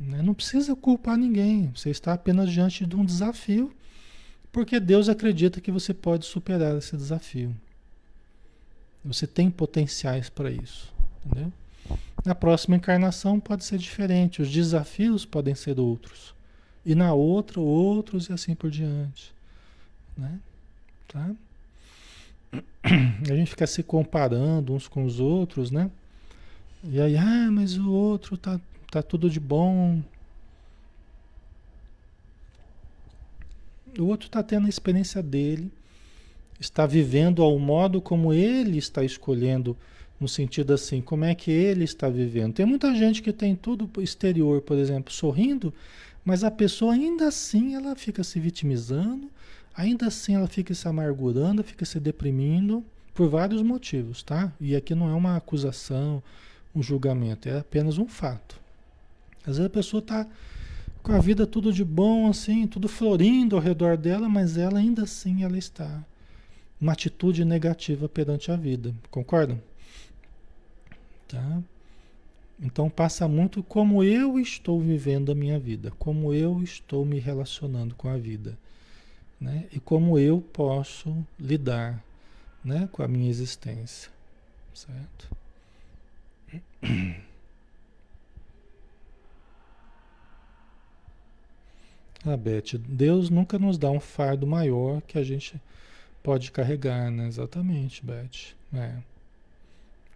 Né? 0.00 0.22
Não 0.22 0.32
precisa 0.32 0.74
culpar 0.74 1.18
ninguém. 1.18 1.70
Você 1.76 1.90
está 1.90 2.14
apenas 2.14 2.50
diante 2.50 2.86
de 2.86 2.96
um 2.96 3.04
desafio, 3.04 3.70
porque 4.50 4.80
Deus 4.80 5.10
acredita 5.10 5.60
que 5.60 5.70
você 5.70 5.92
pode 5.92 6.24
superar 6.24 6.78
esse 6.78 6.96
desafio. 6.96 7.54
Você 9.04 9.26
tem 9.26 9.50
potenciais 9.50 10.30
para 10.30 10.50
isso. 10.50 10.92
Entendeu? 11.24 11.52
Na 12.24 12.34
próxima 12.34 12.76
encarnação 12.76 13.38
pode 13.38 13.64
ser 13.64 13.78
diferente, 13.78 14.42
os 14.42 14.50
desafios 14.50 15.24
podem 15.24 15.54
ser 15.54 15.78
outros. 15.78 16.34
E 16.84 16.94
na 16.94 17.12
outra, 17.12 17.60
outros 17.60 18.28
e 18.28 18.32
assim 18.32 18.54
por 18.54 18.70
diante. 18.70 19.34
Né? 20.16 20.38
Tá? 21.08 21.30
A 22.82 23.34
gente 23.34 23.50
fica 23.50 23.66
se 23.66 23.82
comparando 23.82 24.74
uns 24.74 24.88
com 24.88 25.04
os 25.04 25.20
outros, 25.20 25.70
né? 25.70 25.90
E 26.84 27.00
aí, 27.00 27.16
ah, 27.16 27.50
mas 27.50 27.76
o 27.76 27.90
outro 27.90 28.36
tá, 28.36 28.58
tá 28.90 29.02
tudo 29.02 29.30
de 29.30 29.38
bom. 29.38 30.02
O 33.98 34.04
outro 34.04 34.26
está 34.26 34.42
tendo 34.42 34.66
a 34.66 34.68
experiência 34.68 35.22
dele, 35.22 35.70
está 36.58 36.86
vivendo 36.86 37.42
ao 37.42 37.58
modo 37.58 38.00
como 38.00 38.32
ele 38.32 38.78
está 38.78 39.02
escolhendo, 39.02 39.76
no 40.18 40.28
sentido 40.28 40.74
assim, 40.74 41.00
como 41.00 41.24
é 41.24 41.34
que 41.34 41.50
ele 41.50 41.84
está 41.84 42.08
vivendo. 42.08 42.52
Tem 42.52 42.66
muita 42.66 42.94
gente 42.94 43.22
que 43.22 43.32
tem 43.32 43.56
tudo 43.56 43.90
exterior, 44.02 44.60
por 44.60 44.76
exemplo, 44.76 45.12
sorrindo, 45.12 45.72
mas 46.24 46.44
a 46.44 46.50
pessoa 46.50 46.92
ainda 46.92 47.28
assim 47.28 47.74
ela 47.74 47.96
fica 47.96 48.22
se 48.22 48.38
vitimizando, 48.38 49.30
ainda 49.74 50.06
assim 50.06 50.34
ela 50.34 50.46
fica 50.46 50.74
se 50.74 50.86
amargurando, 50.86 51.64
fica 51.64 51.84
se 51.84 51.98
deprimindo 51.98 52.84
por 53.14 53.28
vários 53.28 53.62
motivos, 53.62 54.22
tá? 54.22 54.52
E 54.60 54.76
aqui 54.76 54.94
não 54.94 55.08
é 55.08 55.14
uma 55.14 55.36
acusação, 55.36 56.22
um 56.74 56.82
julgamento, 56.82 57.48
é 57.48 57.58
apenas 57.58 57.98
um 57.98 58.06
fato. 58.06 58.60
Às 59.40 59.56
vezes 59.56 59.66
a 59.66 59.70
pessoa 59.70 60.00
está 60.00 60.26
com 61.02 61.12
a 61.12 61.18
vida 61.18 61.46
tudo 61.46 61.72
de 61.72 61.84
bom, 61.84 62.28
assim, 62.28 62.66
tudo 62.66 62.88
florindo 62.88 63.56
ao 63.56 63.62
redor 63.62 63.96
dela, 63.96 64.28
mas 64.28 64.56
ela 64.56 64.78
ainda 64.78 65.04
assim 65.04 65.42
ela 65.42 65.56
está 65.56 66.04
uma 66.80 66.92
atitude 66.92 67.44
negativa 67.44 68.08
perante 68.08 68.50
a 68.50 68.56
vida. 68.56 68.94
Concordam? 69.10 69.60
Tá? 71.28 71.62
Então 72.62 72.90
passa 72.90 73.26
muito 73.26 73.62
como 73.62 74.04
eu 74.04 74.38
estou 74.38 74.80
vivendo 74.80 75.32
a 75.32 75.34
minha 75.34 75.58
vida, 75.58 75.90
como 75.98 76.34
eu 76.34 76.62
estou 76.62 77.04
me 77.04 77.18
relacionando 77.18 77.94
com 77.94 78.08
a 78.08 78.16
vida, 78.16 78.58
né? 79.40 79.66
E 79.72 79.80
como 79.80 80.18
eu 80.18 80.42
posso 80.52 81.16
lidar, 81.38 82.04
né, 82.62 82.88
com 82.92 83.02
a 83.02 83.08
minha 83.08 83.30
existência, 83.30 84.10
certo? 84.74 85.30
Ah, 92.24 92.36
Beth, 92.36 92.78
Deus 92.78 93.30
nunca 93.30 93.58
nos 93.58 93.78
dá 93.78 93.90
um 93.90 94.00
fardo 94.00 94.46
maior 94.46 95.00
que 95.02 95.18
a 95.18 95.22
gente 95.24 95.60
pode 96.22 96.52
carregar, 96.52 97.10
né? 97.10 97.26
Exatamente, 97.26 98.04
Beth. 98.04 98.54
É. 98.74 98.98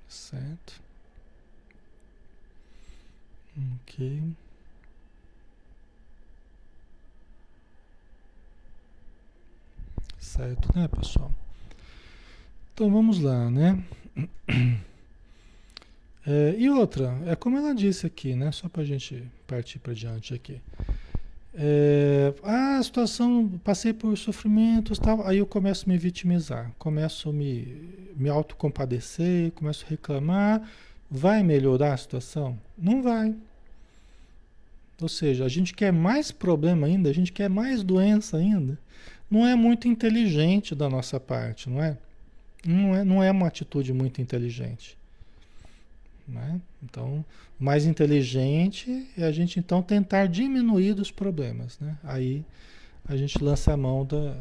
Certo. 0.09 0.81
Ok. 3.57 4.23
Certo, 10.19 10.77
né, 10.77 10.89
pessoal? 10.89 11.33
Então 12.75 12.91
vamos 12.91 13.21
lá, 13.21 13.49
né? 13.51 13.83
É, 16.27 16.55
e 16.57 16.71
outra, 16.71 17.21
é 17.27 17.37
como 17.37 17.59
ela 17.59 17.75
disse 17.75 18.07
aqui, 18.07 18.35
né? 18.35 18.51
Só 18.51 18.67
para 18.67 18.81
a 18.81 18.85
gente 18.87 19.23
partir 19.47 19.79
para 19.79 19.93
diante 19.93 20.33
aqui. 20.33 20.59
É, 21.57 22.35
ah, 22.43 22.79
a 22.79 22.83
situação, 22.83 23.49
passei 23.63 23.93
por 23.93 24.17
sofrimentos 24.19 24.99
tal, 24.99 25.25
aí 25.27 25.39
eu 25.39 25.47
começo 25.47 25.89
a 25.89 25.93
me 25.93 25.97
vitimizar, 25.97 26.73
começo 26.79 27.29
a 27.29 27.33
me, 27.33 28.09
me 28.17 28.29
autocompadecer, 28.29 29.53
começo 29.53 29.85
a 29.85 29.89
reclamar. 29.89 30.69
Vai 31.11 31.43
melhorar 31.45 31.93
a 31.93 31.97
situação? 31.97 32.59
Não 32.77 33.03
vai. 33.03 33.35
Ou 35.01 35.09
seja, 35.09 35.45
a 35.45 35.49
gente 35.49 35.75
quer 35.75 35.93
mais 35.93 36.33
problema 36.33 36.87
ainda, 36.87 37.09
a 37.09 37.13
gente 37.13 37.33
quer 37.33 37.49
mais 37.49 37.85
doença 37.85 38.37
ainda. 38.37 38.79
Não 39.31 39.47
é 39.47 39.55
muito 39.55 39.87
inteligente 39.87 40.75
da 40.75 40.89
nossa 40.89 41.21
parte, 41.21 41.69
não 41.69 41.83
é? 41.83 41.97
Não 42.67 42.95
é, 42.97 43.05
não 43.05 43.23
é 43.23 43.31
uma 43.31 43.47
atitude 43.47 43.93
muito 43.93 44.21
inteligente. 44.21 44.97
Né? 46.27 46.61
Então, 46.83 47.25
mais 47.59 47.85
inteligente 47.85 49.09
é 49.17 49.25
a 49.25 49.33
gente 49.33 49.59
então 49.59 49.83
tentar 49.83 50.27
diminuir 50.27 50.99
os 50.99 51.11
problemas. 51.11 51.79
Né? 51.79 51.99
Aí 52.03 52.45
a 53.07 53.17
gente 53.17 53.43
lança 53.43 53.73
a 53.73 53.77
mão 53.77 54.05
da, 54.07 54.37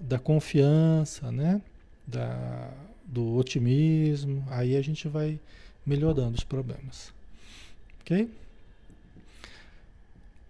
da 0.00 0.18
confiança, 0.18 1.30
né? 1.30 1.60
da, 2.08 2.70
do 3.04 3.36
otimismo, 3.36 4.44
aí 4.48 4.76
a 4.76 4.82
gente 4.82 5.06
vai 5.08 5.38
melhorando 5.84 6.36
os 6.36 6.44
problemas. 6.44 7.12
Ok? 8.00 8.30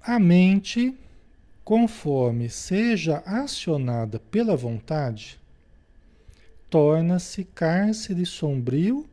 A 0.00 0.18
mente, 0.18 0.94
conforme 1.64 2.48
seja 2.48 3.18
acionada 3.26 4.18
pela 4.18 4.56
vontade, 4.56 5.38
torna-se 6.70 7.44
cárcere 7.44 8.24
sombrio 8.24 9.08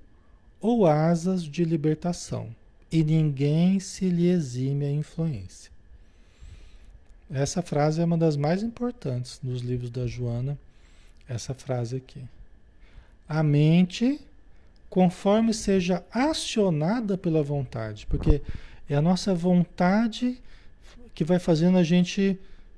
ou 0.60 0.86
asas 0.86 1.44
de 1.44 1.64
libertação, 1.64 2.56
e 2.92 3.04
ninguém 3.04 3.80
se 3.80 4.10
lhe 4.10 4.28
exime 4.28 4.86
a 4.86 4.92
influência. 4.92 5.72
Essa 7.30 7.62
frase 7.62 8.02
é 8.02 8.06
uma 8.06 8.18
das 8.18 8.38
mais 8.38 8.62
importantes 8.62 9.40
dos 9.42 9.62
livros 9.62 9.90
da 9.90 10.06
Joana, 10.06 10.58
essa 11.28 11.54
frase 11.54 11.98
aqui. 11.98 12.22
A 13.28 13.42
mente, 13.42 14.22
conforme 14.90 15.54
seja 15.54 16.04
acionada 16.12 17.18
pela 17.18 17.42
vontade, 17.42 18.06
porque 18.06 18.42
é 18.88 18.96
a 18.96 19.02
nossa 19.02 19.34
vontade 19.34 20.40
que 21.16 21.24
vai 21.24 21.40
fazendo 21.40 21.78
a 21.78 21.84
gente 21.84 22.38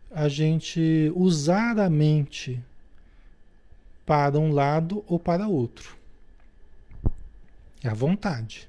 a 0.10 0.30
gente 0.30 1.12
usar 1.16 1.78
a 1.78 1.90
mente 1.90 2.64
para 4.06 4.40
um 4.40 4.52
lado 4.54 5.04
ou 5.06 5.20
para 5.20 5.50
outro. 5.50 5.97
É 7.84 7.90
a 7.90 7.94
vontade. 7.94 8.68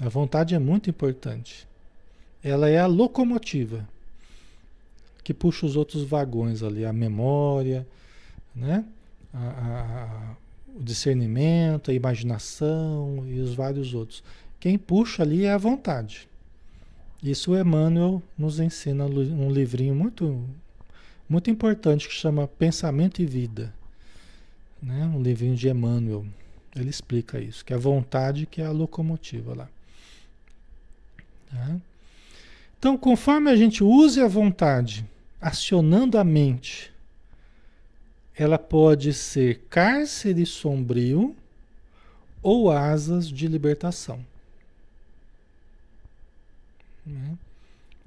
A 0.00 0.08
vontade 0.08 0.54
é 0.54 0.58
muito 0.58 0.90
importante. 0.90 1.66
Ela 2.42 2.68
é 2.68 2.78
a 2.78 2.86
locomotiva 2.86 3.88
que 5.22 5.32
puxa 5.32 5.64
os 5.64 5.76
outros 5.76 6.02
vagões 6.02 6.62
ali, 6.62 6.84
a 6.84 6.92
memória, 6.92 7.86
né? 8.54 8.84
A, 9.32 9.38
a, 9.38 10.36
o 10.76 10.82
discernimento, 10.82 11.90
a 11.90 11.94
imaginação 11.94 13.24
e 13.26 13.38
os 13.40 13.54
vários 13.54 13.94
outros. 13.94 14.22
Quem 14.58 14.76
puxa 14.76 15.22
ali 15.22 15.44
é 15.44 15.52
a 15.52 15.58
vontade. 15.58 16.28
Isso 17.22 17.52
o 17.52 17.58
Emmanuel 17.58 18.20
nos 18.36 18.58
ensina 18.58 19.06
um 19.06 19.50
livrinho 19.50 19.94
muito, 19.94 20.44
muito 21.28 21.50
importante 21.50 22.08
que 22.08 22.14
chama 22.14 22.48
Pensamento 22.48 23.22
e 23.22 23.26
Vida. 23.26 23.72
Né? 24.82 25.04
Um 25.14 25.22
livrinho 25.22 25.54
de 25.54 25.68
Emmanuel. 25.68 26.26
Ele 26.74 26.88
explica 26.88 27.38
isso, 27.38 27.64
que 27.64 27.72
é 27.72 27.76
a 27.76 27.78
vontade 27.78 28.46
que 28.46 28.62
é 28.62 28.66
a 28.66 28.70
locomotiva 28.70 29.54
lá. 29.54 29.68
Tá? 31.50 31.76
Então, 32.78 32.96
conforme 32.96 33.50
a 33.50 33.56
gente 33.56 33.84
use 33.84 34.20
a 34.20 34.26
vontade, 34.26 35.04
acionando 35.40 36.18
a 36.18 36.24
mente, 36.24 36.92
ela 38.34 38.58
pode 38.58 39.12
ser 39.12 39.60
cárcere 39.68 40.46
sombrio 40.46 41.36
ou 42.42 42.70
asas 42.70 43.28
de 43.28 43.46
libertação. 43.46 44.24
Né? 47.06 47.36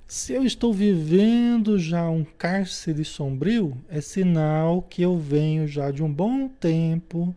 Se 0.07 0.33
eu 0.33 0.43
estou 0.43 0.73
vivendo 0.73 1.77
já 1.77 2.09
um 2.09 2.23
cárcere 2.23 3.05
sombrio, 3.05 3.77
é 3.89 4.01
sinal 4.01 4.81
que 4.81 5.01
eu 5.01 5.17
venho 5.17 5.67
já 5.67 5.91
de 5.91 6.03
um 6.03 6.11
bom 6.11 6.47
tempo 6.47 7.35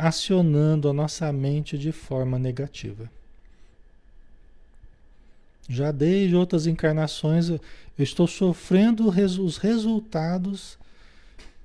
acionando 0.00 0.88
a 0.88 0.92
nossa 0.92 1.30
mente 1.30 1.76
de 1.76 1.92
forma 1.92 2.38
negativa. 2.38 3.10
Já 5.68 5.92
desde 5.92 6.34
outras 6.34 6.66
encarnações 6.66 7.50
eu 7.50 7.60
estou 7.98 8.26
sofrendo 8.26 9.08
os 9.08 9.56
resultados 9.58 10.78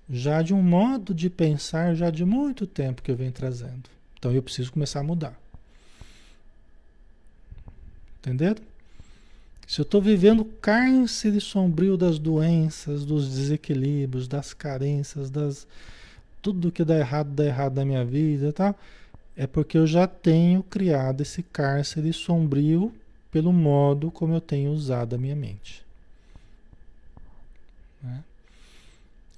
já 0.09 0.41
de 0.41 0.53
um 0.53 0.61
modo 0.61 1.13
de 1.13 1.29
pensar 1.29 1.95
já 1.95 2.11
de 2.11 2.25
muito 2.25 2.67
tempo 2.67 3.01
que 3.01 3.09
eu 3.09 3.15
venho 3.15 3.31
trazendo. 3.31 3.89
Então 4.19 4.31
eu 4.31 4.43
preciso 4.43 4.71
começar 4.71 4.99
a 4.99 5.03
mudar. 5.03 5.39
Entenderam? 8.19 8.61
Se 9.65 9.79
eu 9.79 9.83
estou 9.83 10.01
vivendo 10.01 10.45
cárcere 10.45 11.39
sombrio 11.39 11.97
das 11.97 12.19
doenças, 12.19 13.05
dos 13.05 13.29
desequilíbrios, 13.29 14.27
das 14.27 14.53
carências, 14.53 15.29
das 15.29 15.65
tudo 16.45 16.71
que 16.71 16.85
dá 16.85 16.95
errado, 16.95 17.31
dá 17.31 17.43
errado 17.43 17.77
na 17.77 17.83
minha 17.83 18.05
vida, 18.05 18.53
tá? 18.53 18.75
É 19.35 19.47
porque 19.47 19.79
eu 19.79 19.87
já 19.87 20.05
tenho 20.05 20.61
criado 20.61 21.21
esse 21.21 21.41
cárcere 21.41 22.13
sombrio 22.13 22.93
pelo 23.31 23.51
modo 23.51 24.11
como 24.11 24.35
eu 24.35 24.39
tenho 24.39 24.71
usado 24.71 25.15
a 25.15 25.17
minha 25.17 25.35
mente. 25.35 25.83
Né? 28.01 28.23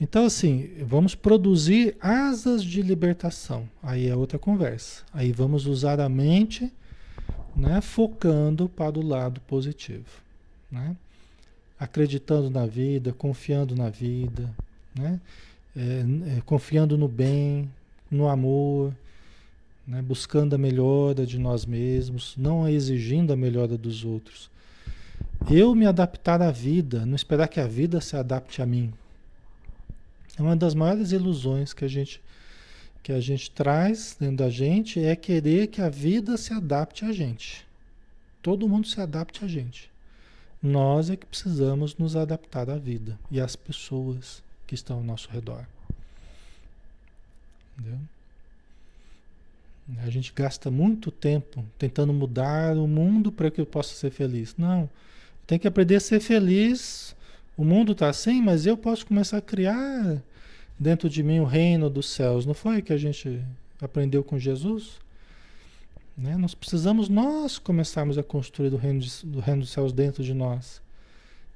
Então, 0.02 0.26
assim, 0.26 0.70
vamos 0.86 1.16
produzir 1.16 1.96
asas 2.02 2.62
de 2.62 2.82
libertação. 2.82 3.70
Aí 3.82 4.10
é 4.10 4.16
outra 4.16 4.38
conversa. 4.38 5.04
Aí 5.14 5.32
vamos 5.32 5.66
usar 5.66 6.02
a 6.02 6.10
mente 6.10 6.70
né, 7.56 7.80
focando 7.80 8.68
para 8.68 9.00
o 9.00 9.02
lado 9.02 9.40
positivo. 9.48 10.22
Né? 10.70 10.94
Acreditando 11.80 12.50
na 12.50 12.66
vida, 12.66 13.14
confiando 13.14 13.78
na 13.78 13.90
vida, 13.90 14.54
né? 14.94 15.22
É, 15.78 16.38
é, 16.38 16.42
confiando 16.42 16.98
no 16.98 17.08
bem, 17.08 17.72
no 18.10 18.28
amor, 18.28 18.92
né? 19.86 20.02
buscando 20.02 20.56
a 20.56 20.58
melhora 20.58 21.24
de 21.24 21.38
nós 21.38 21.68
mesmos, 21.68 22.34
não 22.36 22.68
exigindo 22.68 23.32
a 23.32 23.36
melhora 23.36 23.78
dos 23.78 24.04
outros. 24.04 24.50
Eu 25.50 25.76
me 25.76 25.86
adaptar 25.86 26.42
à 26.42 26.50
vida, 26.50 27.06
não 27.06 27.16
esperar 27.16 27.48
que 27.48 27.60
a 27.60 27.68
vida 27.68 28.02
se 28.02 28.16
adapte 28.16 28.62
a 28.62 28.66
mim. 28.66 28.92
É 30.38 30.42
uma 30.42 30.56
das 30.56 30.74
maiores 30.74 31.12
ilusões 31.12 31.74
que 31.74 31.86
a 31.86 31.88
gente 31.88 32.22
que 33.04 33.14
a 33.14 33.22
gente 33.22 33.50
traz 33.52 34.18
dentro 34.20 34.38
da 34.38 34.50
gente 34.50 35.02
é 35.02 35.16
querer 35.16 35.68
que 35.68 35.80
a 35.80 35.88
vida 35.88 36.36
se 36.36 36.52
adapte 36.52 37.06
a 37.06 37.14
gente. 37.14 37.66
Todo 38.42 38.68
mundo 38.68 38.86
se 38.86 39.00
adapte 39.00 39.46
a 39.46 39.48
gente. 39.48 39.90
Nós 40.62 41.10
é 41.10 41.16
que 41.16 41.26
precisamos 41.26 41.96
nos 41.96 42.18
adaptar 42.18 42.70
à 42.70 42.78
vida 42.78 43.18
e 43.32 43.40
às 43.40 43.56
pessoas 43.56 44.44
que 44.68 44.76
estão 44.76 44.98
ao 44.98 45.04
nosso 45.04 45.30
redor. 45.30 45.66
Entendeu? 47.80 48.00
A 50.00 50.10
gente 50.10 50.34
gasta 50.36 50.70
muito 50.70 51.10
tempo 51.10 51.64
tentando 51.78 52.12
mudar 52.12 52.76
o 52.76 52.88
mundo 52.88 53.32
para 53.32 53.50
que 53.50 53.62
eu 53.62 53.66
possa 53.66 53.96
ser 53.96 54.12
feliz. 54.12 54.54
Não. 54.58 54.90
Tem 55.46 55.58
que 55.58 55.68
aprender 55.68 55.96
a 55.96 56.00
ser 56.02 56.20
feliz. 56.20 57.16
O 57.56 57.64
mundo 57.64 57.94
está 57.94 58.10
assim, 58.10 58.42
mas 58.42 58.66
eu 58.66 58.76
posso 58.76 59.06
começar 59.06 59.38
a 59.38 59.42
criar 59.42 60.22
dentro 60.78 61.10
de 61.10 61.24
mim 61.24 61.40
o 61.40 61.46
reino 61.46 61.90
dos 61.90 62.10
céus. 62.10 62.46
Não 62.46 62.54
foi 62.54 62.82
que 62.82 62.92
a 62.92 62.98
gente 62.98 63.42
aprendeu 63.82 64.26
com 64.26 64.38
Jesus? 64.38 65.00
Né? 66.18 66.36
Nós 66.36 66.54
precisamos 66.54 67.08
nós 67.08 67.58
começarmos 67.58 68.18
a 68.18 68.24
construir 68.24 68.74
o 68.74 68.78
reino, 68.78 69.00
de, 69.00 69.10
reino 69.40 69.62
dos 69.62 69.70
céus 69.70 69.94
dentro 69.94 70.22
de 70.22 70.34
nós. 70.34 70.82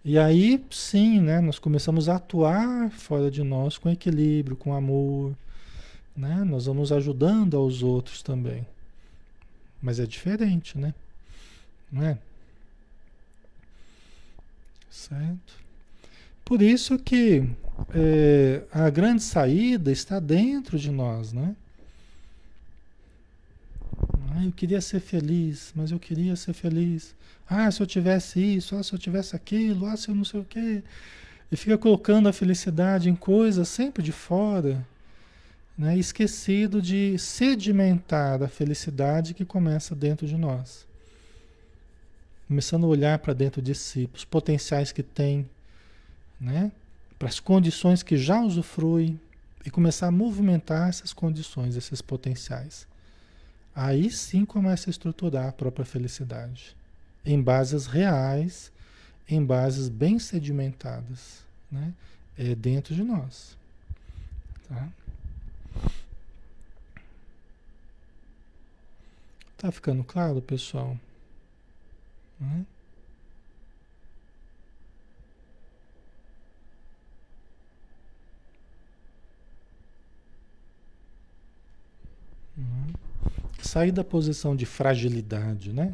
E 0.04 0.18
aí 0.18 0.64
sim, 0.72 1.22
né, 1.22 1.40
nós 1.40 1.60
começamos 1.60 2.10
a 2.10 2.16
atuar 2.16 2.90
fora 2.92 3.30
de 3.30 3.44
nós 3.44 3.78
com 3.78 3.90
equilíbrio, 3.90 4.58
com 4.58 4.74
amor. 4.74 5.36
Né? 6.18 6.44
Nós 6.44 6.66
vamos 6.66 6.92
ajudando 6.92 7.56
aos 7.56 7.84
outros 7.84 8.22
também. 8.24 8.66
Mas 9.82 10.00
é 10.00 10.06
diferente, 10.06 10.78
né? 10.78 10.94
Não 11.92 12.04
é? 12.04 12.18
Certo? 14.90 15.54
Por 16.44 16.62
isso 16.62 17.00
que 17.00 17.48
é, 17.94 18.64
a 18.72 18.90
grande 18.90 19.24
saída 19.24 19.92
está 19.92 20.20
dentro 20.20 20.78
de 20.78 20.92
nós, 20.92 21.32
né? 21.32 21.56
Ah, 24.34 24.46
eu 24.46 24.52
queria 24.52 24.80
ser 24.80 25.02
feliz, 25.02 25.74
mas 25.76 25.92
eu 25.92 26.00
queria 26.00 26.36
ser 26.36 26.54
feliz. 26.54 27.14
Ah, 27.50 27.70
se 27.70 27.82
eu 27.82 27.88
tivesse 27.88 28.40
isso, 28.40 28.76
ah, 28.76 28.84
se 28.84 28.94
eu 28.94 29.00
tivesse 29.00 29.36
aquilo, 29.36 29.86
ah, 29.86 29.98
se 29.98 30.08
eu 30.10 30.16
não 30.16 30.24
sei 30.24 30.40
o 30.40 30.46
quê. 30.46 30.82
E 31.52 31.58
fica 31.58 31.78
colocando 31.78 32.30
a 32.30 32.34
felicidade 32.34 33.10
em 33.10 33.16
coisas 33.16 33.68
sempre 33.68 34.02
de 34.02 34.14
fora, 34.14 34.88
né? 35.78 35.98
esquecido 35.98 36.82
de 36.82 37.18
sedimentar 37.18 38.42
a 38.42 38.48
felicidade 38.48 39.34
que 39.34 39.44
começa 39.44 39.94
dentro 39.94 40.26
de 40.26 40.38
nós. 40.38 40.88
Começando 42.48 42.86
a 42.86 42.90
olhar 42.90 43.20
para 43.20 43.34
dentro 43.34 43.62
de 43.62 43.76
si, 43.76 44.08
para 44.08 44.18
os 44.18 44.26
potenciais 44.26 44.94
que 44.94 45.04
tem, 45.04 45.50
né? 46.40 46.72
para 47.20 47.28
as 47.28 47.40
condições 47.40 48.02
que 48.02 48.16
já 48.16 48.40
usufrui 48.40 49.20
e 49.66 49.70
começar 49.70 50.08
a 50.08 50.12
movimentar 50.12 50.88
essas 50.88 51.12
condições, 51.12 51.76
esses 51.76 52.02
potenciais. 52.02 52.88
Aí 53.76 54.10
sim 54.12 54.46
começa 54.46 54.90
a 54.90 54.92
estruturar 54.92 55.48
a 55.48 55.52
própria 55.52 55.86
felicidade, 55.86 56.76
em 57.26 57.42
bases 57.42 57.86
reais, 57.86 58.72
em 59.28 59.44
bases 59.44 59.88
bem 59.88 60.20
sedimentadas, 60.20 61.46
né? 61.72 61.94
É 62.38 62.54
dentro 62.54 62.94
de 62.94 63.04
nós. 63.04 63.58
Tá? 64.68 64.90
Tá 69.58 69.72
ficando 69.72 70.04
claro, 70.04 70.42
pessoal? 70.42 70.98
Né? 72.40 72.66
Sair 83.62 83.92
da 83.92 84.04
posição 84.04 84.56
de 84.56 84.66
fragilidade, 84.66 85.72
né? 85.72 85.94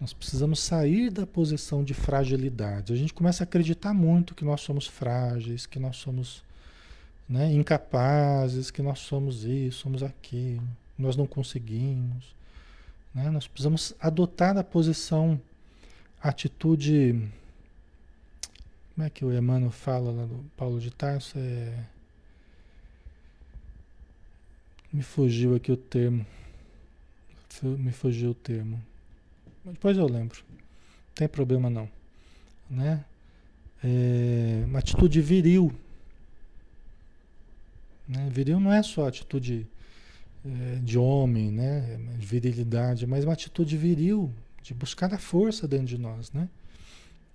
Nós 0.00 0.12
precisamos 0.12 0.58
sair 0.58 1.10
da 1.10 1.24
posição 1.24 1.84
de 1.84 1.94
fragilidade. 1.94 2.92
A 2.92 2.96
gente 2.96 3.14
começa 3.14 3.42
a 3.42 3.46
acreditar 3.46 3.94
muito 3.94 4.34
que 4.34 4.44
nós 4.44 4.60
somos 4.60 4.86
frágeis, 4.86 5.64
que 5.64 5.78
nós 5.78 5.96
somos 5.96 6.42
né, 7.28 7.52
incapazes, 7.52 8.70
que 8.70 8.82
nós 8.82 8.98
somos 8.98 9.44
isso, 9.44 9.78
somos 9.78 10.02
aquilo, 10.02 10.66
nós 10.98 11.16
não 11.16 11.26
conseguimos. 11.26 12.34
Né? 13.14 13.30
Nós 13.30 13.46
precisamos 13.46 13.94
adotar 14.00 14.56
a 14.56 14.64
posição, 14.64 15.40
a 16.20 16.30
atitude. 16.30 17.12
Como 18.94 19.06
é 19.06 19.10
que 19.10 19.24
o 19.24 19.32
Emmanuel 19.32 19.70
fala 19.70 20.10
lá 20.10 20.24
do 20.24 20.44
Paulo 20.56 20.80
de 20.80 20.90
Tarso? 20.90 21.38
É 21.38 21.72
Me 24.92 25.02
fugiu 25.02 25.54
aqui 25.54 25.72
o 25.72 25.76
termo. 25.76 26.26
Me 27.62 27.92
fugiu 27.92 28.30
o 28.30 28.34
termo. 28.34 28.82
Depois 29.64 29.96
eu 29.96 30.06
lembro. 30.06 30.42
Não 30.50 31.14
tem 31.14 31.28
problema 31.28 31.68
não. 31.68 31.88
Né? 32.68 33.04
É 33.84 34.62
uma 34.66 34.78
atitude 34.78 35.20
viril. 35.20 35.72
Né? 38.08 38.28
Viril 38.30 38.58
não 38.58 38.72
é 38.72 38.82
só 38.82 39.06
atitude 39.06 39.66
é, 40.44 40.76
de 40.82 40.98
homem, 40.98 41.50
né? 41.50 41.98
De 42.18 42.26
virilidade, 42.26 43.06
mas 43.06 43.24
uma 43.24 43.32
atitude 43.32 43.76
viril, 43.76 44.32
de 44.62 44.74
buscar 44.74 45.12
a 45.14 45.18
força 45.18 45.68
dentro 45.68 45.86
de 45.86 45.98
nós, 45.98 46.32
né? 46.32 46.48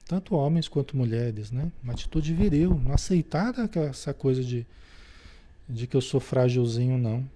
Tanto 0.05 0.35
homens 0.35 0.67
quanto 0.67 0.95
mulheres, 0.95 1.51
né? 1.51 1.71
Uma 1.83 1.93
atitude 1.93 2.33
viril, 2.33 2.79
não 2.83 2.93
aceitar 2.93 3.53
essa 3.89 4.13
coisa 4.13 4.43
de, 4.43 4.65
de 5.67 5.85
que 5.85 5.95
eu 5.95 6.01
sou 6.01 6.19
frágilzinho, 6.19 6.97
não. 6.97 7.27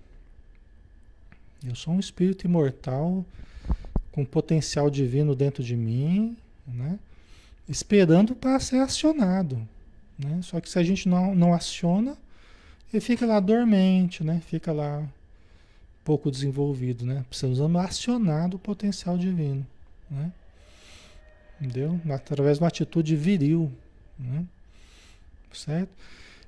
Eu 1.65 1.75
sou 1.75 1.93
um 1.93 1.99
espírito 1.99 2.45
imortal 2.45 3.23
com 4.11 4.25
potencial 4.25 4.89
divino 4.89 5.35
dentro 5.35 5.63
de 5.63 5.75
mim, 5.75 6.35
né? 6.67 6.99
esperando 7.69 8.35
para 8.35 8.59
ser 8.59 8.77
acionado. 8.77 9.61
Né? 10.17 10.41
Só 10.41 10.59
que 10.59 10.69
se 10.69 10.79
a 10.79 10.83
gente 10.83 11.07
não, 11.07 11.35
não 11.35 11.53
aciona, 11.53 12.17
ele 12.91 12.99
fica 12.99 13.25
lá 13.25 13.39
dormente, 13.39 14.23
né? 14.23 14.41
fica 14.45 14.71
lá 14.71 15.07
pouco 16.03 16.31
desenvolvido. 16.31 17.05
Né? 17.05 17.23
Precisamos 17.29 17.81
acionar 17.81 18.53
o 18.53 18.59
potencial 18.59 19.17
divino. 19.17 19.65
Né? 20.09 20.31
Entendeu? 21.59 22.01
Através 22.09 22.57
de 22.57 22.63
uma 22.63 22.67
atitude 22.69 23.15
viril. 23.15 23.71
Né? 24.17 24.45
Certo? 25.53 25.91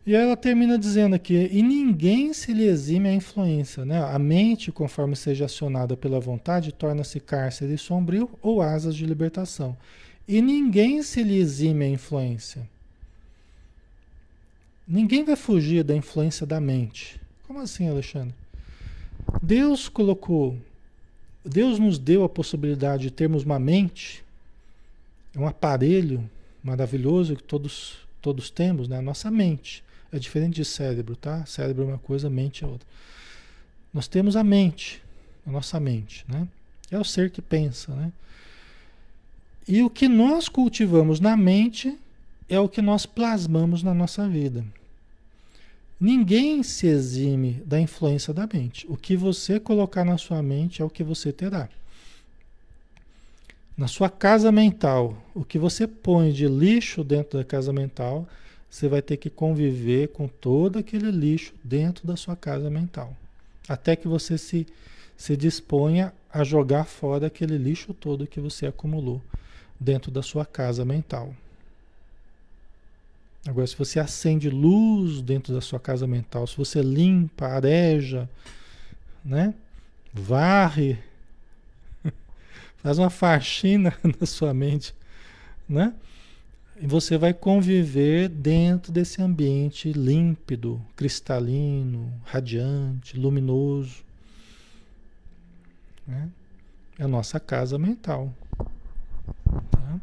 E 0.06 0.14
ela 0.14 0.36
termina 0.36 0.78
dizendo 0.78 1.16
aqui: 1.16 1.49
e 1.51 1.62
ninguém 1.62 2.34
se 2.34 2.54
lhe 2.54 2.66
exime 2.66 3.08
a 3.08 3.14
influência, 3.14 3.86
né? 3.86 4.04
A 4.04 4.20
mente, 4.20 4.72
conforme 4.72 5.16
seja 5.16 5.45
acionada 5.45 5.95
pela 5.95 6.20
vontade, 6.20 6.74
torna-se 6.74 7.20
cárcere 7.20 7.78
sombrio 7.78 8.30
ou 8.41 8.62
asas 8.62 8.95
de 8.95 9.06
libertação. 9.06 9.78
E 10.28 10.41
ninguém 10.41 11.01
se 11.04 11.24
lhe 11.24 11.38
exime 11.38 11.86
a 11.86 11.89
influência. 11.89 12.68
Ninguém 14.86 15.24
vai 15.24 15.38
fugir 15.38 15.84
da 15.84 15.95
influência 15.95 16.45
da 16.45 16.60
mente. 16.60 17.20
Como 17.47 17.60
assim, 17.60 17.88
Alexandre? 17.88 18.36
Deus 19.41 19.88
colocou, 19.88 20.58
Deus 21.45 21.80
nos 21.80 21.97
deu 21.97 22.24
a 22.24 22.30
possibilidade 22.30 23.04
de 23.04 23.12
termos 23.12 23.43
uma 23.43 23.60
mente, 23.60 24.24
um 25.36 25.47
aparelho 25.47 26.30
maravilhoso 26.62 27.36
que 27.36 27.43
todos, 27.43 27.97
todos 28.22 28.49
temos, 28.49 28.88
né? 28.89 28.97
a 28.97 29.01
nossa 29.01 29.32
mente. 29.32 29.84
É 30.14 30.20
diferente 30.20 30.53
de 30.53 30.64
cérebro, 30.64 31.16
tá? 31.16 31.43
Cérebro 31.47 31.86
é 31.86 31.88
uma 31.88 31.97
coisa, 31.97 32.30
mente 32.30 32.64
é 32.64 32.68
outra. 32.68 32.88
Nós 33.91 34.07
temos 34.07 34.36
a 34.36 34.43
mente, 34.43 35.01
a 35.45 35.49
nossa 35.49 35.80
mente, 35.80 36.24
né? 36.30 36.47
É 36.91 36.99
o 36.99 37.03
ser 37.03 37.32
que 37.32 37.41
pensa, 37.41 37.95
né? 37.95 38.14
E 39.68 39.82
o 39.82 39.89
que 39.89 40.07
nós 40.07 40.47
cultivamos 40.47 41.20
na 41.20 41.36
mente 41.36 41.97
é 42.47 42.59
o 42.59 42.70
que 42.70 42.80
nós 42.80 43.07
plasmamos 43.07 43.82
na 43.82 43.91
nossa 43.91 44.30
vida. 44.30 44.64
Ninguém 45.99 46.61
se 46.61 46.86
exime 46.86 47.64
da 47.66 47.80
influência 47.80 48.32
da 48.34 48.45
mente. 48.45 48.86
O 48.88 48.95
que 48.95 49.16
você 49.16 49.59
colocar 49.59 50.03
na 50.03 50.20
sua 50.20 50.43
mente 50.43 50.80
é 50.80 50.86
o 50.86 50.89
que 50.89 51.03
você 51.03 51.32
terá. 51.32 51.70
Na 53.76 53.88
sua 53.88 54.11
casa 54.11 54.51
mental, 54.51 55.18
o 55.34 55.43
que 55.43 55.57
você 55.57 55.88
põe 55.88 56.32
de 56.32 56.47
lixo 56.47 57.03
dentro 57.03 57.39
da 57.39 57.43
casa 57.43 57.74
mental, 57.74 58.28
você 58.74 58.88
vai 58.88 59.03
ter 59.03 59.17
que 59.17 59.30
conviver 59.30 60.07
com 60.07 60.28
todo 60.28 60.80
aquele 60.80 61.11
lixo 61.11 61.53
dentro 61.63 62.07
da 62.07 62.15
sua 62.15 62.36
casa 62.36 62.71
mental. 62.71 63.15
Até 63.69 63.95
que 63.95 64.07
você 64.07 64.36
se, 64.36 64.65
se 65.15 65.38
disponha 65.38 66.11
a 66.28 66.43
jogar 66.43 66.86
fora 66.86 67.28
aquele 67.28 67.55
lixo 67.55 67.93
todo 67.93 68.26
que 68.26 68.39
você 68.39 68.65
acumulou 68.65 69.21
dentro 69.80 70.09
da 70.09 70.24
sua 70.24 70.43
casa 70.43 70.84
mental. 70.84 71.36
Agora, 73.45 73.67
se 73.67 73.76
você 73.76 73.99
acende 73.99 74.49
luz 74.49 75.21
dentro 75.21 75.53
da 75.53 75.61
sua 75.61 75.80
casa 75.80 76.07
mental, 76.07 76.47
se 76.47 76.57
você 76.57 76.82
limpa, 76.82 77.45
areja, 77.45 78.28
né? 79.24 79.53
varre, 80.11 80.97
faz 82.82 82.97
uma 82.97 83.11
faxina 83.11 83.95
na 84.19 84.26
sua 84.26 84.51
mente, 84.51 84.95
né? 85.69 85.93
E 86.78 86.88
você 86.88 87.17
vai 87.17 87.34
conviver 87.34 88.28
dentro 88.28 88.91
desse 88.91 89.21
ambiente 89.21 89.91
límpido, 89.93 90.84
cristalino, 90.95 92.11
radiante, 92.26 93.17
luminoso. 93.17 94.03
Né? 96.07 96.30
É 96.97 97.03
a 97.03 97.07
nossa 97.07 97.39
casa 97.39 97.78
mental. 97.78 98.34
Tá? 99.71 99.99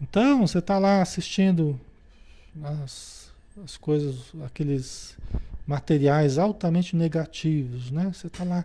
Então, 0.00 0.46
você 0.46 0.58
está 0.58 0.78
lá 0.78 1.00
assistindo 1.00 1.80
as, 2.62 3.32
as 3.64 3.76
coisas, 3.76 4.32
aqueles 4.44 5.16
materiais 5.66 6.38
altamente 6.38 6.94
negativos, 6.94 7.90
né? 7.90 8.10
Você 8.12 8.28
está 8.28 8.44
lá 8.44 8.64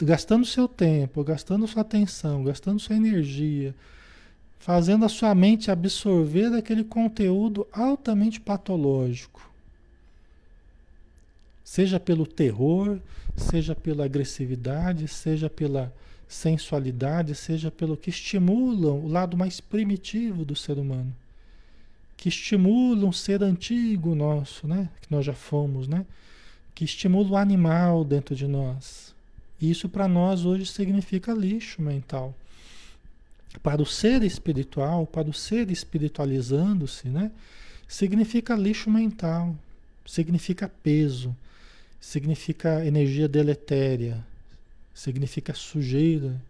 gastando 0.00 0.46
seu 0.46 0.66
tempo, 0.66 1.22
gastando 1.22 1.66
sua 1.66 1.82
atenção, 1.82 2.42
gastando 2.42 2.80
sua 2.80 2.96
energia, 2.96 3.74
fazendo 4.62 5.04
a 5.04 5.08
sua 5.08 5.34
mente 5.34 5.72
absorver 5.72 6.54
aquele 6.54 6.84
conteúdo 6.84 7.66
altamente 7.72 8.40
patológico. 8.40 9.50
Seja 11.64 11.98
pelo 11.98 12.24
terror, 12.24 13.00
seja 13.36 13.74
pela 13.74 14.04
agressividade, 14.04 15.08
seja 15.08 15.50
pela 15.50 15.92
sensualidade, 16.28 17.34
seja 17.34 17.72
pelo 17.72 17.96
que 17.96 18.10
estimulam 18.10 19.00
o 19.00 19.08
lado 19.08 19.36
mais 19.36 19.60
primitivo 19.60 20.44
do 20.44 20.54
ser 20.54 20.78
humano, 20.78 21.12
que 22.16 22.28
estimulam 22.28 23.08
o 23.08 23.12
ser 23.12 23.42
antigo 23.42 24.14
nosso, 24.14 24.68
né? 24.68 24.88
Que 25.00 25.10
nós 25.10 25.26
já 25.26 25.34
fomos, 25.34 25.88
né? 25.88 26.06
Que 26.72 26.84
estimula 26.84 27.30
o 27.30 27.36
animal 27.36 28.04
dentro 28.04 28.36
de 28.36 28.46
nós. 28.46 29.12
Isso 29.60 29.88
para 29.88 30.06
nós 30.06 30.44
hoje 30.44 30.66
significa 30.66 31.32
lixo 31.32 31.82
mental. 31.82 32.32
Para 33.60 33.82
o 33.82 33.86
ser 33.86 34.22
espiritual, 34.22 35.06
para 35.06 35.28
o 35.28 35.32
ser 35.32 35.70
espiritualizando-se, 35.70 37.08
né? 37.08 37.30
Significa 37.86 38.54
lixo 38.54 38.90
mental, 38.90 39.54
significa 40.06 40.68
peso, 40.82 41.36
significa 42.00 42.84
energia 42.84 43.28
deletéria, 43.28 44.24
significa 44.94 45.54
sujeira. 45.54 46.40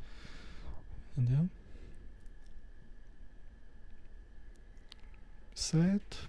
Entendeu? 1.17 1.49
Certo? 5.55 6.29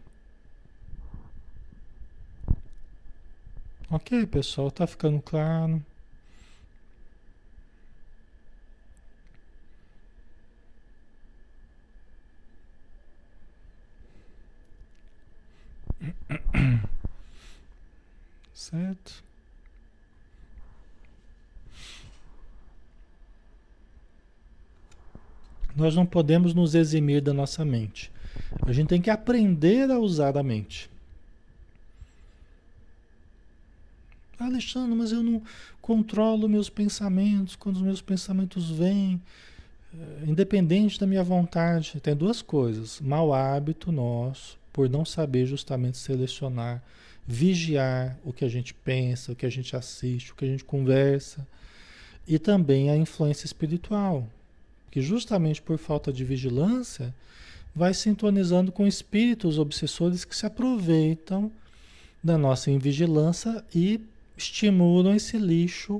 Ok, 3.89 4.25
pessoal, 4.25 4.71
tá 4.71 4.87
ficando 4.87 5.21
claro. 5.21 5.83
Certo? 18.53 19.23
Nós 25.75 25.95
não 25.95 26.05
podemos 26.05 26.53
nos 26.53 26.75
eximir 26.75 27.21
da 27.21 27.33
nossa 27.33 27.65
mente. 27.65 28.11
A 28.65 28.71
gente 28.71 28.89
tem 28.89 29.01
que 29.01 29.09
aprender 29.09 29.89
a 29.89 29.97
usar 29.99 30.37
a 30.37 30.43
mente. 30.43 30.89
Alexandre, 34.39 34.95
mas 34.95 35.11
eu 35.11 35.23
não 35.23 35.41
controlo 35.81 36.49
meus 36.49 36.69
pensamentos. 36.69 37.55
Quando 37.55 37.77
os 37.77 37.81
meus 37.81 38.01
pensamentos 38.01 38.69
vêm, 38.69 39.21
eh, 39.93 40.23
independente 40.27 40.99
da 40.99 41.07
minha 41.07 41.23
vontade, 41.23 41.99
tem 42.01 42.15
duas 42.15 42.41
coisas: 42.41 42.99
mau 43.01 43.33
hábito 43.33 43.91
nosso, 43.91 44.57
por 44.73 44.89
não 44.89 45.05
saber 45.05 45.45
justamente 45.45 45.97
selecionar, 45.97 46.83
vigiar 47.25 48.17
o 48.25 48.33
que 48.33 48.43
a 48.43 48.49
gente 48.49 48.73
pensa, 48.73 49.31
o 49.31 49.35
que 49.35 49.45
a 49.45 49.51
gente 49.51 49.75
assiste, 49.75 50.33
o 50.33 50.35
que 50.35 50.43
a 50.43 50.47
gente 50.49 50.65
conversa, 50.65 51.47
e 52.27 52.37
também 52.37 52.89
a 52.89 52.97
influência 52.97 53.45
espiritual 53.45 54.27
que 54.93 55.01
justamente 55.01 55.59
por 55.59 55.79
falta 55.79 56.13
de 56.13 56.23
vigilância 56.23 57.15
vai 57.73 57.95
sintonizando 57.95 58.71
com 58.71 58.85
espíritos 58.85 59.57
obsessores 59.57 60.23
que 60.23 60.35
se 60.35 60.45
aproveitam 60.45 61.51
da 62.23 62.37
nossa 62.37 62.69
invigilância 62.69 63.65
e 63.73 63.99
estimulam 64.37 65.15
esse 65.15 65.35
lixo, 65.39 65.99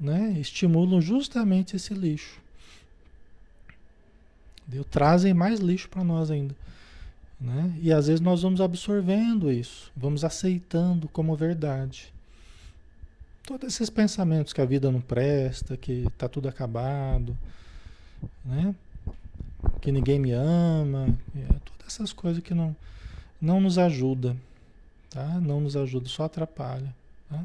né? 0.00 0.38
Estimulam 0.40 1.02
justamente 1.02 1.76
esse 1.76 1.92
lixo. 1.92 2.40
Entendeu? 4.62 4.82
Trazem 4.82 5.34
mais 5.34 5.60
lixo 5.60 5.90
para 5.90 6.02
nós 6.02 6.30
ainda. 6.30 6.56
Né? 7.40 7.74
E 7.82 7.92
às 7.92 8.06
vezes 8.06 8.20
nós 8.20 8.42
vamos 8.42 8.60
absorvendo 8.60 9.52
isso, 9.52 9.92
vamos 9.96 10.24
aceitando 10.24 11.08
como 11.08 11.36
verdade. 11.36 12.12
Todos 13.42 13.74
esses 13.74 13.90
pensamentos 13.90 14.52
que 14.52 14.60
a 14.60 14.64
vida 14.64 14.90
não 14.90 15.00
presta, 15.00 15.76
que 15.76 16.06
está 16.06 16.28
tudo 16.28 16.48
acabado, 16.48 17.36
né? 18.44 18.74
Que 19.80 19.92
ninguém 19.92 20.18
me 20.18 20.32
ama, 20.32 21.08
é, 21.36 21.46
todas 21.64 21.86
essas 21.86 22.12
coisas 22.12 22.42
que 22.42 22.54
não, 22.54 22.74
não 23.40 23.60
nos 23.60 23.78
ajuda, 23.78 24.36
tá? 25.10 25.40
Não 25.40 25.60
nos 25.60 25.76
ajuda, 25.76 26.08
só 26.08 26.24
atrapalha. 26.24 26.92
Tá? 27.28 27.44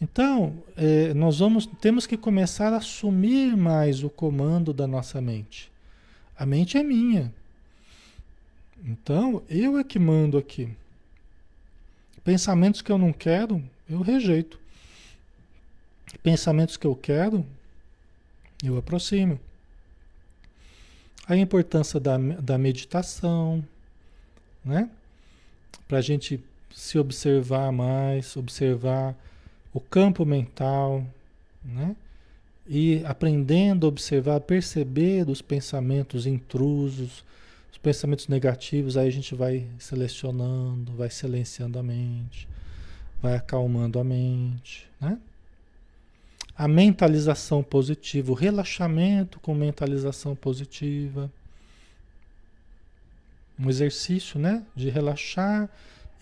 Então, 0.00 0.52
é, 0.76 1.14
nós 1.14 1.38
vamos, 1.38 1.64
temos 1.80 2.06
que 2.06 2.16
começar 2.16 2.72
a 2.72 2.78
assumir 2.78 3.56
mais 3.56 4.02
o 4.02 4.10
comando 4.10 4.72
da 4.72 4.86
nossa 4.86 5.20
mente. 5.20 5.72
A 6.36 6.44
mente 6.44 6.76
é 6.76 6.82
minha. 6.82 7.32
Então, 8.84 9.42
eu 9.48 9.78
é 9.78 9.84
que 9.84 9.98
mando 9.98 10.36
aqui. 10.36 10.68
Pensamentos 12.22 12.82
que 12.82 12.92
eu 12.92 12.98
não 12.98 13.12
quero, 13.12 13.62
eu 13.88 14.02
rejeito. 14.02 14.58
Pensamentos 16.22 16.76
que 16.76 16.86
eu 16.86 16.94
quero, 16.94 17.44
eu 18.62 18.76
aproximo. 18.76 19.40
A 21.26 21.34
importância 21.36 21.98
da, 21.98 22.18
da 22.18 22.58
meditação, 22.58 23.64
né? 24.62 24.90
Para 25.88 25.98
a 25.98 26.02
gente 26.02 26.42
se 26.70 26.98
observar 26.98 27.72
mais, 27.72 28.36
observar 28.36 29.14
o 29.72 29.80
campo 29.80 30.24
mental, 30.26 31.06
né? 31.64 31.96
E 32.66 33.02
aprendendo 33.04 33.86
a 33.86 33.88
observar, 33.88 34.40
perceber 34.40 35.28
os 35.28 35.42
pensamentos 35.42 36.26
intrusos, 36.26 37.18
os 37.18 37.24
pensamentos 37.84 38.28
negativos, 38.28 38.96
aí 38.96 39.06
a 39.06 39.12
gente 39.12 39.34
vai 39.34 39.66
selecionando, 39.78 40.90
vai 40.94 41.10
silenciando 41.10 41.78
a 41.78 41.82
mente, 41.82 42.48
vai 43.20 43.36
acalmando 43.36 44.00
a 44.00 44.04
mente, 44.04 44.88
né? 44.98 45.18
a 46.56 46.66
mentalização 46.66 47.62
positiva, 47.62 48.32
o 48.32 48.34
relaxamento 48.34 49.38
com 49.38 49.54
mentalização 49.54 50.34
positiva. 50.34 51.30
Um 53.58 53.68
exercício, 53.68 54.38
né, 54.38 54.64
de 54.74 54.88
relaxar 54.88 55.68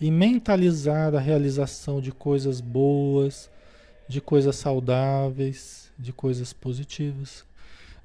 e 0.01 0.11
mentalizar 0.11 1.15
a 1.15 1.19
realização 1.19 2.01
de 2.01 2.11
coisas 2.11 2.59
boas, 2.59 3.49
de 4.07 4.19
coisas 4.19 4.55
saudáveis, 4.57 5.91
de 5.97 6.11
coisas 6.11 6.51
positivas, 6.51 7.45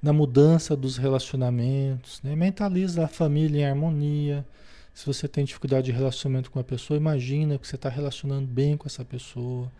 na 0.02 0.12
mudança 0.12 0.76
dos 0.76 0.96
relacionamentos, 0.96 2.22
né? 2.22 2.36
Mentaliza 2.36 3.04
a 3.04 3.08
família 3.08 3.62
em 3.62 3.64
harmonia, 3.64 4.46
Se 4.94 5.06
você 5.06 5.28
tem 5.28 5.44
dificuldade 5.44 5.86
de 5.86 5.92
relacionamento 5.92 6.50
com 6.50 6.58
a 6.58 6.64
pessoa, 6.64 6.96
imagina 6.96 7.56
que 7.56 7.68
você 7.68 7.76
está 7.76 7.88
relacionando 7.88 8.48
bem 8.48 8.76
com 8.76 8.88
essa 8.88 9.04
pessoa. 9.04 9.70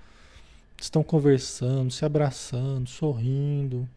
Estão 0.81 1.03
conversando, 1.03 1.91
se 1.91 2.05
abraçando, 2.05 2.89
sorrindo. 2.89 3.89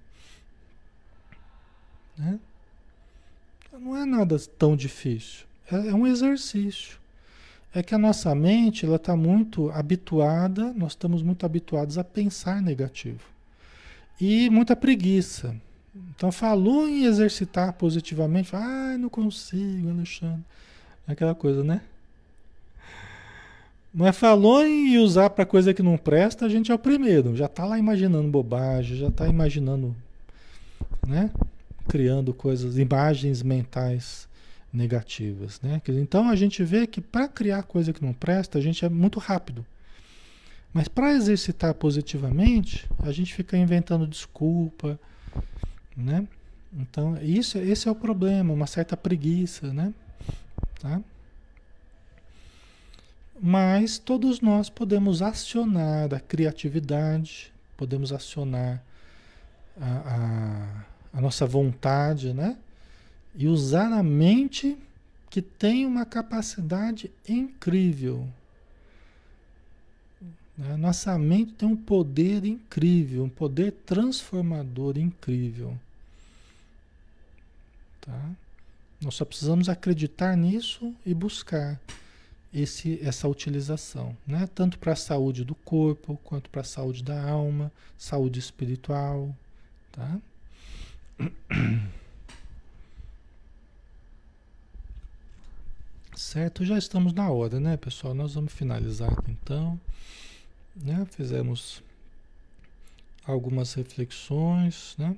Né? 2.18 2.40
Não 3.72 3.96
é 3.96 4.04
nada 4.04 4.36
tão 4.58 4.76
difícil. 4.76 5.46
É, 5.72 5.90
é 5.90 5.94
um 5.94 6.08
exercício. 6.08 7.00
É 7.74 7.84
que 7.84 7.94
a 7.94 8.00
nossa 8.00 8.34
mente 8.34 8.86
ela 8.86 8.98
está 8.98 9.16
muito 9.16 9.70
habituada, 9.70 10.74
nós 10.74 10.94
estamos 10.94 11.22
muito 11.22 11.46
habituados 11.46 12.00
a 12.00 12.04
pensar 12.04 12.62
negativo. 12.62 13.24
E 14.20 14.50
muita 14.50 14.76
preguiça. 14.76 15.56
Então 15.94 16.32
falou 16.32 16.88
em 16.88 17.06
exercitar 17.06 17.74
positivamente, 17.74 18.56
ah, 18.56 18.96
não 18.98 19.10
consigo, 19.10 19.90
Alexandre. 19.90 20.44
Aquela 21.06 21.36
coisa, 21.36 21.64
né? 21.64 21.82
Mas 23.94 24.18
falou 24.18 24.66
em 24.66 24.98
usar 25.00 25.30
para 25.32 25.46
coisa 25.46 25.74
que 25.74 25.84
não 25.84 25.98
presta, 25.98 26.46
a 26.46 26.50
gente 26.50 26.72
é 26.72 26.76
o 26.76 26.80
primeiro. 26.80 27.36
Já 27.36 27.48
está 27.48 27.66
lá 27.66 27.78
imaginando 27.78 28.30
bobagem, 28.30 28.96
já 28.98 29.10
está 29.10 29.28
imaginando, 29.28 29.94
né? 31.06 31.30
Criando 31.90 32.34
coisas, 32.34 32.78
imagens 32.78 33.44
mentais 33.44 34.30
negativas, 34.72 35.60
né? 35.62 35.82
Então 35.90 36.30
a 36.30 36.36
gente 36.38 36.64
vê 36.64 36.88
que 36.88 37.02
para 37.02 37.28
criar 37.28 37.64
coisa 37.64 37.92
que 37.92 38.04
não 38.04 38.14
presta, 38.14 38.58
a 38.58 38.62
gente 38.62 38.86
é 38.86 38.90
muito 38.90 39.20
rápido. 39.20 39.66
Mas 40.74 40.88
para 40.88 41.14
exercitar 41.14 41.74
positivamente, 41.74 42.90
a 43.00 43.12
gente 43.12 43.34
fica 43.34 43.58
inventando 43.58 44.08
desculpa, 44.08 44.98
né? 45.96 46.28
Então, 46.74 47.18
isso, 47.22 47.58
esse 47.58 47.88
é 47.88 47.92
o 47.92 47.96
problema, 47.96 48.54
uma 48.54 48.68
certa 48.68 48.96
preguiça, 48.96 49.74
né? 49.74 49.94
Tá? 50.80 51.02
Mas 53.40 53.98
todos 53.98 54.40
nós 54.40 54.70
podemos 54.70 55.22
acionar 55.22 56.14
a 56.14 56.20
criatividade, 56.20 57.52
podemos 57.76 58.14
acionar 58.14 58.82
a, 59.80 60.86
a, 61.14 61.18
a 61.18 61.22
nossa 61.22 61.46
vontade, 61.46 62.34
né? 62.34 62.58
E 63.36 63.48
usar 63.48 63.92
a 63.92 64.04
mente 64.04 64.78
que 65.30 65.42
tem 65.42 65.86
uma 65.86 66.06
capacidade 66.06 67.12
incrível. 67.28 68.28
A 70.70 70.78
nossa 70.78 71.18
mente 71.18 71.54
tem 71.54 71.68
um 71.68 71.76
poder 71.76 72.46
incrível, 72.46 73.24
um 73.24 73.30
poder 73.30 73.72
transformador 73.86 74.98
incrível. 74.98 75.78
Tá? 78.00 78.32
Nós 79.02 79.16
só 79.16 79.26
precisamos 79.26 79.70
acreditar 79.70 80.36
nisso 80.38 80.94
e 81.04 81.14
buscar 81.16 81.80
esse, 82.54 83.00
essa 83.02 83.28
utilização, 83.28 84.16
né? 84.28 84.48
tanto 84.54 84.78
para 84.78 84.94
a 84.94 84.96
saúde 84.96 85.44
do 85.44 85.56
corpo, 85.56 86.20
quanto 86.24 86.50
para 86.50 86.62
a 86.62 86.66
saúde 86.66 87.04
da 87.04 87.24
alma, 87.24 87.72
saúde 87.98 88.40
espiritual. 88.40 89.36
Tá? 89.92 90.20
Certo, 96.16 96.64
já 96.64 96.78
estamos 96.78 97.14
na 97.14 97.32
hora, 97.32 97.60
né, 97.60 97.78
pessoal? 97.78 98.14
Nós 98.14 98.36
vamos 98.36 98.54
finalizar 98.54 99.12
então. 99.28 99.80
Né? 100.76 101.06
Fizemos 101.12 101.84
algumas 103.26 103.74
reflexões, 103.74 104.96
né? 104.98 105.16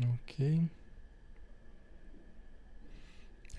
Ok. 0.00 0.62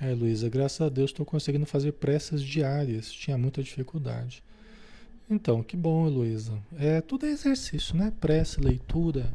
É, 0.01 0.13
Luísa, 0.13 0.49
graças 0.49 0.81
a 0.81 0.89
Deus 0.89 1.11
estou 1.11 1.25
conseguindo 1.25 1.65
fazer 1.65 1.93
preces 1.93 2.41
diárias. 2.41 3.11
Tinha 3.11 3.37
muita 3.37 3.63
dificuldade. 3.63 4.43
Então, 5.29 5.63
que 5.63 5.77
bom, 5.77 6.07
Luísa. 6.09 6.57
É, 6.77 6.99
tudo 6.99 7.25
é 7.25 7.29
exercício, 7.29 7.95
né? 7.95 8.11
Prece, 8.19 8.59
leitura, 8.59 9.33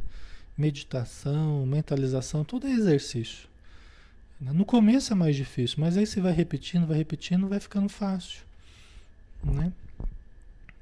meditação, 0.57 1.65
mentalização, 1.65 2.45
tudo 2.45 2.67
é 2.67 2.73
exercício. 2.73 3.48
No 4.41 4.65
começo 4.65 5.13
é 5.13 5.17
mais 5.17 5.35
difícil, 5.35 5.79
mas 5.81 5.97
aí 5.97 6.07
você 6.07 6.21
vai 6.21 6.33
repetindo, 6.33 6.87
vai 6.87 6.97
repetindo, 6.97 7.49
vai 7.49 7.59
ficando 7.59 7.89
fácil, 7.89 8.41
né? 9.43 9.73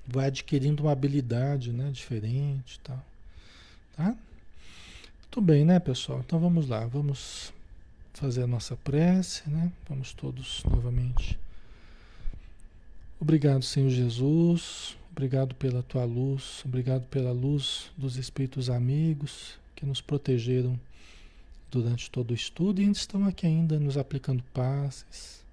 Vai 0.07 0.27
adquirindo 0.27 0.83
uma 0.83 0.93
habilidade, 0.93 1.73
né, 1.73 1.91
diferente, 1.91 2.79
tal. 2.81 3.03
Tá? 3.97 4.15
Tudo 5.31 5.47
bem, 5.47 5.65
né, 5.65 5.81
pessoal? 5.81 6.21
Então 6.25 6.39
vamos 6.39 6.69
lá, 6.69 6.85
vamos 6.87 7.53
fazer 8.13 8.43
a 8.43 8.47
nossa 8.47 8.77
prece, 8.77 9.49
né? 9.49 9.73
Vamos 9.89 10.13
todos 10.13 10.63
novamente. 10.65 11.39
Obrigado, 13.19 13.63
Senhor 13.63 13.89
Jesus. 13.89 14.97
Obrigado 15.11 15.55
pela 15.55 15.83
tua 15.83 16.05
luz, 16.05 16.63
obrigado 16.63 17.07
pela 17.07 17.33
luz 17.33 17.91
dos 17.97 18.17
espíritos 18.17 18.69
amigos 18.69 19.59
que 19.75 19.87
nos 19.87 20.03
protegeram 20.03 20.79
durante 21.71 22.11
todo 22.11 22.31
o 22.31 22.35
estudo 22.35 22.81
e 22.81 22.91
estão 22.91 23.27
aqui 23.27 23.47
ainda 23.47 23.79
nos 23.79 23.97
aplicando 23.97 24.43
passes, 24.55 25.45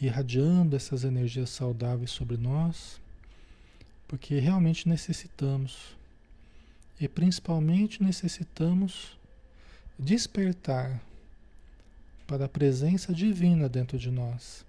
irradiando 0.00 0.76
essas 0.76 1.04
energias 1.04 1.50
saudáveis 1.50 2.10
sobre 2.10 2.36
nós, 2.36 3.00
porque 4.06 4.38
realmente 4.38 4.88
necessitamos 4.88 5.96
e 7.00 7.08
principalmente 7.08 8.02
necessitamos 8.02 9.16
despertar 9.98 11.00
para 12.26 12.46
a 12.46 12.48
presença 12.48 13.12
divina 13.12 13.68
dentro 13.68 13.98
de 13.98 14.10
nós, 14.10 14.64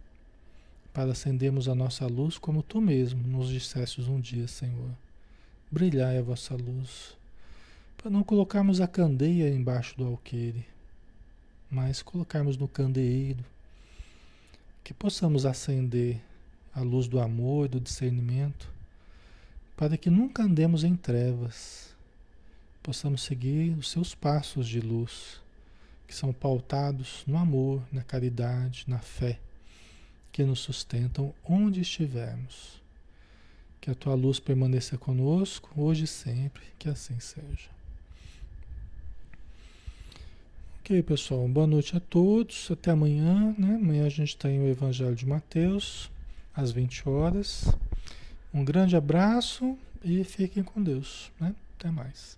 para 0.94 1.12
acendermos 1.12 1.68
a 1.68 1.76
nossa 1.76 2.06
luz 2.06 2.38
como 2.38 2.62
tu 2.62 2.82
mesmo 2.82 3.26
nos 3.28 3.50
dissestes 3.50 4.08
um 4.08 4.20
dia, 4.20 4.48
Senhor. 4.48 4.92
Brilhai 5.72 6.18
a 6.18 6.22
vossa 6.22 6.56
luz, 6.56 7.17
para 7.98 8.12
não 8.12 8.24
colocarmos 8.24 8.80
a 8.80 8.88
candeia 8.88 9.50
embaixo 9.50 9.98
do 9.98 10.06
alqueire, 10.06 10.66
mas 11.70 12.02
colocarmos 12.02 12.56
no 12.56 12.68
candeeiro, 12.68 13.44
que 14.84 14.94
possamos 14.94 15.46
acender 15.46 16.22
a 16.74 16.82
luz 16.82 17.08
do 17.08 17.20
amor, 17.20 17.68
do 17.68 17.80
discernimento, 17.80 18.72
para 19.76 19.98
que 19.98 20.10
nunca 20.10 20.44
andemos 20.44 20.84
em 20.84 20.96
trevas, 20.96 21.96
possamos 22.82 23.24
seguir 23.24 23.78
os 23.78 23.90
seus 23.90 24.16
passos 24.16 24.68
de 24.68 24.80
luz, 24.80 25.42
que 26.08 26.16
são 26.16 26.32
pautados 26.32 27.24
no 27.28 27.36
amor, 27.36 27.84
na 27.92 28.02
caridade, 28.02 28.86
na 28.88 29.00
fé, 29.00 29.40
que 30.32 30.44
nos 30.44 30.60
sustentam 30.60 31.34
onde 31.44 31.82
estivermos. 31.82 32.82
Que 33.82 33.92
a 33.92 33.96
tua 33.96 34.16
luz 34.16 34.40
permaneça 34.40 34.98
conosco, 34.98 35.70
hoje 35.76 36.06
e 36.06 36.08
sempre, 36.08 36.64
que 36.80 36.88
assim 36.88 37.20
seja. 37.20 37.77
Ok, 40.88 41.04
pessoal, 41.04 41.46
boa 41.50 41.68
noite 41.68 41.98
a 41.98 42.00
todos. 42.00 42.72
Até 42.72 42.92
amanhã, 42.92 43.54
né? 43.58 43.76
Amanhã 43.76 44.06
a 44.06 44.10
gente 44.10 44.38
tem 44.38 44.58
o 44.62 44.70
Evangelho 44.70 45.14
de 45.14 45.28
Mateus, 45.28 46.10
às 46.56 46.72
20 46.72 47.10
horas. 47.10 47.70
Um 48.54 48.64
grande 48.64 48.96
abraço 48.96 49.78
e 50.02 50.24
fiquem 50.24 50.64
com 50.64 50.82
Deus, 50.82 51.30
né? 51.42 51.54
Até 51.78 51.92
mais. 51.92 52.38